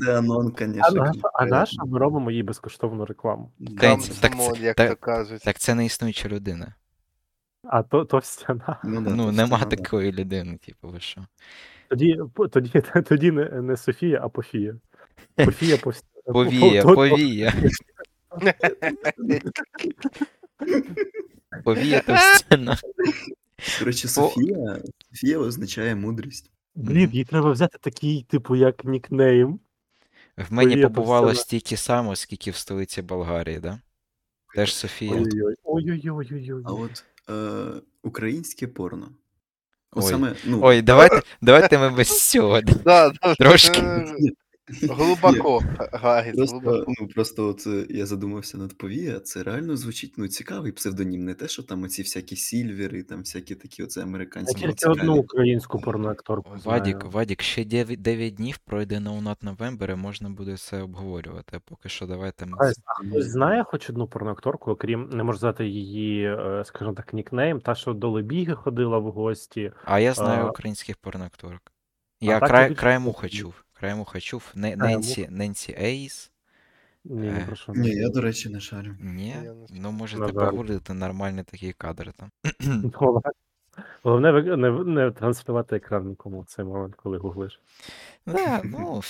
А 0.51 0.51
конечно. 0.51 1.03
наша, 1.03 1.19
а 1.33 1.45
наша 1.45 1.83
ми 1.85 1.99
робимо 1.99 2.31
їй 2.31 2.43
безкоштовну 2.43 3.05
рекламу. 3.05 3.51
Так 3.77 4.01
це- 4.01 4.13
не 5.75 5.85
існуюча 5.85 6.29
людина. 6.29 6.73
А 7.63 7.83
то, 7.83 8.05
то 8.05 8.21
стіна. 8.21 8.79
Ну, 8.83 9.01
Ну, 9.01 9.25
то 9.25 9.31
нема 9.31 9.57
такої 9.65 10.11
людини, 10.11 10.57
типу, 10.65 10.87
ви 10.89 10.99
що. 10.99 11.21
Тоді, 11.89 12.19
тоді, 12.51 12.81
тоді 13.05 13.31
не, 13.31 13.45
не 13.49 13.77
Софія, 13.77 14.19
а 14.23 14.29
Пофія. 14.29 14.75
Пофія 15.35 15.77
повстяна. 15.77 16.33
Повія, 16.33 16.81
То- 16.81 16.87
то- 16.87 16.95
повія. 16.95 17.53
О. 23.81 23.91
Софія, 23.91 24.81
Софія 25.09 25.37
означає 25.37 25.95
мудрість. 25.95 26.51
Блін, 26.75 27.09
їй 27.13 27.23
треба 27.23 27.51
взяти 27.51 27.77
такий, 27.81 28.25
типу, 28.29 28.55
як 28.55 28.85
нікнейм. 28.85 29.59
В 30.37 30.53
мені 30.53 30.75
в 30.75 30.81
побувало 30.81 31.35
стільки 31.35 31.77
само, 31.77 32.15
скільки 32.15 32.51
в 32.51 32.55
столиці 32.55 33.01
Болгарії, 33.01 33.59
да? 33.59 33.79
Теж 34.55 34.75
Софія. 34.75 35.11
Ой-ой-ой. 35.11 35.55
Ой-ой-ой-ой-ой. 35.63 36.63
А 36.65 36.71
от 36.71 37.03
е, 37.29 37.81
українське 38.03 38.67
порно. 38.67 39.11
Ой. 39.91 40.03
саме, 40.03 40.35
ну, 40.45 40.59
Ой, 40.63 40.81
давайте, 40.81 41.21
давайте 41.41 41.77
ми 41.77 41.89
без 41.89 42.29
цього. 42.29 42.61
Трошки. 43.39 43.81
Е, 44.83 44.87
Глибоко, 44.87 45.61
Просто, 46.35 46.59
глибоко. 46.59 46.93
ну, 46.99 47.07
просто 47.07 47.47
от 47.47 47.67
е, 47.67 47.85
я 47.89 48.05
задумався 48.05 48.57
над 48.57 48.77
Повія, 48.77 49.19
це 49.19 49.43
реально 49.43 49.77
звучить 49.77 50.13
ну, 50.17 50.27
цікавий 50.27 50.71
псевдонім, 50.71 51.25
не 51.25 51.33
те, 51.33 51.47
що 51.47 51.63
там 51.63 51.83
оці 51.83 52.01
всякі 52.01 52.35
сільвери, 52.35 53.03
там 53.03 53.19
всякі 53.19 53.55
такі 53.55 53.83
оце 53.83 53.99
Я 53.99 54.05
американські 54.05 54.61
тільки 54.61 54.89
одну 54.89 55.15
українську 55.15 55.79
порноакторку 55.79 56.49
Вадік, 56.63 56.97
знаю. 56.97 57.11
Вадік, 57.11 57.41
ще 57.41 57.65
9, 57.65 58.01
9 58.01 58.33
днів 58.35 58.57
пройде 58.57 58.99
No 58.99 59.11
Nut 59.11 59.43
November, 59.43 59.91
і 59.91 59.95
можна 59.95 60.29
буде 60.29 60.57
це 60.57 60.81
обговорювати. 60.81 61.57
А 61.57 61.59
Поки 61.59 61.89
що 61.89 62.05
давайте 62.05 62.45
ми. 62.45 62.57
А 62.59 62.71
хтось 62.93 63.25
знає 63.25 63.63
хоч 63.63 63.89
одну 63.89 64.07
порноакторку, 64.07 64.71
окрім, 64.71 65.09
не 65.09 65.23
можу 65.23 65.39
знати 65.39 65.65
її, 65.67 66.25
е, 66.25 66.63
скажімо 66.65 66.93
так, 66.93 67.13
нікнейм, 67.13 67.59
та, 67.59 67.75
що 67.75 67.93
до 67.93 68.09
Лебіги 68.09 68.55
ходила 68.55 68.97
в 68.97 69.11
гості. 69.11 69.71
А 69.85 69.99
я 69.99 70.13
знаю 70.13 70.45
А, 70.45 70.49
українських 70.49 70.97
порноакторок. 70.97 71.61
Я 72.21 72.39
так 72.39 72.49
край, 72.49 72.69
я 72.69 72.75
краєм 72.75 73.07
уха 73.07 73.29
чув. 73.29 73.53
Краєм 73.79 73.99
уха 73.99 74.19
чув. 74.19 74.51
Не, 74.55 74.77
Краєм 74.77 74.99
Ненсі, 75.01 75.27
Ненсі 75.31 75.75
Ейс. 75.81 76.31
Ні, 77.05 77.31
не 77.31 77.39
прошу. 77.45 77.73
Ні, 77.75 77.89
я, 77.89 78.09
до 78.09 78.21
речі, 78.21 78.49
не 78.49 78.59
шарю. 78.59 78.95
Ні, 78.99 79.35
не 79.43 79.53
ну 79.81 79.91
можете 79.91 80.33
погуглити 80.33 80.93
нормальні 80.93 81.43
такі 81.43 81.73
кадри 81.73 82.11
там. 82.17 82.31
Головне- 82.93 83.31
Головне 84.03 84.57
не, 84.57 84.71
не 84.71 85.11
транслювати 85.11 85.75
екран 85.75 86.07
нікому 86.07 86.41
в 86.41 86.45
цей 86.45 86.65
момент, 86.65 86.95
коли 86.95 87.17
гуглиш. 87.17 87.61
Да, 88.25 88.61
ну, 88.63 89.01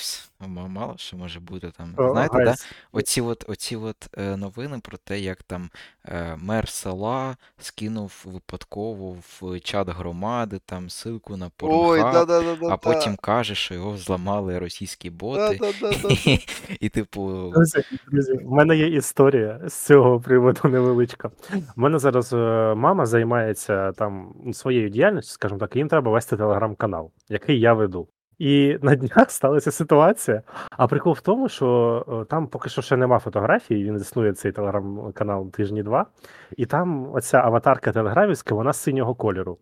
мало 0.68 0.94
що 0.98 1.18
може 1.18 1.40
бути 1.40 1.72
там. 1.78 1.96
Знаєте, 1.98 2.44
да? 2.46 2.56
Оці 2.92 3.22
от, 3.22 3.46
оці 3.50 3.76
от 3.76 4.10
е, 4.18 4.38
новини 4.38 4.80
про 4.84 4.98
те, 4.98 5.20
як 5.20 5.44
там 5.44 5.70
е, 6.06 6.36
мер 6.38 6.70
села 6.70 7.38
скинув 7.58 8.24
випадково 8.26 9.12
в 9.12 9.60
чат 9.60 9.90
громади 9.90 10.60
там 10.66 10.88
ссылку 10.88 11.36
на 11.36 11.52
Ой, 11.62 12.00
Pornhub, 12.02 12.14
да, 12.14 12.26
да, 12.26 12.42
да, 12.42 12.56
да. 12.56 12.68
а 12.74 12.78
потім 12.78 13.16
каже, 13.16 13.56
що 13.56 13.74
його 13.74 13.98
зламали 13.98 14.60
російські 14.60 15.10
боти. 15.10 15.58
да, 15.62 15.72
да, 15.82 15.96
да. 16.04 16.10
І, 16.10 16.40
і 16.80 16.90
типу, 16.90 17.54
Друзі, 17.56 18.38
в 18.44 18.52
мене 18.52 18.78
є 18.78 18.88
історія 18.88 19.62
з 19.68 19.74
цього 19.74 20.20
приводу 20.20 20.70
невеличка. 20.70 21.32
У 21.54 21.82
мене 21.82 22.00
зараз 22.00 22.34
е, 22.34 22.74
мама 22.76 23.06
займається 23.06 23.92
там 23.92 24.34
своєю 24.54 24.90
діяльністю, 24.90 25.34
скажімо 25.34 25.60
так, 25.60 25.76
їм 25.76 25.88
треба 25.88 26.12
вести 26.12 26.38
телеграм-канал, 26.38 27.12
який 27.30 27.60
я 27.60 27.74
веду. 27.74 28.08
І 28.40 28.78
на 28.82 28.96
днях 28.96 29.26
сталася 29.32 29.72
ситуація. 29.72 30.42
А 30.72 30.88
прикол 30.88 31.14
в 31.14 31.22
тому, 31.22 31.50
що 31.50 32.06
е, 32.22 32.26
там 32.26 32.48
поки 32.48 32.70
що 32.70 32.82
ще 32.82 32.98
нема 32.98 33.20
фотографії, 33.20 33.84
він 33.84 33.96
існує 33.96 34.34
цей 34.34 34.52
телеграм-канал 34.52 35.52
тижні 35.52 35.84
два, 35.84 36.06
і 36.58 36.66
там 36.66 37.14
оця 37.14 37.38
аватарка 37.38 37.92
телеграмівська, 37.92 38.56
вона 38.56 38.74
синього 38.74 39.16
кольору. 39.16 39.58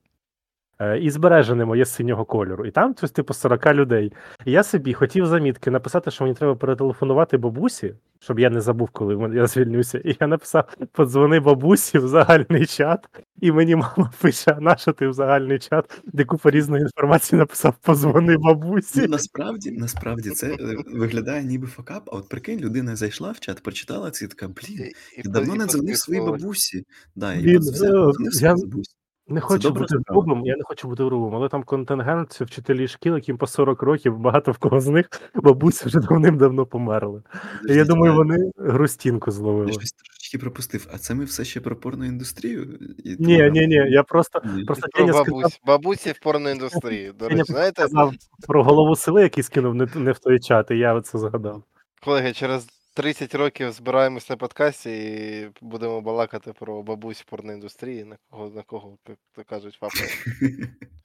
Е, 0.79 0.99
І 0.99 1.09
збережене 1.09 1.65
моє 1.65 1.85
синього 1.85 2.25
кольору. 2.25 2.65
І 2.65 2.71
там 2.71 2.95
щось 2.97 3.11
типу 3.11 3.33
40 3.33 3.65
людей. 3.73 4.13
І 4.45 4.51
я 4.51 4.63
собі 4.63 4.93
хотів 4.93 5.25
замітки 5.25 5.71
написати, 5.71 6.11
що 6.11 6.23
мені 6.23 6.35
треба 6.35 6.55
перетелефонувати 6.55 7.37
бабусі, 7.37 7.93
щоб 8.19 8.39
я 8.39 8.49
не 8.49 8.61
забув, 8.61 8.89
коли 8.89 9.35
я 9.35 9.47
звільнюся. 9.47 9.97
І 10.05 10.17
я 10.21 10.27
написав: 10.27 10.69
подзвони 10.91 11.39
бабусі 11.39 11.97
в 11.99 12.07
загальний 12.07 12.65
чат. 12.65 13.09
І 13.41 13.51
мені 13.51 13.75
мама 13.75 14.11
пише: 14.21 14.51
а 14.57 14.61
на 14.61 14.77
що 14.77 14.93
ти 14.93 15.07
в 15.07 15.13
загальний 15.13 15.59
чат, 15.59 16.01
де 16.05 16.23
купа 16.25 16.51
різної 16.51 16.81
інформації 16.81 17.39
написав: 17.39 17.73
подзвони 17.81 18.37
бабусі. 18.37 19.01
Ну, 19.01 19.07
насправді, 19.07 19.71
насправді 19.71 20.29
це 20.29 20.47
е, 20.47 20.57
виглядає 20.93 21.43
ніби 21.43 21.67
факап, 21.67 22.09
а 22.11 22.15
от 22.15 22.29
прикинь, 22.29 22.59
людина 22.59 22.95
зайшла 22.95 23.31
в 23.31 23.39
чат, 23.39 23.63
прочитала 23.63 24.11
це 24.11 24.25
і 24.25 24.27
така, 24.27 24.47
блін, 24.47 24.79
І- 25.17 25.19
і 25.19 25.23
давно 25.29 25.55
і 25.55 25.57
не 25.57 25.65
дзвонив 25.65 25.97
своїй 25.97 26.21
бабусі. 26.21 26.83
Да, 27.15 27.33
подзвонив 27.35 28.33
своїй 28.33 28.49
я- 28.51 28.55
бабусі. 28.55 28.96
Не 29.29 29.41
хочу 29.41 29.71
бути 29.71 29.95
грубим, 30.07 30.45
я 30.45 30.55
не 30.55 30.63
хочу 30.63 30.87
бути 30.87 31.03
грубим, 31.03 31.35
але 31.35 31.49
там 31.49 31.63
контингент 31.63 32.31
це 32.31 32.43
вчителі 32.43 32.87
шкіл, 32.87 33.15
яким 33.15 33.37
по 33.37 33.47
40 33.47 33.81
років, 33.81 34.17
багато 34.19 34.51
в 34.51 34.57
кого 34.57 34.79
з 34.79 34.87
них 34.87 35.09
бабусі 35.35 35.85
вже 35.85 35.99
давним-давно 35.99 36.65
померли. 36.65 37.21
І 37.69 37.73
я 37.73 37.85
думаю, 37.85 38.13
вони 38.13 38.51
грустінку 38.57 39.29
Я 39.29 39.31
зловили. 39.31 39.71
щось 39.73 39.91
трошечки 39.91 40.37
пропустив. 40.37 40.87
А 40.93 40.97
це 40.97 41.13
ми 41.15 41.23
все 41.23 41.45
ще 41.45 41.61
про 41.61 41.75
порноіндустрію? 41.75 42.79
І 43.03 43.15
Ні, 43.19 43.49
ні, 43.51 43.67
ні, 43.67 43.75
я 43.89 44.03
просто 44.03 44.41
Ні. 44.55 44.63
просто 44.63 44.87
Про 44.91 45.05
Деня 45.05 45.13
сказав. 45.13 45.51
Бабусі 45.65 46.11
в 46.11 46.19
порноіндустрії. 46.19 47.11
До 47.19 47.29
речі, 47.29 47.43
знаєте, 47.45 47.81
сказав 47.81 48.13
про 48.47 48.63
голову 48.63 48.95
сели, 48.95 49.21
який 49.21 49.43
скинув 49.43 49.75
не, 49.75 49.87
не 49.95 50.11
в 50.11 50.19
той 50.19 50.39
чат, 50.39 50.71
і 50.71 50.77
я 50.77 50.93
оце 50.93 51.17
згадав. 51.17 51.63
колеги, 52.03 52.33
через 52.33 52.67
30 52.97 53.35
років 53.35 53.71
збираємось 53.71 54.29
на 54.29 54.37
подкасті 54.37 54.89
і 54.89 55.49
будемо 55.61 56.01
балакати 56.01 56.53
про 56.53 56.83
бабусь 56.83 57.21
в 57.21 57.25
порноіндустрії, 57.25 58.03
на 58.03 58.17
кого, 58.29 58.49
на 58.49 58.61
кого, 58.61 58.97
то 59.03 59.43
кажуть, 59.43 59.77
фапає. 59.79 60.09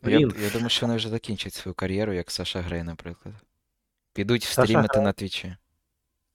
я, 0.02 0.18
Блін. 0.18 0.34
я 0.42 0.50
думаю, 0.50 0.68
що 0.68 0.86
вони 0.86 0.96
вже 0.96 1.08
закінчать 1.08 1.54
свою 1.54 1.74
кар'єру, 1.74 2.12
як 2.12 2.30
Саша 2.30 2.60
Грей, 2.60 2.82
наприклад. 2.82 3.34
Підуть 4.12 4.42
стрімити 4.42 5.00
на 5.00 5.12
твічі. 5.12 5.56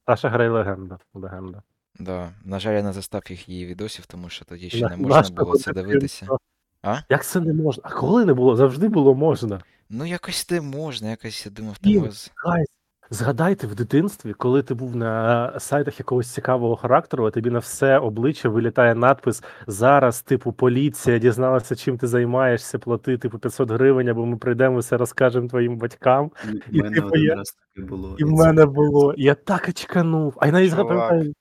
Саша 0.06 0.30
Грей 0.30 0.50
легенда. 0.50 1.00
легенда. 1.14 1.62
Да. 2.00 2.34
На 2.44 2.60
жаль, 2.60 2.74
я 2.74 2.84
не 2.84 2.94
застав 2.94 3.24
їх 3.30 3.50
її 3.50 3.66
відосів, 3.66 4.06
тому 4.06 4.30
що 4.30 4.46
тоді 4.46 4.70
ще 4.70 4.90
не 4.90 4.98
можна 4.98 5.36
було 5.36 5.58
це 5.58 5.74
дивитися. 5.74 6.28
А? 6.82 7.00
Як 7.10 7.26
це 7.26 7.40
не 7.40 7.54
можна? 7.54 7.84
А 7.86 7.90
коли 7.90 8.26
не 8.26 8.34
було? 8.34 8.56
Завжди 8.56 8.88
було 8.88 9.16
можна. 9.16 9.62
Ну, 9.90 10.06
якось 10.06 10.46
те 10.46 10.62
можна, 10.62 11.10
якось 11.10 11.46
я 11.46 11.52
думав, 11.52 11.76
з. 12.12 12.32
guys, 12.36 12.68
згадайте 13.10 13.68
в 13.68 13.76
дитинстві, 13.76 14.34
коли 14.34 14.64
ти 14.64 14.74
був 14.74 14.96
на 14.96 15.60
сайтах 15.60 16.00
якогось 16.00 16.34
цікавого 16.34 16.76
характеру, 16.76 17.26
а 17.26 17.32
тобі 17.32 17.50
на 17.50 17.60
все 17.60 17.98
обличчя 17.98 18.50
вилітає 18.50 18.96
надпис 18.96 19.44
Зараз, 19.68 20.22
типу, 20.22 20.54
поліція 20.54 21.18
дізналася, 21.18 21.76
чим 21.76 21.98
ти 21.98 22.08
займаєшся, 22.08 22.80
плати 22.80 23.18
типу 23.18 23.40
500 23.40 23.72
гривень, 23.72 24.10
або 24.10 24.26
ми 24.26 24.38
прийдемо 24.38 24.80
все 24.80 24.98
розкажемо 24.98 25.48
твоїм 25.48 25.78
батькам. 25.78 26.32
І 26.72 26.82
мене 26.82 26.96
типу 26.96 27.16
я- 27.16 27.36
раз 27.36 27.58
таке 27.76 27.88
було. 27.88 28.16
І 28.20 28.24
в 28.24 28.28
це- 28.28 28.34
мене 28.34 28.66
було. 28.66 29.14
Я 29.18 29.36
так 29.36 29.66
очканув. 29.70 30.38
А 30.38 30.46
я 30.46 30.52
навіть 30.52 30.72
згадаю. 30.72 31.34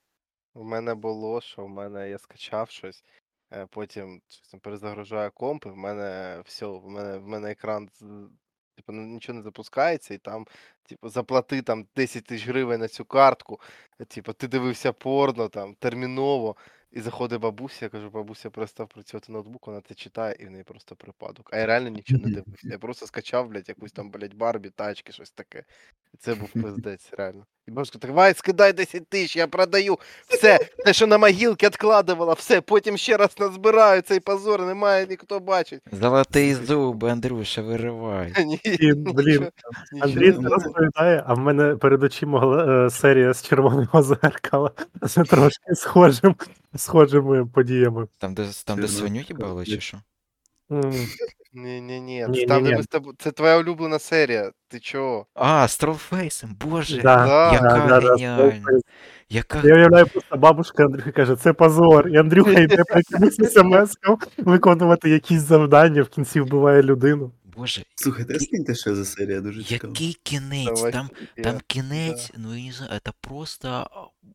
У 0.55 0.63
мене 0.63 0.95
було, 0.95 1.41
що 1.41 1.65
в 1.65 1.69
мене 1.69 2.09
я 2.09 2.17
скачав 2.17 2.69
щось, 2.69 3.03
е, 3.53 3.67
потім 3.71 4.21
перезагружаю 4.61 5.31
комп, 5.33 5.65
і 5.65 5.69
в 5.69 5.77
мене 5.77 6.41
все, 6.45 6.65
в 6.65 6.87
мене, 6.87 7.17
в 7.17 7.27
мене 7.27 7.51
екран 7.51 7.89
типу, 8.77 8.93
ну, 8.93 9.01
нічого 9.01 9.37
не 9.37 9.43
запускається, 9.43 10.13
і 10.13 10.17
там, 10.17 10.45
типу, 10.83 11.09
заплати 11.09 11.61
там 11.61 11.85
10 11.95 12.23
тисяч 12.23 12.47
гривень 12.47 12.79
на 12.79 12.87
цю 12.87 13.05
картку. 13.05 13.59
Типу, 14.07 14.33
ти 14.33 14.47
дивився 14.47 14.93
порно 14.93 15.49
там 15.49 15.75
терміново. 15.75 16.55
І 16.91 17.01
заходить 17.01 17.39
бабуся, 17.39 17.85
я 17.85 17.89
кажу, 17.89 18.09
бабуся 18.09 18.49
перестав 18.49 18.87
працювати 18.87 19.31
ноутбук, 19.31 19.67
вона 19.67 19.81
це 19.81 19.93
читає, 19.93 20.35
і 20.39 20.45
в 20.45 20.51
неї 20.51 20.63
просто 20.63 20.95
припадок. 20.95 21.49
А 21.53 21.57
я 21.57 21.65
реально 21.65 21.89
нічого 21.89 22.21
не 22.25 22.33
дивився. 22.33 22.67
Я 22.67 22.77
просто 22.77 23.07
скачав, 23.07 23.47
блядь, 23.47 23.69
якусь 23.69 23.91
там, 23.91 24.09
блядь, 24.09 24.33
Барбі, 24.33 24.69
тачки, 24.69 25.11
щось 25.11 25.31
таке. 25.31 25.63
Це 26.19 26.35
був 26.35 26.49
пиздець, 26.63 27.09
реально. 27.17 27.45
І 27.67 27.71
бабушка 27.71 27.99
так, 27.99 28.11
Вай, 28.11 28.33
скидай 28.33 28.73
10 28.73 29.07
тисяч, 29.07 29.35
я 29.35 29.47
продаю. 29.47 29.97
Все, 30.27 30.59
те, 30.85 30.93
що 30.93 31.07
на 31.07 31.17
могилки 31.17 31.65
відкладувала, 31.65 32.33
все, 32.33 32.61
потім 32.61 32.97
ще 32.97 33.17
раз 33.17 33.29
назбираю 33.39 34.01
цей 34.01 34.19
позор, 34.19 34.61
немає 34.61 35.07
ніхто 35.09 35.39
бачить. 35.39 35.81
Золотий 35.91 36.53
зуб, 36.55 37.05
Андрюша, 37.05 37.61
виривай. 37.61 38.33
Ні, 38.45 38.59
І, 38.63 38.93
блін, 38.93 39.27
нічого- 39.27 39.51
Андрій 40.01 40.31
не 40.31 40.49
це 40.49 40.55
розповідає, 40.55 41.23
а 41.27 41.33
в 41.33 41.39
мене 41.39 41.75
перед 41.75 42.03
очима 42.03 42.65
е, 42.85 42.89
серія 42.89 43.33
з 43.33 43.43
червоного 43.43 44.03
зеркала 44.03 44.71
з 45.01 45.23
трошки 45.29 45.75
схожим, 45.75 46.35
схожими 46.75 47.45
подіями. 47.45 48.07
Там, 48.17 48.33
де, 48.33 48.45
там, 48.65 48.81
де 48.81 48.87
свиню 48.87 49.21
їбали, 49.29 49.65
чи 49.65 49.79
що? 49.79 49.97
М, 50.71 50.93
Ні, 51.57 51.81
ні, 51.81 52.01
ні. 52.01 52.25
Ні, 52.29 52.45
Там, 52.45 52.57
ні, 52.57 52.63
де 52.63 52.71
ні. 52.71 52.77
ми 52.77 52.83
з 52.83 52.87
тобою. 52.87 53.15
Це 53.19 53.31
твоя 53.31 53.57
улюблена 53.57 53.99
серія. 53.99 54.51
Ти 54.67 54.79
чого? 54.79 55.25
А, 55.33 55.67
з 55.67 55.77
тролфейсом, 55.77 56.55
боже, 56.65 57.01
Да, 57.01 57.51
яка 57.53 57.67
да, 57.69 57.87
да, 57.87 57.99
да, 57.99 58.13
геніальна. 58.15 58.79
Яка 59.29 59.61
Я 59.63 59.75
уявляю, 59.75 60.07
просто 60.07 60.37
бабушка 60.37 60.85
Андрюха 60.85 61.11
каже, 61.11 61.35
це 61.35 61.53
позор. 61.53 62.07
І 62.09 62.17
Андрюха 62.17 62.51
йде 62.51 62.77
по 62.77 62.97
якимось 62.97 63.53
смс 63.53 63.97
виконувати 64.37 65.09
якісь 65.09 65.41
завдання, 65.41 66.01
в 66.01 66.07
кінці 66.09 66.41
вбиває 66.41 66.83
людину. 66.83 67.31
Боже, 67.57 67.83
Слухайте, 67.95 68.39
скиньте 68.39 68.75
ще 68.75 68.95
за 68.95 69.05
серія, 69.05 69.41
дуже 69.41 69.63
цікаво. 69.63 69.93
який 69.93 70.13
кінець? 70.23 70.65
Давай, 70.65 70.91
Там, 70.91 71.09
я- 71.37 71.43
там 71.43 71.59
кінець, 71.67 72.31
ну 72.37 72.55
я 72.57 72.65
не 72.65 72.71
знаю, 72.71 73.01
це 73.05 73.11
просто, 73.21 73.89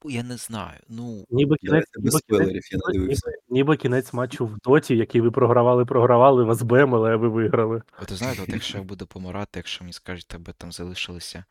я 0.05 0.23
не 0.23 0.37
знаю. 0.37 0.81
Ну, 0.89 1.25
Ніби 1.31 1.57
кінець, 1.57 1.91
Давайте 1.95 2.01
без 2.01 2.15
ніби 2.15 2.21
кінець, 2.21 2.23
спойлерів, 2.25 2.63
я 2.73 2.79
не 2.79 2.93
ніби, 2.93 3.05
дивився. 3.05 3.31
ніби, 3.31 3.39
ніби 3.49 3.77
кінець 3.77 4.13
матчу 4.13 4.47
в 4.47 4.59
доті, 4.59 4.97
який 4.97 5.21
ви 5.21 5.31
програвали, 5.31 5.85
програвали, 5.85 6.45
вас 6.45 6.63
бемили, 6.63 7.11
а 7.13 7.17
ви 7.17 7.29
виграли. 7.29 7.83
от 8.03 8.11
ви 8.11 8.17
знаєте, 8.17 8.43
от 8.43 8.49
якщо 8.63 8.79
я 8.79 8.85
буду 8.85 9.07
помирати, 9.07 9.59
якщо 9.59 9.85
мені 9.85 9.93
скажуть, 9.93 10.27
тебе 10.29 10.53
там 10.53 10.73
залишилося 10.73 11.45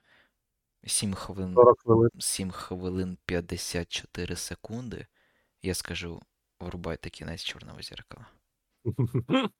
7 0.85 1.13
хвилин 1.13 1.53
40 1.53 1.79
хвилин. 1.81 2.09
7 2.19 2.51
хвилин 2.51 3.17
54 3.25 4.35
секунди, 4.35 5.05
я 5.61 5.73
скажу 5.73 6.21
врубайте 6.59 7.09
кінець 7.09 7.43
чорного 7.43 7.81
зеркала. 7.81 8.25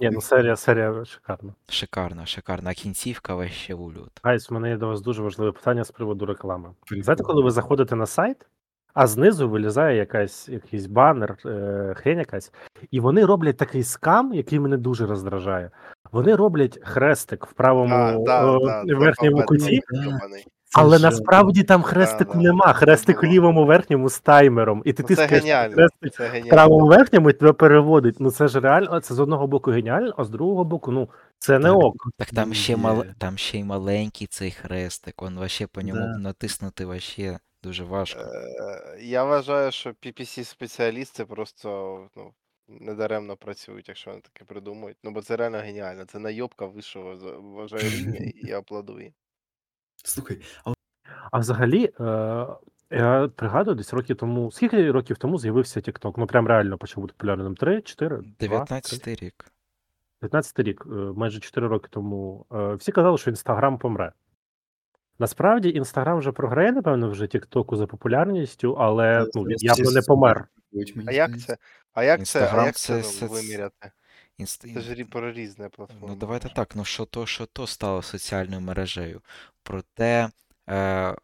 Ні, 0.00 0.10
ну 0.10 0.20
серія, 0.20 0.56
серія 0.56 1.04
шикарна. 1.04 1.54
Шикарно, 1.68 2.26
шикарно. 2.26 2.70
А 2.70 2.74
кінцівка 2.74 3.34
вообще 3.34 3.74
улёт. 3.74 4.20
Guys, 4.22 4.50
у 4.50 4.54
мене 4.54 4.68
є 4.68 4.76
до 4.76 4.88
вас 4.88 5.00
дуже 5.00 5.22
важливе 5.22 5.52
питання 5.52 5.84
з 5.84 5.90
приводу 5.90 6.26
реклами. 6.26 6.70
Прикол. 6.86 7.04
Знаєте, 7.04 7.22
коли 7.22 7.42
ви 7.42 7.50
заходите 7.50 7.96
на 7.96 8.06
сайт, 8.06 8.36
а 8.94 9.06
знизу 9.06 9.48
вилізає 9.48 9.96
якась, 9.96 10.48
якийсь 10.48 10.86
банер, 10.86 11.36
е, 11.46 11.94
хрень 11.96 12.18
якась, 12.18 12.52
і 12.90 13.00
вони 13.00 13.24
роблять 13.24 13.56
такий 13.56 13.82
скам, 13.82 14.34
який 14.34 14.60
мене 14.60 14.76
дуже 14.76 15.06
роздражає. 15.06 15.70
Вони 16.12 16.34
роблять 16.34 16.78
хрестик 16.82 17.46
в 17.46 17.52
правому 17.52 17.94
А, 17.94 18.18
да, 18.18 18.56
е, 18.56 18.84
да, 18.84 18.96
верхньому 18.96 19.42
куті, 19.42 19.80
йобаний. 19.92 20.46
Але 20.74 20.96
ж- 20.98 21.02
насправді 21.02 21.62
там 21.62 21.82
хрестику 21.82 22.32
да, 22.34 22.40
нема. 22.40 22.66
це 22.66 22.72
Хрестик 22.72 23.18
в 23.18 23.20
було. 23.20 23.32
лівому 23.32 23.66
верхньому 23.66 24.08
з 24.10 24.20
таймером. 24.20 24.82
І 24.84 24.92
ти 24.92 25.04
Ну, 25.10 25.16
Це 25.16 25.26
геніально. 25.26 25.74
хрестик 25.74 26.12
Це 26.14 26.28
в 26.28 26.30
геніально. 26.30 26.50
правому 26.50 26.86
верхньому 26.86 27.30
і 27.30 27.32
тебе 27.32 27.52
переводить. 27.52 28.16
Ну 28.20 28.30
це 28.30 28.48
ж 28.48 28.60
реально, 28.60 29.00
це 29.00 29.14
з 29.14 29.20
одного 29.20 29.46
боку 29.46 29.70
геніально, 29.70 30.14
а 30.16 30.24
з 30.24 30.30
другого 30.30 30.64
боку, 30.64 30.92
ну 30.92 31.08
це 31.38 31.58
не 31.58 31.68
Так. 31.68 31.76
ок. 31.76 31.94
Так 32.18 32.28
там 32.30 32.54
ще 32.54 32.76
мал... 32.76 33.04
там 33.18 33.38
ще 33.38 33.58
й 33.58 33.64
маленький 33.64 34.26
цей 34.26 34.50
хрестик, 34.50 35.22
он 35.22 35.34
вообще 35.36 35.66
по 35.66 35.80
ньому 35.82 36.00
Да. 36.00 36.18
натиснути 36.18 36.84
вообще 36.84 37.38
дуже 37.62 37.84
важко. 37.84 38.20
Е, 38.20 38.98
Я 39.02 39.24
вважаю, 39.24 39.72
що 39.72 39.90
PPC-спеціалісти 39.90 41.24
просто 41.24 41.98
ну, 42.16 42.30
недаремно 42.68 43.36
працюють, 43.36 43.88
якщо 43.88 44.10
вони 44.10 44.22
таке 44.22 44.44
придумують. 44.44 44.96
Ну, 45.04 45.10
бо 45.10 45.22
це 45.22 45.36
реально 45.36 45.58
геніально. 45.58 46.04
Це 46.04 46.18
найобка 46.18 46.66
вищого 46.66 47.16
за- 47.16 47.36
вважаю 47.36 47.82
рівня, 47.82 48.30
і 48.34 48.52
аплодую. 48.52 49.12
Слухай, 50.02 50.38
а 50.64 50.72
А 51.30 51.38
взагалі, 51.38 51.84
е, 52.00 52.46
я 52.90 53.30
пригадую, 53.36 53.76
десь 53.76 53.92
років 53.92 54.16
тому, 54.16 54.50
скільки 54.52 54.90
років 54.90 55.18
тому 55.18 55.38
з'явився 55.38 55.80
TikTok? 55.80 56.14
Ну 56.16 56.26
прям 56.26 56.46
реально 56.46 56.78
почав 56.78 57.00
бути 57.00 57.14
популярним. 57.16 57.56
3, 57.56 57.82
4, 57.82 58.16
2, 58.16 58.24
19 58.40 59.08
рік. 59.08 59.44
19 60.22 60.58
рік, 60.58 60.84
е, 60.86 60.88
майже 60.94 61.40
4 61.40 61.68
роки 61.68 61.88
тому. 61.90 62.46
Е, 62.52 62.74
Всі 62.74 62.92
казали, 62.92 63.18
що 63.18 63.30
Інстаграм 63.30 63.78
помре. 63.78 64.12
Насправді, 65.18 65.68
Інстаграм 65.70 66.18
вже 66.18 66.32
програє, 66.32 66.72
напевно, 66.72 67.10
вже 67.10 67.24
TikTok 67.24 67.76
за 67.76 67.86
популярністю, 67.86 68.72
але 68.72 69.26
ну, 69.34 69.42
він 69.42 69.56
явно 69.60 69.90
не 69.90 70.02
помер. 70.02 70.48
А 71.06 71.12
як 71.12 71.38
це? 71.38 71.56
А 71.92 72.04
як 72.04 72.26
це, 72.26 72.38
а 72.38 72.42
Інстаграм 72.42 72.66
як 72.66 72.76
це, 72.76 73.02
це- 73.02 73.18
це- 73.18 73.26
виміряти? 73.26 73.90
Інст... 74.38 74.74
Це 74.74 74.80
ж 74.80 75.04
про 75.04 75.32
різне 75.32 75.68
платформи. 75.68 76.08
Ну, 76.08 76.16
давайте 76.16 76.48
так, 76.48 76.76
ну 76.76 76.84
що 76.84 77.04
то, 77.04 77.26
що 77.26 77.46
то 77.46 77.66
стало 77.66 78.02
соціальною 78.02 78.60
мережею. 78.60 79.22
Проте 79.62 80.30
е, 80.68 81.16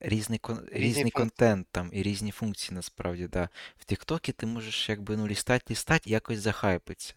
різний, 0.00 0.38
кон... 0.38 0.68
різний 0.72 1.10
контент 1.10 1.66
там 1.70 1.90
і 1.92 2.02
різні 2.02 2.30
функції 2.30 2.76
насправді, 2.76 3.26
да. 3.28 3.48
В 3.78 3.84
Тіктокі 3.84 4.32
ти 4.32 4.46
можеш 4.46 4.88
якби 4.88 5.16
ну 5.16 5.26
лістать, 5.26 5.70
лістать 5.70 6.06
якось 6.06 6.38
захайпитися. 6.38 7.14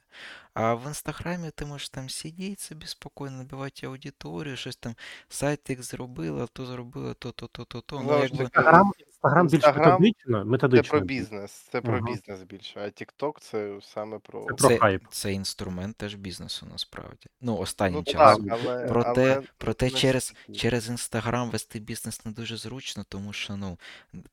А 0.54 0.74
в 0.74 0.88
Інстаграмі 0.88 1.52
ти 1.52 1.66
можеш 1.66 1.90
там 1.90 2.10
сидіти 2.10 2.62
собі 2.62 2.88
спокійно, 2.88 3.32
набивати 3.32 3.88
аудиторію, 3.88 4.58
щось 4.58 4.76
там 4.76 4.96
сайтик 5.30 5.84
зробила, 5.84 6.48
то 6.48 6.66
зробила, 6.66 7.14
то, 7.14 7.32
то, 7.32 7.48
то, 7.48 7.66
то, 7.66 7.82
то. 7.82 8.02
Ну, 8.02 8.24
якби... 8.24 8.44
Інстаграм, 8.44 8.92
Інстаграм 9.24 9.46
більш 9.48 9.54
Інстаграм 9.54 9.92
методично, 10.02 10.40
Це 10.40 10.46
методично. 10.46 10.90
про 10.90 11.00
бізнес, 11.00 11.52
це 11.52 11.82
про 11.82 11.94
Ага. 11.98 12.06
бізнес 12.06 12.44
більше, 12.44 12.80
а 12.80 12.86
TikTok 12.86 13.40
це 13.40 13.74
саме 13.82 14.20
про. 14.20 14.42
Це 14.42 14.54
про 14.54 14.68
Це, 14.68 14.78
хайп. 14.78 15.04
це 15.10 15.34
інструмент 15.34 15.98
теж 15.98 16.16
бізнесу 16.16 16.68
насправді. 16.72 17.30
Ну, 17.42 17.58
останнім 17.58 17.98
Ну 17.98 18.04
так, 18.04 18.14
часом. 18.14 18.48
але, 18.52 18.86
Проте, 18.88 19.34
але 19.36 19.44
проте 19.58 19.86
не 19.86 19.92
через, 19.92 20.34
через 20.54 20.90
Інстаграм 20.90 21.50
вести 21.50 21.80
бізнес 21.80 22.26
не 22.26 22.32
дуже 22.32 22.58
зручно, 22.58 23.06
тому 23.10 23.34
що 23.34 23.56
ну, 23.58 23.78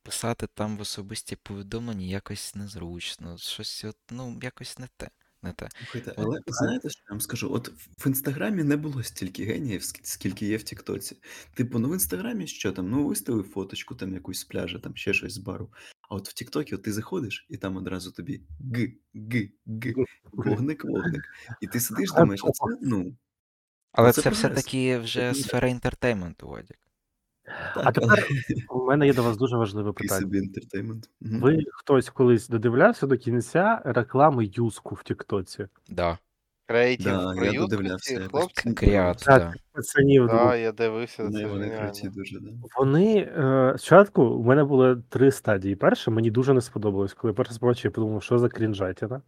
писати 0.03 0.47
там 0.53 0.77
в 0.77 0.81
особисті 0.81 1.35
повідомлення 1.35 2.05
якось 2.05 2.55
незручно. 2.55 3.37
Щось, 3.37 3.85
от, 3.85 3.97
ну, 4.11 4.39
якось 4.43 4.79
не 4.79 4.87
те. 4.97 5.09
Не 5.43 5.53
те. 5.53 5.69
Слухайте, 5.77 6.13
але 6.17 6.39
знаєте, 6.47 6.89
що 6.89 7.01
я 7.09 7.13
вам 7.13 7.21
скажу? 7.21 7.53
От 7.53 7.71
в 7.97 8.07
інстаграмі 8.07 8.63
не 8.63 8.77
було 8.77 9.03
стільки 9.03 9.45
геніїв, 9.45 9.83
скільки 9.83 10.45
є 10.45 10.57
в 10.57 10.63
Тіктоці. 10.63 11.17
Типу, 11.53 11.79
ну 11.79 11.89
в 11.89 11.93
інстаграмі 11.93 12.47
що 12.47 12.71
там? 12.71 12.89
Ну, 12.89 13.07
виставив 13.07 13.49
фоточку 13.49 13.95
там 13.95 14.13
якусь 14.13 14.39
з 14.39 14.43
пляжа, 14.43 14.79
там 14.79 14.95
ще 14.95 15.13
щось 15.13 15.33
з 15.33 15.37
бару. 15.37 15.73
А 16.09 16.15
от 16.15 16.29
в 16.29 16.33
Тіктокі 16.33 16.77
ти 16.77 16.93
заходиш, 16.93 17.45
і 17.49 17.57
там 17.57 17.77
одразу 17.77 18.11
тобі 18.11 18.41
г, 18.75 18.93
г, 19.15 19.49
г, 19.67 19.93
вогник, 20.31 20.85
вогник. 20.85 21.23
І 21.61 21.67
ти 21.67 21.79
сидиш, 21.79 22.11
думаєш, 22.11 22.41
а 22.43 22.51
це 22.51 22.77
ну. 22.81 23.17
Але 23.91 24.11
це 24.11 24.21
це 24.21 24.29
все-таки 24.29 24.97
вже 24.97 25.33
сфера 25.33 25.67
інтертейменту, 25.67 26.47
Вадік. 26.47 26.88
А 27.75 27.91
тепер 27.91 28.27
але 28.69 28.81
у 28.81 28.85
мене 28.85 29.07
є 29.07 29.13
до 29.13 29.23
вас 29.23 29.37
дуже 29.37 29.57
важливе 29.57 29.93
питання. 29.93 30.21
собі 30.21 30.37
інтертеймент. 30.37 31.09
Ви 31.21 31.63
хтось 31.71 32.09
колись 32.09 32.47
додивлявся 32.47 33.07
до 33.07 33.17
кінця 33.17 33.81
реклами 33.85 34.49
Юску 34.53 34.95
в 34.95 35.03
Тіктоці? 35.03 35.67
Да. 35.89 36.17
Креатив 36.67 37.05
Да, 37.05 37.33
про 37.33 37.45
я 37.45 37.59
додивлявся 37.59 38.19
хлопці. 38.31 38.73
Кріат, 38.73 39.17
Так. 39.17 39.41
да. 39.41 39.53
Пацанів 39.73 40.27
Так, 40.27 40.59
я 40.59 40.71
дивився, 40.71 41.29
це 41.31 41.45
вони 41.45 41.69
круті 41.69 42.09
дуже, 42.09 42.39
да. 42.39 42.49
Вони 42.77 43.17
е, 43.17 43.73
спочатку 43.77 44.23
у 44.23 44.43
мене 44.43 44.63
було 44.63 44.95
три 44.95 45.31
стадії. 45.31 45.75
Перша 45.75 46.11
мені 46.11 46.31
дуже 46.31 46.53
не 46.53 46.61
сподобалось, 46.61 47.13
коли 47.13 47.33
перший 47.33 47.51
раз 47.51 47.57
побачив, 47.57 47.85
я 47.85 47.91
подумав, 47.91 48.23
що 48.23 48.37
за 48.37 48.49
крінжатіна. 48.49 49.21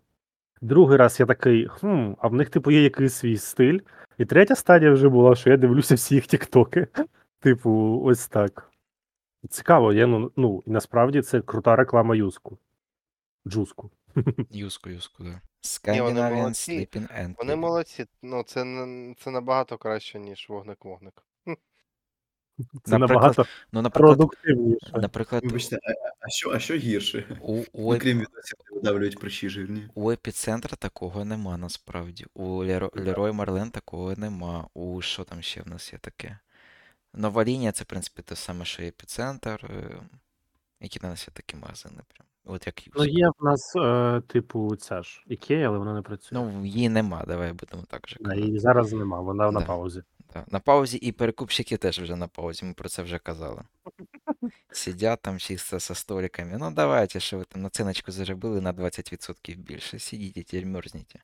Другий 0.62 0.98
раз 0.98 1.20
я 1.20 1.26
такий, 1.26 1.68
хм, 1.68 2.12
а 2.20 2.28
в 2.28 2.34
них, 2.34 2.50
типу, 2.50 2.72
є 2.72 2.84
якийсь 2.84 3.14
свій 3.14 3.38
стиль. 3.38 3.80
І 4.18 4.26
третя 4.26 4.56
стадія 4.56 4.92
вже 4.92 5.10
була, 5.10 5.36
що 5.36 5.50
я 5.50 5.58
дивлюся 5.58 5.96
всі 5.96 6.16
їх 6.16 6.28
тіктоки. 6.28 6.88
Типу, 7.42 8.02
ось 8.06 8.28
так. 8.28 8.72
Цікаво, 9.50 9.94
я, 9.94 10.08
ну, 10.08 10.32
ну, 10.36 10.64
і 10.66 10.72
насправді 10.72 11.22
це 11.22 11.42
крута 11.42 11.76
реклама 11.76 12.16
Юску. 12.16 12.58
Джуску. 13.48 13.92
Юску, 14.52 14.90
юску, 14.90 15.24
да. 15.24 15.30
вони 15.30 16.22
Scandinavian 16.22 16.36
молодці. 16.36 16.80
Sleeping 16.80 17.22
Ant. 17.22 17.36
Вони 17.38 17.54
Club. 17.54 17.58
молодці, 17.58 18.06
ну 18.22 18.44
це, 18.44 18.60
це 19.20 19.32
набагато 19.32 19.78
краще, 19.78 20.20
ніж 20.20 20.50
вогник-вогник. 20.50 21.24
Це 22.84 22.98
Наприклад, 22.98 23.10
набагато 23.10 23.46
Ну, 23.72 23.82
наприклад, 23.82 24.18
продуктивніше. 24.18 24.92
наприклад, 24.94 25.44
Вибачте, 25.46 25.80
а, 25.84 25.92
а, 26.20 26.30
що, 26.30 26.52
а 26.52 26.60
що 26.60 26.76
гірше? 26.76 27.40
у, 27.42 27.54
у, 27.72 27.94
Ну, 27.94 28.00
крім 28.00 28.20
відосів, 28.20 28.58
де 28.70 28.76
видавлюють 28.76 29.20
прищі 29.20 29.50
жирні. 29.50 29.90
У 29.96 30.12
епіцентра 30.12 30.76
такого 30.76 31.26
нема 31.26 31.58
насправді. 31.58 32.26
У 32.34 32.46
Леро... 32.46 32.92
Лерой 32.94 33.32
Марлен 33.32 33.72
такого 33.72 34.16
нема. 34.16 34.68
У 34.74 35.02
що 35.02 35.24
там 35.24 35.42
ще 35.42 35.62
в 35.62 35.68
нас 35.68 35.94
є 35.94 36.00
таке? 36.00 36.40
Нова 37.14 37.44
лінія 37.44 37.72
це, 37.72 37.84
в 37.84 37.88
принципі, 37.88 38.22
те 38.22 38.36
саме, 38.36 38.66
що 38.66 38.84
і 38.84 38.88
епіцентр. 38.88 39.66
е, 39.70 40.02
Які 40.80 41.00
на 41.04 41.10
нас 41.10 41.28
є 41.28 41.32
такі 41.34 41.56
магазини. 41.58 42.02
Прям. 42.08 42.28
От 42.46 42.68
як 42.68 42.76
Ну, 42.96 43.06
є 43.06 43.30
в 43.40 43.46
нас, 43.46 43.76
е, 43.76 44.22
типу, 44.28 44.76
ця 44.76 45.02
ж 45.04 45.24
Ікея, 45.28 45.68
але 45.68 45.78
вона 45.78 45.94
не 45.94 46.02
працює. 46.02 46.40
Ну, 46.40 46.66
її 46.66 46.90
нема, 46.90 47.24
давай 47.28 47.54
будемо 47.54 47.84
так 47.88 48.10
же 48.10 48.18
Да, 48.20 48.36
її 48.36 48.60
зараз 48.60 48.94
нема, 48.94 49.20
вона 49.22 49.52
на 49.52 49.62
паузі. 49.62 50.04
Да. 50.34 50.46
На 50.48 50.60
паузі 50.60 50.98
і 50.98 51.12
перекупщики 51.12 51.78
теж 51.78 52.00
вже 52.00 52.16
на 52.16 52.28
паузі, 52.28 52.66
ми 52.66 52.74
про 52.74 52.90
це 52.90 53.04
вже 53.04 53.20
казали. 53.20 53.62
Сидять 54.72 55.22
там 55.22 55.40
чисто 55.40 55.80
со 55.80 55.96
столиками. 55.96 56.58
Ну 56.60 56.72
давайте, 56.72 57.20
що 57.20 57.38
ви 57.38 57.44
там 57.44 57.62
націночку 57.62 58.12
заробили 58.12 58.62
на 58.62 58.74
20% 58.74 59.58
більше. 59.58 60.00
Сидіть 60.00 60.66
мерзніть. 60.66 61.16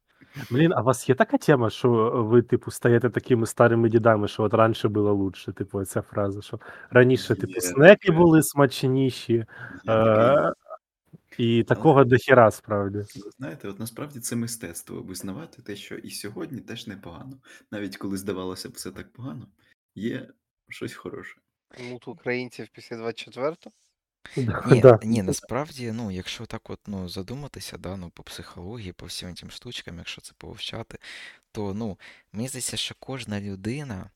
Блін, 0.52 0.74
а 0.74 0.82
у 0.82 0.84
вас 0.84 1.10
є 1.10 1.16
така 1.16 1.38
тема, 1.38 1.70
що 1.70 2.12
ви, 2.30 2.42
типу, 2.42 2.72
стаєте 2.72 3.10
такими 3.10 3.46
старими 3.46 3.90
дідами, 3.90 4.28
що 4.28 4.44
от 4.44 4.54
раніше 4.54 4.88
було 4.88 5.14
лучше, 5.14 5.54
типу, 5.54 5.86
ця 5.86 6.02
фраза, 6.02 6.42
що 6.42 6.60
раніше, 6.90 7.36
типу, 7.36 7.54
Є, 7.54 7.62
снеки 7.62 8.12
є. 8.12 8.18
були 8.18 8.44
смачніші, 8.44 9.34
Є 9.34 9.46
е- 9.94 10.54
і 11.38 11.64
такого 11.64 12.04
дохіра 12.04 12.52
справді. 12.52 12.98
Ви 12.98 13.32
Знаєте, 13.38 13.68
от 13.68 13.80
насправді 13.80 14.20
це 14.20 14.36
мистецтво 14.36 15.02
визнавати 15.02 15.62
те, 15.62 15.76
що 15.76 15.96
і 15.96 16.10
сьогодні 16.10 16.62
теж 16.62 16.88
непогано. 16.88 17.38
Навіть 17.72 17.98
коли 17.98 18.18
здавалося 18.18 18.70
б 18.70 18.72
все 18.72 18.92
так 18.92 19.14
погано, 19.14 19.48
є 19.96 20.30
щось 20.70 20.94
хороше. 20.94 21.40
Мут 21.90 22.08
українців 22.08 22.68
після 22.74 22.96
24-го. 22.96 23.72
Ні, 24.36 24.82
Да. 24.82 25.00
ні, 25.04 25.22
насправді, 25.24 25.92
ну, 25.92 26.12
якщо 26.12 26.46
так 26.46 26.70
от 26.70 26.80
ну, 26.88 27.10
задуматися, 27.10 27.78
да, 27.78 27.96
ну, 27.96 28.10
по 28.10 28.24
психології, 28.24 28.92
по 28.94 29.06
всім 29.06 29.36
цим 29.36 29.52
штучкам, 29.52 29.98
якщо 29.98 30.22
це 30.22 30.34
повчати, 30.38 30.98
то 31.52 31.74
ну, 31.74 31.98
мені 32.32 32.48
здається, 32.48 32.78
що 32.78 32.96
кожна 33.00 33.42
людина 33.42 34.10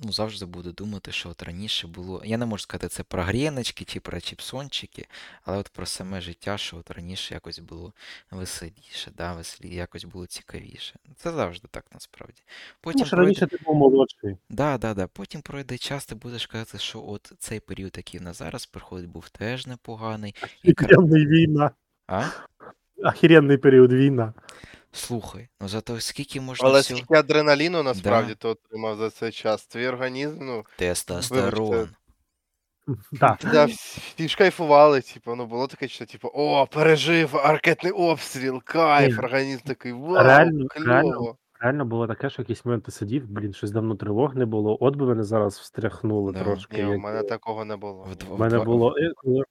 ну, 0.00 0.12
завжди 0.12 0.46
буде 0.46 0.72
думати, 0.72 1.12
що 1.12 1.28
от 1.28 1.42
раніше 1.42 1.86
було. 1.86 2.22
Я 2.24 2.36
не 2.38 2.46
можу 2.46 2.62
сказати, 2.62 2.88
це 2.88 3.02
про 3.02 3.22
гріночки 3.22 3.84
чи 3.84 4.00
про 4.00 4.20
чіпсончики, 4.20 5.06
але 5.42 5.58
от 5.58 5.68
про 5.68 5.86
саме 5.86 6.20
життя, 6.20 6.58
що 6.58 6.76
от 6.76 6.90
раніше 6.90 7.34
якось 7.34 7.58
було 7.58 7.92
веселіше, 8.30 9.10
да, 9.16 9.32
веселі, 9.34 9.74
якось 9.74 10.04
було 10.04 10.26
цікавіше. 10.26 10.94
Це 11.16 11.32
завжди 11.32 11.68
так 11.70 11.84
насправді. 11.94 12.42
Потім 12.80 12.98
Тому 12.98 13.06
що 13.06 13.16
пройде- 13.16 13.24
раніше 13.26 13.46
ти 13.46 13.58
був 13.64 13.76
молодший. 13.76 14.36
Да, 14.50 14.78
да, 14.78 14.94
да. 14.94 15.06
Потім 15.06 15.42
пройде 15.42 15.78
час, 15.78 16.06
ти 16.06 16.14
будеш 16.14 16.46
казати, 16.46 16.78
що 16.78 17.04
от 17.06 17.32
цей 17.38 17.60
період, 17.60 17.92
який 17.96 18.20
в 18.20 18.22
нас 18.22 18.38
зараз 18.38 18.66
проходить, 18.66 19.10
був 19.10 19.28
теж 19.28 19.66
непоганий. 19.66 20.34
І 20.62 20.72
кра- 20.72 21.26
війна. 21.26 21.70
А? 22.06 22.24
Охеренний 23.04 23.56
період 23.58 23.92
війна. 23.92 24.34
Слухай, 24.92 25.48
ну 25.60 25.68
зато 25.68 26.00
скільки 26.00 26.40
можна 26.40 26.68
Але 26.68 26.80
всього... 26.80 26.98
скільки 26.98 27.14
адреналіну 27.14 27.82
насправді 27.82 28.34
ти 28.34 28.48
отримав 28.48 28.96
за 28.96 29.10
цей 29.10 29.32
час. 29.32 29.66
Твій 29.66 29.86
організм, 29.88 30.38
ну, 30.46 30.64
Тестостерон. 30.76 31.88
Да. 33.12 33.38
Да, 33.52 33.64
всі 33.64 34.28
ж 34.28 34.36
кайфували, 34.36 35.00
типу, 35.00 35.34
ну 35.34 35.46
було 35.46 35.66
таке, 35.66 35.88
що 35.88 36.06
типу, 36.06 36.28
о, 36.34 36.66
пережив 36.66 37.34
ракетний 37.34 37.92
обстріл, 37.92 38.62
кайф, 38.64 39.12
Ні. 39.12 39.18
організм 39.18 39.60
такий, 39.66 39.92
вау, 39.92 40.14
Реально- 40.24 40.66
реально. 40.76 41.12
кльово. 41.12 41.36
Реально 41.60 41.84
було 41.84 42.06
таке, 42.06 42.30
що 42.30 42.42
якийсь 42.42 42.64
момент 42.64 42.84
ти 42.84 42.90
сидів, 42.92 43.26
блін, 43.28 43.52
щось 43.52 43.70
давно 43.70 43.94
тривог 43.96 44.34
не 44.36 44.46
було. 44.46 44.76
От 44.80 44.96
би 44.96 45.06
мене 45.06 45.22
зараз 45.24 45.58
встряхнуло 45.58 46.32
Да. 46.32 46.42
трошки. 46.44 46.76
Ні, 46.76 46.84
у 46.84 46.92
як- 46.92 47.00
мене 47.00 47.22
такого 47.22 47.64
не 47.64 47.76
було. 47.76 48.02
В 48.02 48.08
ні. 48.08 48.14
дво- 48.14 48.34
У 48.34 48.38
мене 48.38 48.54
два- 48.56 48.64
було. 48.64 48.94
е, 48.98 49.12
коли- 49.16 49.44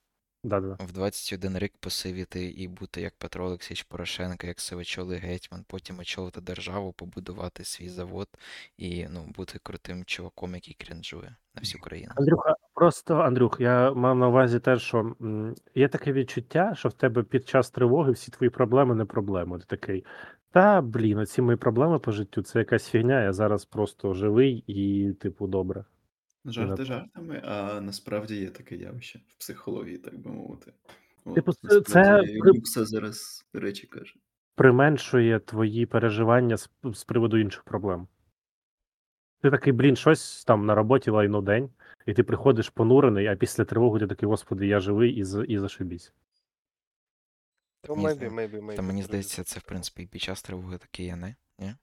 Да-да. 0.44 0.78
В 0.80 0.92
21 0.92 1.58
рік 1.58 1.74
посивіти 1.80 2.46
і 2.46 2.68
бути 2.68 3.02
як 3.02 3.14
Петро 3.18 3.46
Олексійович 3.46 3.84
Порошенко, 3.84 4.48
як 4.48 4.60
сивочолий 4.60 5.20
гетьман, 5.20 5.66
потім 5.68 6.00
очолити 6.00 6.42
державу, 6.42 6.94
побудувати 6.94 7.64
свій 7.64 7.90
завод 7.90 8.28
і 8.78 9.08
ну, 9.10 9.26
бути 9.38 9.60
крутим 9.64 10.04
чуваком, 10.06 10.56
який 10.56 10.74
крінжує 10.80 11.36
на 11.56 11.62
всю 11.62 11.82
країну. 11.82 12.12
Андрюха, 12.16 12.56
просто 12.74 13.16
Андрюх, 13.16 13.58
я 13.60 13.92
мав 13.94 14.18
на 14.18 14.28
увазі 14.28 14.60
те, 14.60 14.80
що 14.80 15.16
є 15.76 15.88
таке 15.88 16.14
відчуття, 16.14 16.74
що 16.76 16.90
в 16.90 16.94
тебе 16.94 17.24
під 17.24 17.48
час 17.48 17.72
тривоги 17.72 18.12
всі 18.12 18.32
твої 18.32 18.50
проблеми 18.50 18.96
не 18.96 19.06
проблеми. 19.06 19.60
Ти 19.60 19.66
такий. 19.66 20.06
Та 20.52 20.82
блін, 20.82 21.18
оці 21.18 21.42
мої 21.42 21.58
проблеми 21.58 22.00
по 22.00 22.12
життю 22.12 22.42
це 22.42 22.60
якась 22.60 22.90
фігня. 22.90 23.24
Я 23.24 23.34
зараз 23.34 23.66
просто 23.66 24.14
живий 24.14 24.64
і, 24.68 25.12
типу, 25.14 25.48
добре. 25.48 25.86
Жарти 26.46 26.76
так. 26.76 26.86
жартами, 26.86 27.42
а 27.46 27.82
насправді 27.82 28.36
є 28.36 28.50
таке 28.50 28.76
явище 28.76 29.20
в 29.28 29.34
психології, 29.40 29.98
так 29.98 30.18
би 30.20 30.32
мовити. 30.32 30.74
От, 31.26 31.36
Типу, 31.36 31.54
це- 31.54 31.60
насправді, 31.64 32.34
це 32.34 32.40
при- 32.40 32.52
Люкса 32.52 32.86
зараз 32.86 33.46
речі 33.54 33.88
каже. 33.88 34.16
Применшує 34.56 35.40
твої 35.40 35.86
переживання 35.86 36.58
з, 36.58 36.70
з 36.94 37.04
приводу 37.04 37.38
інших 37.38 37.64
проблем. 37.64 38.08
Ти 39.42 39.52
такий, 39.52 39.74
блін, 39.74 39.96
щось 39.96 40.44
там 40.46 40.66
на 40.66 40.76
роботі 40.76 41.10
лайно 41.12 41.42
день, 41.42 41.70
і 42.06 42.14
ти 42.14 42.24
приходиш 42.24 42.70
понурений, 42.70 43.28
а 43.28 43.36
після 43.36 43.66
тривоги 43.66 44.00
ти 44.00 44.08
такий, 44.08 44.30
господи, 44.30 44.68
я 44.68 44.80
живий 44.80 45.12
і, 45.12 45.24
і 45.48 45.58
зашибісь. 45.60 46.14
Ну, 47.90 47.96
Мені 47.96 48.08
maybe, 48.08 48.30
зда- 48.30 48.34
maybe, 48.36 48.62
maybe. 48.66 48.76
Та 48.76 48.82
мені 48.82 49.04
здається, 49.04 49.44
це 49.44 49.60
в 49.60 49.64
принципі 49.64 50.04
і 50.04 50.08
під 50.08 50.22
час 50.22 50.42
тривоги 50.44 50.78
таке 50.78 51.04
є, 51.04 51.16
не? 51.16 51.36
Ні? 51.60 51.76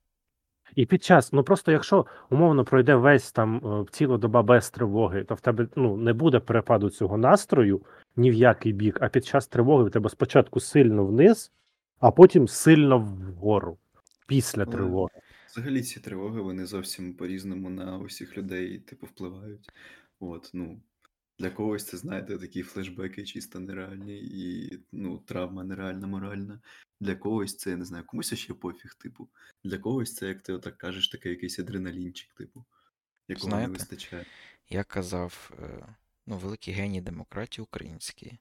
І 0.75 0.87
під 0.87 1.05
час, 1.05 1.33
ну 1.33 1.43
просто 1.45 1.73
якщо 1.73 2.07
умовно 2.31 2.65
пройде 2.65 2.95
весь 2.95 3.33
там 3.33 3.57
е, 3.57 3.93
ціла 3.93 4.19
доба 4.19 4.43
без 4.43 4.71
тривоги, 4.71 5.25
то 5.25 5.35
в 5.35 5.41
тебе 5.41 5.69
ну 5.77 5.97
не 5.97 6.13
буде 6.13 6.41
перепаду 6.41 6.91
цього 6.91 7.19
настрою 7.19 7.83
ні 8.17 8.31
в 8.31 8.35
який 8.35 8.73
бік, 8.73 8.99
а 9.01 9.09
під 9.09 9.27
час 9.27 9.47
тривоги 9.47 9.85
в 9.85 9.91
тебе 9.91 10.11
спочатку 10.11 10.61
сильно 10.61 11.07
вниз, 11.07 11.53
а 12.01 12.11
потім 12.11 12.49
сильно 12.49 12.99
вгору 12.99 13.79
після 14.27 14.63
Але 14.63 14.73
тривоги. 14.73 15.21
Взагалі 15.51 15.83
ці 15.83 16.01
тривоги 16.01 16.41
вони 16.41 16.67
зовсім 16.67 17.15
по-різному 17.15 17.71
на 17.71 17.99
усіх 17.99 18.37
людей, 18.37 18.79
типу, 18.79 19.07
впливають. 19.07 19.71
От, 20.21 20.51
ну, 20.55 20.81
для 21.39 21.51
когось 21.51 21.85
це, 21.85 21.97
знаєте, 21.97 22.39
такі 22.39 22.63
флешбеки 22.63 23.25
чисто 23.25 23.61
нереальні, 23.61 24.19
і 24.19 24.73
ну, 24.93 25.19
травма 25.19 25.65
нереальна, 25.65 26.07
моральна. 26.07 26.61
Для 27.01 27.15
когось 27.15 27.57
це, 27.57 27.71
я 27.71 27.77
не 27.77 27.85
знаю, 27.85 28.05
комусь 28.07 28.35
ще 28.35 28.55
пофіг, 28.55 28.95
типу. 28.95 29.29
Для 29.65 29.79
когось 29.79 30.15
це, 30.15 30.29
як 30.29 30.43
ти 30.43 30.53
отак 30.53 30.79
кажеш, 30.79 31.09
такий 31.09 31.33
якийсь 31.33 31.59
адреналінчик, 31.59 32.35
типу, 32.35 32.65
якого 33.29 33.49
Знаєте, 33.49 33.73
не 33.73 33.79
вистачає. 33.79 34.27
Я 34.69 34.85
казав, 34.85 35.51
е, 35.63 35.97
ну, 36.27 36.39
великий 36.39 36.75
геній 36.75 37.01
демократії 37.01 37.63
український, 37.63 38.39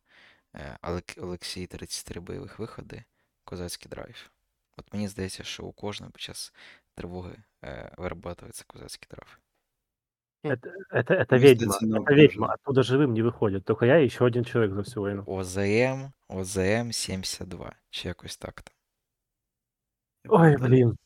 е, 0.55 0.77
Олек- 0.81 1.23
Олексій 1.23 1.67
33 1.67 2.21
бойових 2.21 2.59
виходи, 2.59 3.03
козацький 3.43 3.89
драйв. 3.89 4.31
От 4.77 4.93
мені 4.93 5.07
здається, 5.07 5.43
що 5.43 5.63
у 5.63 5.71
кожного 5.71 6.11
під 6.11 6.21
час 6.21 6.53
тривоги 6.93 7.35
е, 7.63 7.95
вирабатується 7.97 8.63
козацький 8.67 9.07
драйв. 9.11 9.39
Это, 10.44 10.70
это, 10.90 11.14
это 11.14 11.32
Мені 11.32 11.44
ведьма, 11.44 11.72
здається, 11.72 11.86
это 11.86 11.88
наука 11.90 12.14
ведьма, 12.14 12.46
вже. 12.46 12.54
оттуда 12.54 12.82
живым 12.82 13.12
не 13.12 13.22
выходит. 13.22 13.64
Только 13.64 13.86
я 13.86 13.98
и 14.00 14.04
еще 14.06 14.24
один 14.26 14.44
человек 14.44 14.74
за 14.74 14.80
всю 14.80 15.02
войну. 15.02 15.24
ОЗМ, 15.26 16.12
ОЗМ 16.28 16.92
72, 16.92 17.72
чи 17.90 18.08
якось 18.08 18.36
так 18.36 18.62
там. 18.62 18.74
Я 20.24 20.30
Ой, 20.30 20.38
пам'ятаю, 20.38 20.70
блін. 20.70 20.96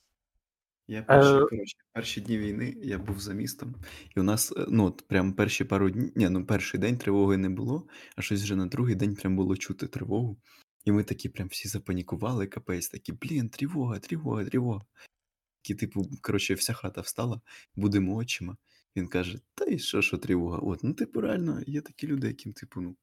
Я 0.88 1.02
перші, 1.02 1.30
Е. 1.30 1.38
коротше, 1.46 1.76
перші 1.92 2.20
дні 2.20 2.38
війни 2.38 2.74
я 2.82 2.98
був 2.98 3.20
за 3.20 3.32
містом, 3.34 3.74
і 4.16 4.20
у 4.20 4.22
нас, 4.22 4.52
е, 4.56 4.66
ну, 4.68 4.84
от 4.84 5.04
прям 5.08 5.32
перші 5.32 5.64
пару 5.64 5.90
днів, 5.90 6.12
ні, 6.16 6.28
ну 6.28 6.46
перший 6.46 6.80
день 6.80 6.98
тривоги 6.98 7.36
не 7.36 7.48
було, 7.48 7.86
а 8.16 8.22
щось 8.22 8.42
вже 8.42 8.56
на 8.56 8.66
другий 8.66 8.94
день 8.94 9.14
прям 9.14 9.36
було 9.36 9.56
чути 9.56 9.86
тривогу. 9.86 10.36
І 10.84 10.92
ми 10.92 11.04
такі 11.04 11.28
прям 11.28 11.48
всі 11.48 11.68
запанікували, 11.68 12.46
капець, 12.46 12.88
такі, 12.88 13.12
блін, 13.12 13.48
тривога, 13.48 13.98
тривога, 13.98 14.44
тривога. 14.44 14.84
Такі, 15.62 15.74
типу, 15.74 16.04
коротше, 16.22 16.54
вся 16.54 16.72
хата 16.72 17.00
встала, 17.00 17.40
будемо 17.76 18.14
очима. 18.16 18.56
Він 18.95 19.07
каже: 19.07 19.39
Та 19.55 19.65
і 19.65 19.79
що, 19.79 20.01
що 20.01 20.17
тривога? 20.17 20.59
От, 20.61 20.79
ну, 20.83 20.93
типу, 20.93 21.21
реально, 21.21 21.59
є 21.67 21.81
такі 21.81 22.07
люди, 22.07 22.27
яким, 22.27 22.53
типу, 22.53 22.81
ну, 22.81 22.95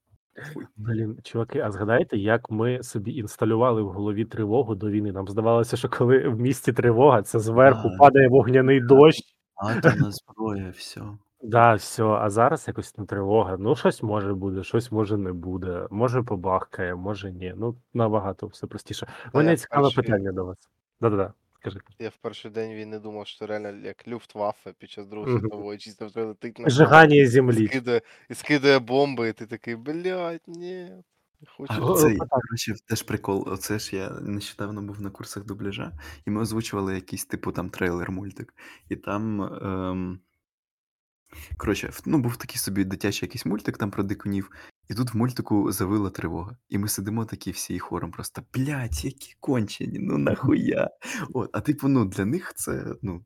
хуй. 0.54 0.64
Блін, 0.76 1.18
чуваки, 1.22 1.60
а 1.60 1.70
згадайте, 1.70 2.16
як 2.16 2.50
ми 2.50 2.82
собі 2.82 3.12
інсталювали 3.14 3.82
в 3.82 3.88
голові 3.88 4.24
тривогу 4.24 4.74
до 4.74 4.90
війни? 4.90 5.12
Нам 5.12 5.28
здавалося, 5.28 5.76
що 5.76 5.88
коли 5.88 6.28
в 6.28 6.40
місті 6.40 6.72
тривога, 6.72 7.22
це 7.22 7.38
зверху 7.38 7.88
Да. 7.88 7.96
падає 7.96 8.28
вогняний 8.28 8.80
дощ. 8.80 9.22
Атомна 9.54 10.10
зброя, 10.10 10.72
все. 10.76 11.02
Да, 11.42 11.74
все, 11.74 12.04
а 12.04 12.30
зараз 12.30 12.64
якось 12.68 12.98
не 12.98 13.06
тривога. 13.06 13.56
Ну, 13.60 13.76
щось 13.76 14.02
може 14.02 14.34
буде, 14.34 14.62
щось 14.62 14.92
може 14.92 15.16
не 15.16 15.32
буде. 15.32 15.86
Може 15.90 16.22
побахкає, 16.22 16.94
може 16.94 17.32
ні. 17.32 17.54
Ну, 17.56 17.76
набагато 17.94 18.46
все 18.46 18.66
простіше. 18.66 19.06
У 19.32 19.38
мене 19.38 19.56
цікаве 19.56 19.82
перший- 19.82 20.04
питання 20.04 20.32
до 20.32 20.44
вас. 20.44 20.56
Да-да-да, 21.00 21.32
скажи. 21.70 21.80
Я 21.98 22.08
в 22.08 22.16
перший 22.16 22.50
день 22.50 22.72
війни 22.72 22.98
думав, 22.98 23.26
що 23.26 23.46
реально 23.46 23.86
як 23.86 24.08
Люфтваффе 24.08 24.72
під 24.72 24.90
час 24.90 25.06
Другої 25.06 25.40
світової 25.40 25.78
чисто 25.78 26.06
вже 26.06 26.24
летить 26.24 26.58
на 26.58 26.68
Жигання 26.68 27.16
і 27.16 27.26
землі. 27.26 27.66
скидає, 27.66 28.00
і 28.30 28.34
скидає 28.34 28.78
бомби, 28.78 29.28
і 29.28 29.32
ти 29.32 29.46
такий, 29.46 29.76
блядь, 29.76 30.40
ні. 30.46 30.90
Не 31.40 31.46
хочу. 31.56 31.80
Коротше, 32.30 32.74
теж 32.88 33.02
прикол. 33.02 33.44
Оце 33.46 33.78
ж 33.78 33.96
я 33.96 34.10
нещодавно 34.10 34.82
був 34.82 35.00
на 35.00 35.10
курсах 35.10 35.44
дубляжа, 35.44 35.92
і 36.26 36.30
ми 36.30 36.40
озвучували 36.40 36.94
якийсь 36.94 37.24
типу 37.24 37.52
там 37.52 37.70
трейлер 37.70 38.10
мультик. 38.10 38.54
І 38.88 38.96
там. 38.96 39.42
Ем... 39.42 40.20
Коротше, 41.56 41.90
ну, 42.06 42.18
був 42.18 42.36
такий 42.36 42.56
собі 42.56 42.84
дитячий 42.84 43.26
якийсь 43.26 43.46
мультик 43.46 43.78
там 43.78 43.90
про 43.90 44.02
дикунів, 44.02 44.50
і 44.88 44.94
тут 44.94 45.14
в 45.14 45.16
мультику 45.16 45.72
завила 45.72 46.10
тривога. 46.10 46.56
І 46.68 46.78
ми 46.78 46.88
сидимо 46.88 47.24
такі 47.24 47.50
всі 47.50 47.74
і 47.74 47.78
хором 47.78 48.10
просто 48.10 48.42
блядь, 48.54 49.04
які 49.04 49.34
кончені, 49.40 49.98
ну 49.98 50.18
нахуя. 50.18 50.90
От, 51.34 51.50
а 51.52 51.60
типу, 51.60 51.88
ну 51.88 52.04
для 52.04 52.24
них 52.24 52.52
це 52.54 52.84
ну, 53.02 53.24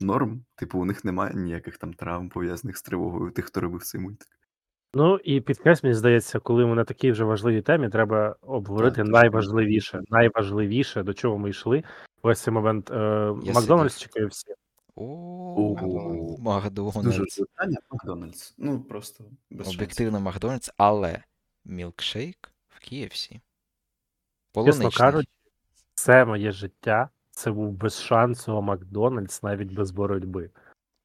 норм. 0.00 0.44
Типу, 0.56 0.78
у 0.78 0.84
них 0.84 1.04
немає 1.04 1.34
ніяких 1.34 1.78
там 1.78 1.94
травм 1.94 2.28
пов'язаних 2.28 2.76
з 2.76 2.82
тривогою, 2.82 3.30
тих, 3.30 3.44
хто 3.44 3.60
робив 3.60 3.82
цей 3.82 4.00
мультик. 4.00 4.28
Ну 4.94 5.16
і 5.16 5.40
підкресль, 5.40 5.86
мені 5.86 5.94
здається, 5.94 6.38
коли 6.38 6.66
ми 6.66 6.74
на 6.74 6.84
такій 6.84 7.10
вже 7.10 7.24
важливій 7.24 7.62
темі, 7.62 7.88
треба 7.88 8.36
обговорити 8.42 8.96
Так, 8.96 9.06
найважливіше. 9.06 10.00
Найважливіше, 10.08 11.02
до 11.02 11.14
чого 11.14 11.38
ми 11.38 11.50
йшли. 11.50 11.84
Ось 12.22 12.40
цей 12.40 12.54
момент. 12.54 12.90
Е, 12.90 13.32
Макдональдс 13.54 13.98
чи 13.98 14.08
KFC? 14.08 14.42
О, 15.00 15.76
Дуже 15.80 16.36
Макдональдс. 16.42 17.38
питання 17.38 17.78
Макдональдс. 17.90 18.54
Ну 18.58 18.80
просто 18.80 19.24
без. 19.50 19.68
Об'єктивно 19.68 20.20
Макдональдс, 20.20 20.70
але 20.76 21.22
мілкшейк 21.64 22.52
в 22.68 22.92
KFC. 22.92 23.40
Чесно 24.64 24.90
кажучи, 24.90 25.28
це 25.94 26.24
моє 26.24 26.52
життя. 26.52 27.08
Це 27.30 27.50
був 27.50 27.72
без 27.72 28.00
шансу 28.00 28.62
Макдональдс 28.62 29.42
навіть 29.42 29.72
без 29.72 29.90
боротьби. 29.90 30.50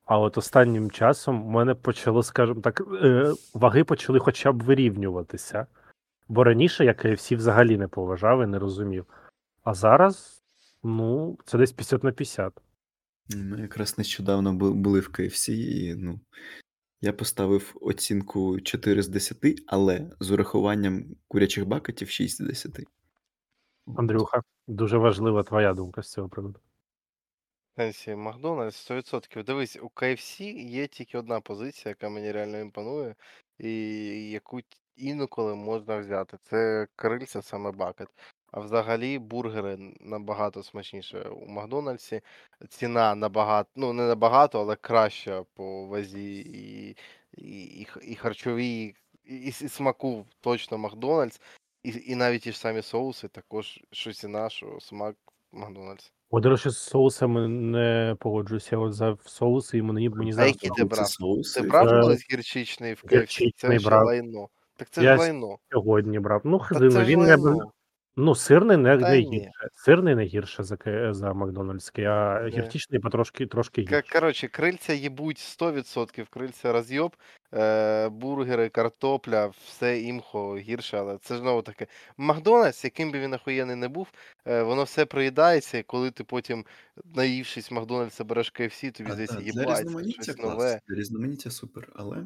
А 0.05 0.19
от 0.19 0.37
останнім 0.37 0.91
часом 0.91 1.45
у 1.45 1.49
мене 1.49 1.75
почало, 1.75 2.23
скажімо 2.23 2.61
так, 2.61 2.81
е, 3.03 3.33
ваги 3.53 3.83
почали 3.83 4.19
хоча 4.19 4.51
б 4.51 4.63
вирівнюватися. 4.63 5.67
Бо 6.27 6.43
раніше 6.43 6.85
я 6.85 6.91
KFC 6.91 7.37
взагалі 7.37 7.77
не 7.77 7.87
поважав 7.87 8.43
і 8.43 8.45
не 8.45 8.59
розумів. 8.59 9.05
А 9.63 9.73
зараз, 9.73 10.43
ну, 10.83 11.37
це 11.45 11.57
десь 11.57 11.71
50 11.71 12.03
на 12.03 12.11
50. 12.11 12.61
Ми 13.29 13.61
якраз 13.61 13.97
нещодавно 13.97 14.53
були 14.53 14.99
в 14.99 15.09
KFC, 15.09 15.51
і 15.51 15.95
ну, 15.95 16.19
я 17.01 17.13
поставив 17.13 17.77
оцінку 17.81 18.61
4 18.61 19.01
з 19.03 19.07
10, 19.07 19.37
але 19.67 20.11
з 20.19 20.31
урахуванням 20.31 21.05
курячих 21.27 21.65
бакетів 21.67 22.09
6 22.09 22.37
з 22.37 22.39
10. 22.39 22.79
Андрюха, 23.97 24.41
дуже 24.67 24.97
важлива 24.97 25.43
твоя 25.43 25.73
думка 25.73 26.01
з 26.01 26.11
цього 26.11 26.29
приводу. 26.29 26.59
Макдональдс 28.15 28.91
100%. 28.91 29.43
Дивись, 29.43 29.77
у 29.81 29.87
KFC 29.95 30.43
є 30.69 30.87
тільки 30.87 31.17
одна 31.17 31.41
позиція, 31.41 31.89
яка 31.89 32.09
мені 32.09 32.31
реально 32.31 32.59
імпонує, 32.59 33.15
і 33.59 33.71
яку 34.31 34.59
інколи 34.95 35.55
можна 35.55 35.97
взяти. 35.97 36.37
Це 36.43 36.87
крильця 36.95 37.41
саме 37.41 37.71
бакет. 37.71 38.07
А 38.53 38.59
взагалі 38.59 39.19
бургери 39.19 39.77
набагато 39.99 40.63
смачніше 40.63 41.19
у 41.19 41.47
Макдональдсі. 41.47 42.21
Ціна 42.69 43.15
набагато, 43.15 43.69
ну 43.75 43.93
не 43.93 44.03
набагато, 44.03 44.59
але 44.59 44.75
краща 44.75 45.43
по 45.53 45.85
вазі 45.85 46.35
і, 46.39 46.95
і, 47.37 47.63
і, 47.63 47.87
і 48.03 48.15
харчовій, 48.15 48.95
і, 49.25 49.35
і, 49.35 49.47
і 49.47 49.51
смаку 49.51 50.25
точно 50.41 50.77
Макдональдс. 50.77 51.41
І, 51.83 52.03
і 52.07 52.15
навіть 52.15 52.41
ті 52.41 52.51
ж 52.51 52.59
самі 52.59 52.81
соуси 52.81 53.27
також, 53.27 53.79
що 53.91 54.13
ціна, 54.13 54.49
що 54.49 54.77
смак 54.79 55.15
Макдональдс. 55.51 56.11
О, 56.29 56.39
до 56.39 56.49
речі, 56.49 56.69
з 56.69 56.77
соусами 56.77 57.47
не 57.47 58.15
погоджуюся. 58.19 58.77
От 58.77 58.93
за 58.93 59.17
соуси 59.25 59.77
і 59.77 59.81
мені, 59.81 60.09
мені 60.09 60.31
А 60.31 60.33
зараз 60.33 60.47
які 60.51 60.69
ти 60.69 60.83
брав? 60.83 61.07
соуси. 61.07 61.61
Ти 61.61 61.67
брав 61.67 62.01
колись 62.01 62.31
гірчичний 62.31 62.93
в 62.93 63.03
KFC? 63.05 63.51
Це 63.57 63.79
брав. 63.79 64.05
лайно. 64.05 64.47
Так 64.75 64.89
це 64.89 65.03
Я 65.03 65.13
ж 65.13 65.19
лайно. 65.19 65.57
сьогодні 65.71 66.19
брав. 66.19 66.41
Ну, 66.43 66.61
ж 66.71 67.03
він 67.03 67.19
не 67.19 67.35
лайно. 67.35 67.71
Ну, 68.15 68.35
сирний 68.35 68.77
не, 68.77 68.97
Та 68.97 69.09
не 69.09 69.17
ні. 69.21 69.37
гірше. 69.37 69.51
Сирний 69.75 70.15
не 70.15 70.23
гірше 70.25 70.63
за, 70.63 70.77
за 71.13 71.33
Макдональдський, 71.33 72.05
а 72.05 72.41
Ні. 72.43 72.49
гірчичний 72.51 72.99
потрошки 72.99 73.45
трошки 73.45 73.81
гірше. 73.81 74.03
Коротше, 74.13 74.47
крильця 74.47 74.93
їбуть 74.93 75.37
100%, 75.37 76.27
крильця 76.29 76.71
роз'єб, 76.73 77.15
е, 77.53 78.09
бургери, 78.09 78.69
картопля, 78.69 79.45
все 79.65 80.01
IMHO 80.01 80.57
гірше, 80.57 80.97
але 80.97 81.17
це 81.17 81.33
ж 81.33 81.39
знову 81.39 81.61
таки. 81.61 81.87
Макдональдс, 82.17 82.83
яким 82.83 83.11
би 83.11 83.19
він 83.19 83.33
охуєнний 83.33 83.75
не 83.75 83.87
був, 83.87 84.07
е, 84.47 84.63
воно 84.63 84.83
все 84.83 85.05
приїдається, 85.05 85.77
і 85.77 85.83
коли 85.83 86.11
ти 86.11 86.23
потім, 86.23 86.65
наївшись 87.15 87.71
Макдональдса, 87.71 88.23
береш 88.23 88.53
KFC, 88.53 88.91
тобі 88.91 89.09
А, 89.09 89.13
здається, 89.13 89.39
їбать, 89.39 89.79
різноманіття 89.79 90.23
щось 90.23 90.35
клас. 90.35 90.49
нове. 90.53 90.79
Різноманіття 90.87 91.51
супер, 91.51 91.89
але. 91.95 92.17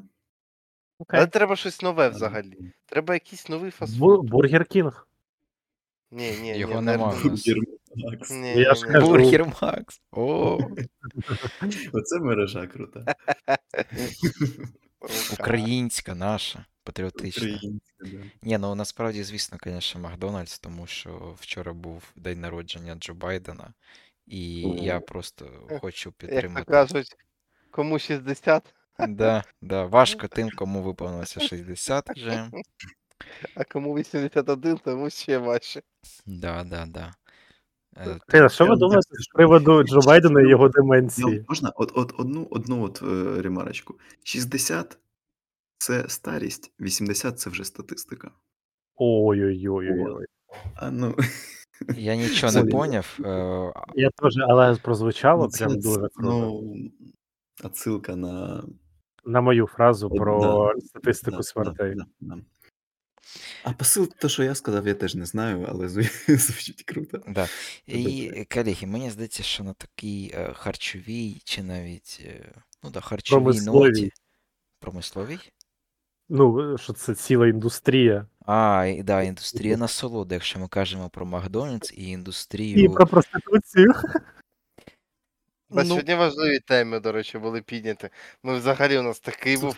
Окей. 1.00 1.20
Але 1.20 1.28
треба 1.28 1.56
щось 1.56 1.82
нове 1.82 2.10
взагалі. 2.10 2.58
Треба 2.86 3.14
якийсь 3.14 3.50
новий 3.50 3.72
фастфуд. 3.72 4.30
Бургер 4.30 4.66
Кінг. 4.66 5.07
Ні, 6.12 6.38
ні, 6.42 6.58
Його 6.58 6.74
ні, 6.74 6.82
не 6.86 6.92
нема 6.92 7.08
Бургер 7.24 7.58
Макс. 7.96 8.32
Ні, 8.32 8.54
Я 8.54 8.76
ж 8.76 8.86
ні. 8.88 8.92
кажу, 8.94 9.08
Бургер 9.08 9.46
Макс. 9.62 10.02
О, 10.12 10.60
Оце 11.94 12.20
мережа 12.20 12.68
крута. 12.68 13.16
Українська 15.34 16.16
наша, 16.16 16.66
патріотична. 16.84 17.44
Українська, 17.56 17.98
да. 18.02 18.18
Ні, 18.42 18.58
ну 18.58 18.76
насправді, 18.76 19.24
звісно, 19.24 19.58
звісно, 19.64 20.02
Макдональдс, 20.02 20.60
тому 20.60 20.88
що 20.88 21.36
вчора 21.40 21.74
був 21.74 22.04
день 22.16 22.42
народження 22.42 22.96
Джо 22.96 23.14
Байдена, 23.14 23.74
і 24.28 24.60
я 24.62 25.00
просто 25.00 25.46
хочу 25.82 26.10
Як 26.10 26.16
то 26.18 26.28
підтримати. 26.28 26.72
кажуть, 26.72 27.16
кому 27.72 28.00
60, 28.00 28.74
Да, 29.08 29.44
да, 29.62 29.86
важко 29.86 30.28
тим, 30.28 30.50
кому 30.56 30.82
виповнилося 30.82 31.40
60 31.40 32.10
вже. 32.10 32.52
А 33.56 33.64
кому 33.64 33.96
81, 33.96 34.78
тому 34.84 35.10
ще 35.10 35.38
важче. 35.38 35.82
Да, 36.26 36.64
да, 36.64 36.86
да. 36.86 37.14
Е, 37.98 38.20
Ти, 38.28 38.50
що 38.50 38.66
ви 38.66 38.76
думаєте 38.76 39.08
з 39.12 39.28
приводу 39.28 39.84
Джо 39.84 40.00
Байдена 40.00 40.42
і 40.42 40.50
його 40.50 40.70
деменції? 40.70 41.46
Можна 41.50 41.72
от, 41.76 41.92
от 41.96 42.14
одну, 42.18 42.48
одну 42.52 42.84
от 42.84 43.02
е, 43.04 43.42
ремарочку. 43.42 43.96
60 44.24 44.98
це 45.78 46.06
старість, 46.08 46.72
80 46.80 47.40
це 47.40 47.50
вже 47.50 47.64
статистика. 47.64 48.32
Ой-ой-ой. 48.96 50.26
А 50.76 50.92
ну, 50.92 51.16
Я 51.98 52.16
нічого 52.16 52.54
не 52.54 52.66
поняв. 52.66 53.18
е, 53.26 53.74
Я 53.96 54.10
теж, 54.10 54.38
але 54.50 54.76
прозвучало 54.76 55.44
ну, 55.44 55.50
це, 55.50 55.66
прям 55.66 55.80
дуже 55.80 56.00
круто. 56.00 56.12
ну, 56.22 56.74
отсилка 57.64 58.16
на 58.16 58.64
На 59.26 59.42
мою 59.42 59.68
фразу 59.68 60.10
про 60.10 60.42
да, 60.76 60.82
статистику 60.82 61.38
да, 61.38 61.44
смертей. 61.44 61.96
Да, 61.96 62.06
да, 62.20 62.36
да. 62.36 62.42
А 63.64 63.72
посил, 63.74 64.14
то, 64.20 64.30
що 64.30 64.44
я 64.44 64.56
сказав, 64.56 64.88
я 64.88 64.94
теж 64.94 65.16
не 65.16 65.26
знаю, 65.26 65.66
але 65.70 65.90
звучить 66.28 66.84
круто. 66.84 67.22
Да. 67.28 67.48
І, 67.88 68.32
колеги, 68.54 68.88
мені 68.88 69.10
здається, 69.10 69.44
що 69.44 69.64
на 69.64 69.74
такій 69.74 70.32
е, 70.34 70.54
харчовій 70.54 71.42
чи 71.44 71.64
навіть 71.64 72.22
е, 72.26 72.54
ну, 72.84 72.90
да, 72.90 73.00
харчовій 73.02 73.40
Промисловій. 73.40 73.90
ноті. 73.90 74.12
Промисловій? 74.80 75.40
Ну, 76.30 76.78
що 76.78 76.94
це 76.94 77.16
ціла 77.16 77.48
індустрія. 77.48 78.28
А, 78.46 78.86
і, 78.98 79.04
да, 79.04 79.22
індустрія 79.22 79.78
насолоди, 79.78 80.36
якщо 80.36 80.60
ми 80.60 80.68
кажемо 80.68 81.10
про 81.10 81.26
Макдональдс 81.26 81.92
і 81.92 81.96
І 81.96 82.10
індустрію. 82.10 82.92
про 82.94 83.08
проституцію. 83.08 83.94
На 85.70 85.84
Ну, 85.84 85.90
сьогодні 85.90 86.16
важливі 86.16 86.60
теми, 86.60 87.00
до 87.00 87.12
речі, 87.12 87.38
були 87.38 87.62
підняті. 87.62 88.10
Ми 88.44 88.58
взагалі 88.58 88.98
у 88.98 89.02
нас 89.02 89.20
такий 89.20 89.58
був 89.58 89.76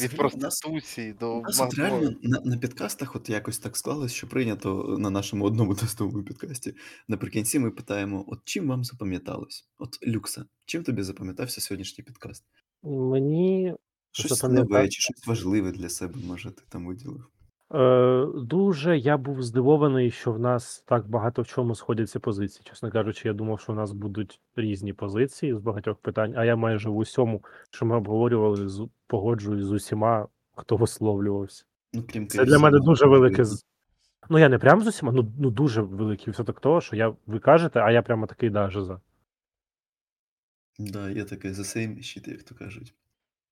від 0.00 0.16
проституції 0.16 1.12
до 1.12 1.40
нас 1.40 1.60
от 1.60 1.74
реально 1.74 2.10
на, 2.22 2.40
на 2.44 2.56
підкастах 2.56 3.16
от 3.16 3.28
якось 3.28 3.58
так 3.58 3.76
склалось, 3.76 4.12
що 4.12 4.28
прийнято 4.28 4.96
на 4.98 5.10
нашому 5.10 5.44
одному 5.44 5.74
тестовому 5.74 6.24
підкасті. 6.24 6.74
Наприкінці 7.08 7.58
ми 7.58 7.70
питаємо: 7.70 8.24
от 8.28 8.38
чим 8.44 8.68
вам 8.68 8.84
запам'яталось? 8.84 9.68
От 9.78 10.06
Люкса, 10.06 10.44
чим 10.66 10.82
тобі 10.84 11.02
запам'ятався 11.02 11.60
сьогоднішній 11.60 12.04
підкаст? 12.04 12.44
Мені 12.82 13.74
Щось 14.12 14.42
нове 14.42 14.88
чи 14.88 15.00
щось 15.00 15.26
важливе 15.26 15.72
для 15.72 15.88
себе, 15.88 16.14
може, 16.26 16.50
ти 16.50 16.62
там 16.68 16.86
виділив? 16.86 17.26
Е, 17.74 18.26
дуже 18.34 18.98
я 18.98 19.16
був 19.16 19.42
здивований, 19.42 20.10
що 20.10 20.32
в 20.32 20.38
нас 20.38 20.84
так 20.86 21.08
багато 21.08 21.42
в 21.42 21.46
чому 21.46 21.74
сходяться 21.74 22.20
позиції. 22.20 22.62
Чесно 22.64 22.90
кажучи, 22.90 23.28
я 23.28 23.34
думав, 23.34 23.60
що 23.60 23.72
в 23.72 23.76
нас 23.76 23.92
будуть 23.92 24.40
різні 24.56 24.92
позиції 24.92 25.54
з 25.54 25.58
багатьох 25.58 25.98
питань, 25.98 26.34
а 26.36 26.44
я 26.44 26.56
майже 26.56 26.88
в 26.88 26.96
усьому, 26.96 27.44
що 27.70 27.86
ми 27.86 27.96
обговорювали, 27.96 28.68
з, 28.68 28.88
погоджуюсь 29.06 29.64
з 29.64 29.72
усіма, 29.72 30.28
хто 30.56 30.76
висловлювався. 30.76 31.64
Ну, 31.92 32.04
крім 32.12 32.28
Це 32.28 32.44
для 32.44 32.58
мене 32.58 32.78
ну, 32.78 32.84
дуже 32.84 33.06
велике. 33.06 33.44
Ну, 34.28 34.38
я 34.38 34.48
не 34.48 34.58
прям 34.58 34.82
з 34.82 34.86
усіма, 34.86 35.12
ну, 35.12 35.32
ну 35.38 35.50
дуже 35.50 35.82
великий 35.82 36.28
відсоток 36.28 36.60
того, 36.60 36.80
що 36.80 36.96
я, 36.96 37.14
ви 37.26 37.38
кажете, 37.38 37.80
а 37.80 37.90
я 37.90 38.02
прямо 38.02 38.26
такий 38.26 38.50
даже 38.50 38.84
за. 38.84 39.00
Да, 40.78 41.10
є 41.10 41.24
таке 41.24 41.48
the 41.48 41.76
same 41.76 41.98
shit, 41.98 42.30
як 42.30 42.42
то 42.42 42.54
кажуть. 42.54 42.94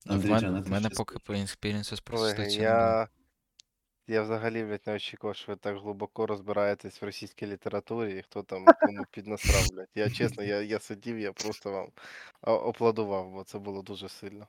в 0.07 0.31
мене, 0.31 0.61
в 0.61 0.71
мене 0.71 0.91
поки 0.97 1.19
по 1.27 1.33
експіріенсу 1.33 1.97
з 1.97 2.01
Колеги, 2.01 2.39
не 2.39 2.53
я, 2.53 3.09
я 4.11 4.23
взагалі 4.23 4.65
блядь, 4.65 4.87
не 4.87 4.95
очікував, 4.95 5.37
що 5.37 5.53
ви 5.53 5.57
так 5.57 5.77
глибоко 5.77 6.27
розбираєтесь 6.27 7.03
в 7.03 7.05
російській 7.05 7.47
літературі 7.47 8.19
і 8.19 8.23
хто 8.23 8.43
там 8.43 8.65
кому 8.81 9.05
піднасрав, 9.11 9.69
блядь. 9.73 9.89
Я 9.95 10.11
чесно, 10.11 10.43
я, 10.45 10.63
я 10.63 10.79
сидів, 10.79 11.19
я 11.19 11.33
просто 11.33 11.73
вам 11.73 11.89
аплодував, 12.41 13.31
бо 13.31 13.45
це 13.45 13.59
було 13.59 13.83
дуже 13.83 14.09
сильно. 14.09 14.47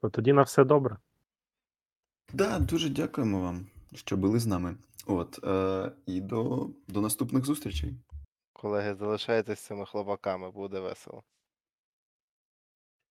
То 0.00 0.10
тоді 0.10 0.32
на 0.32 0.42
все 0.42 0.64
добре. 0.64 0.96
Да, 2.32 2.58
дуже 2.58 2.88
дякуємо 2.88 3.40
вам, 3.40 3.66
що 3.94 4.16
були 4.16 4.38
з 4.38 4.46
нами. 4.46 4.76
От, 5.06 5.44
е, 5.44 5.92
і 6.06 6.20
до, 6.20 6.70
до 6.88 7.00
наступних 7.00 7.44
зустрічей. 7.44 7.94
Колеги, 8.52 8.94
залишайтесь 8.94 9.60
цими 9.60 9.86
хлопаками, 9.86 10.50
буде 10.50 10.80
весело. 10.80 11.22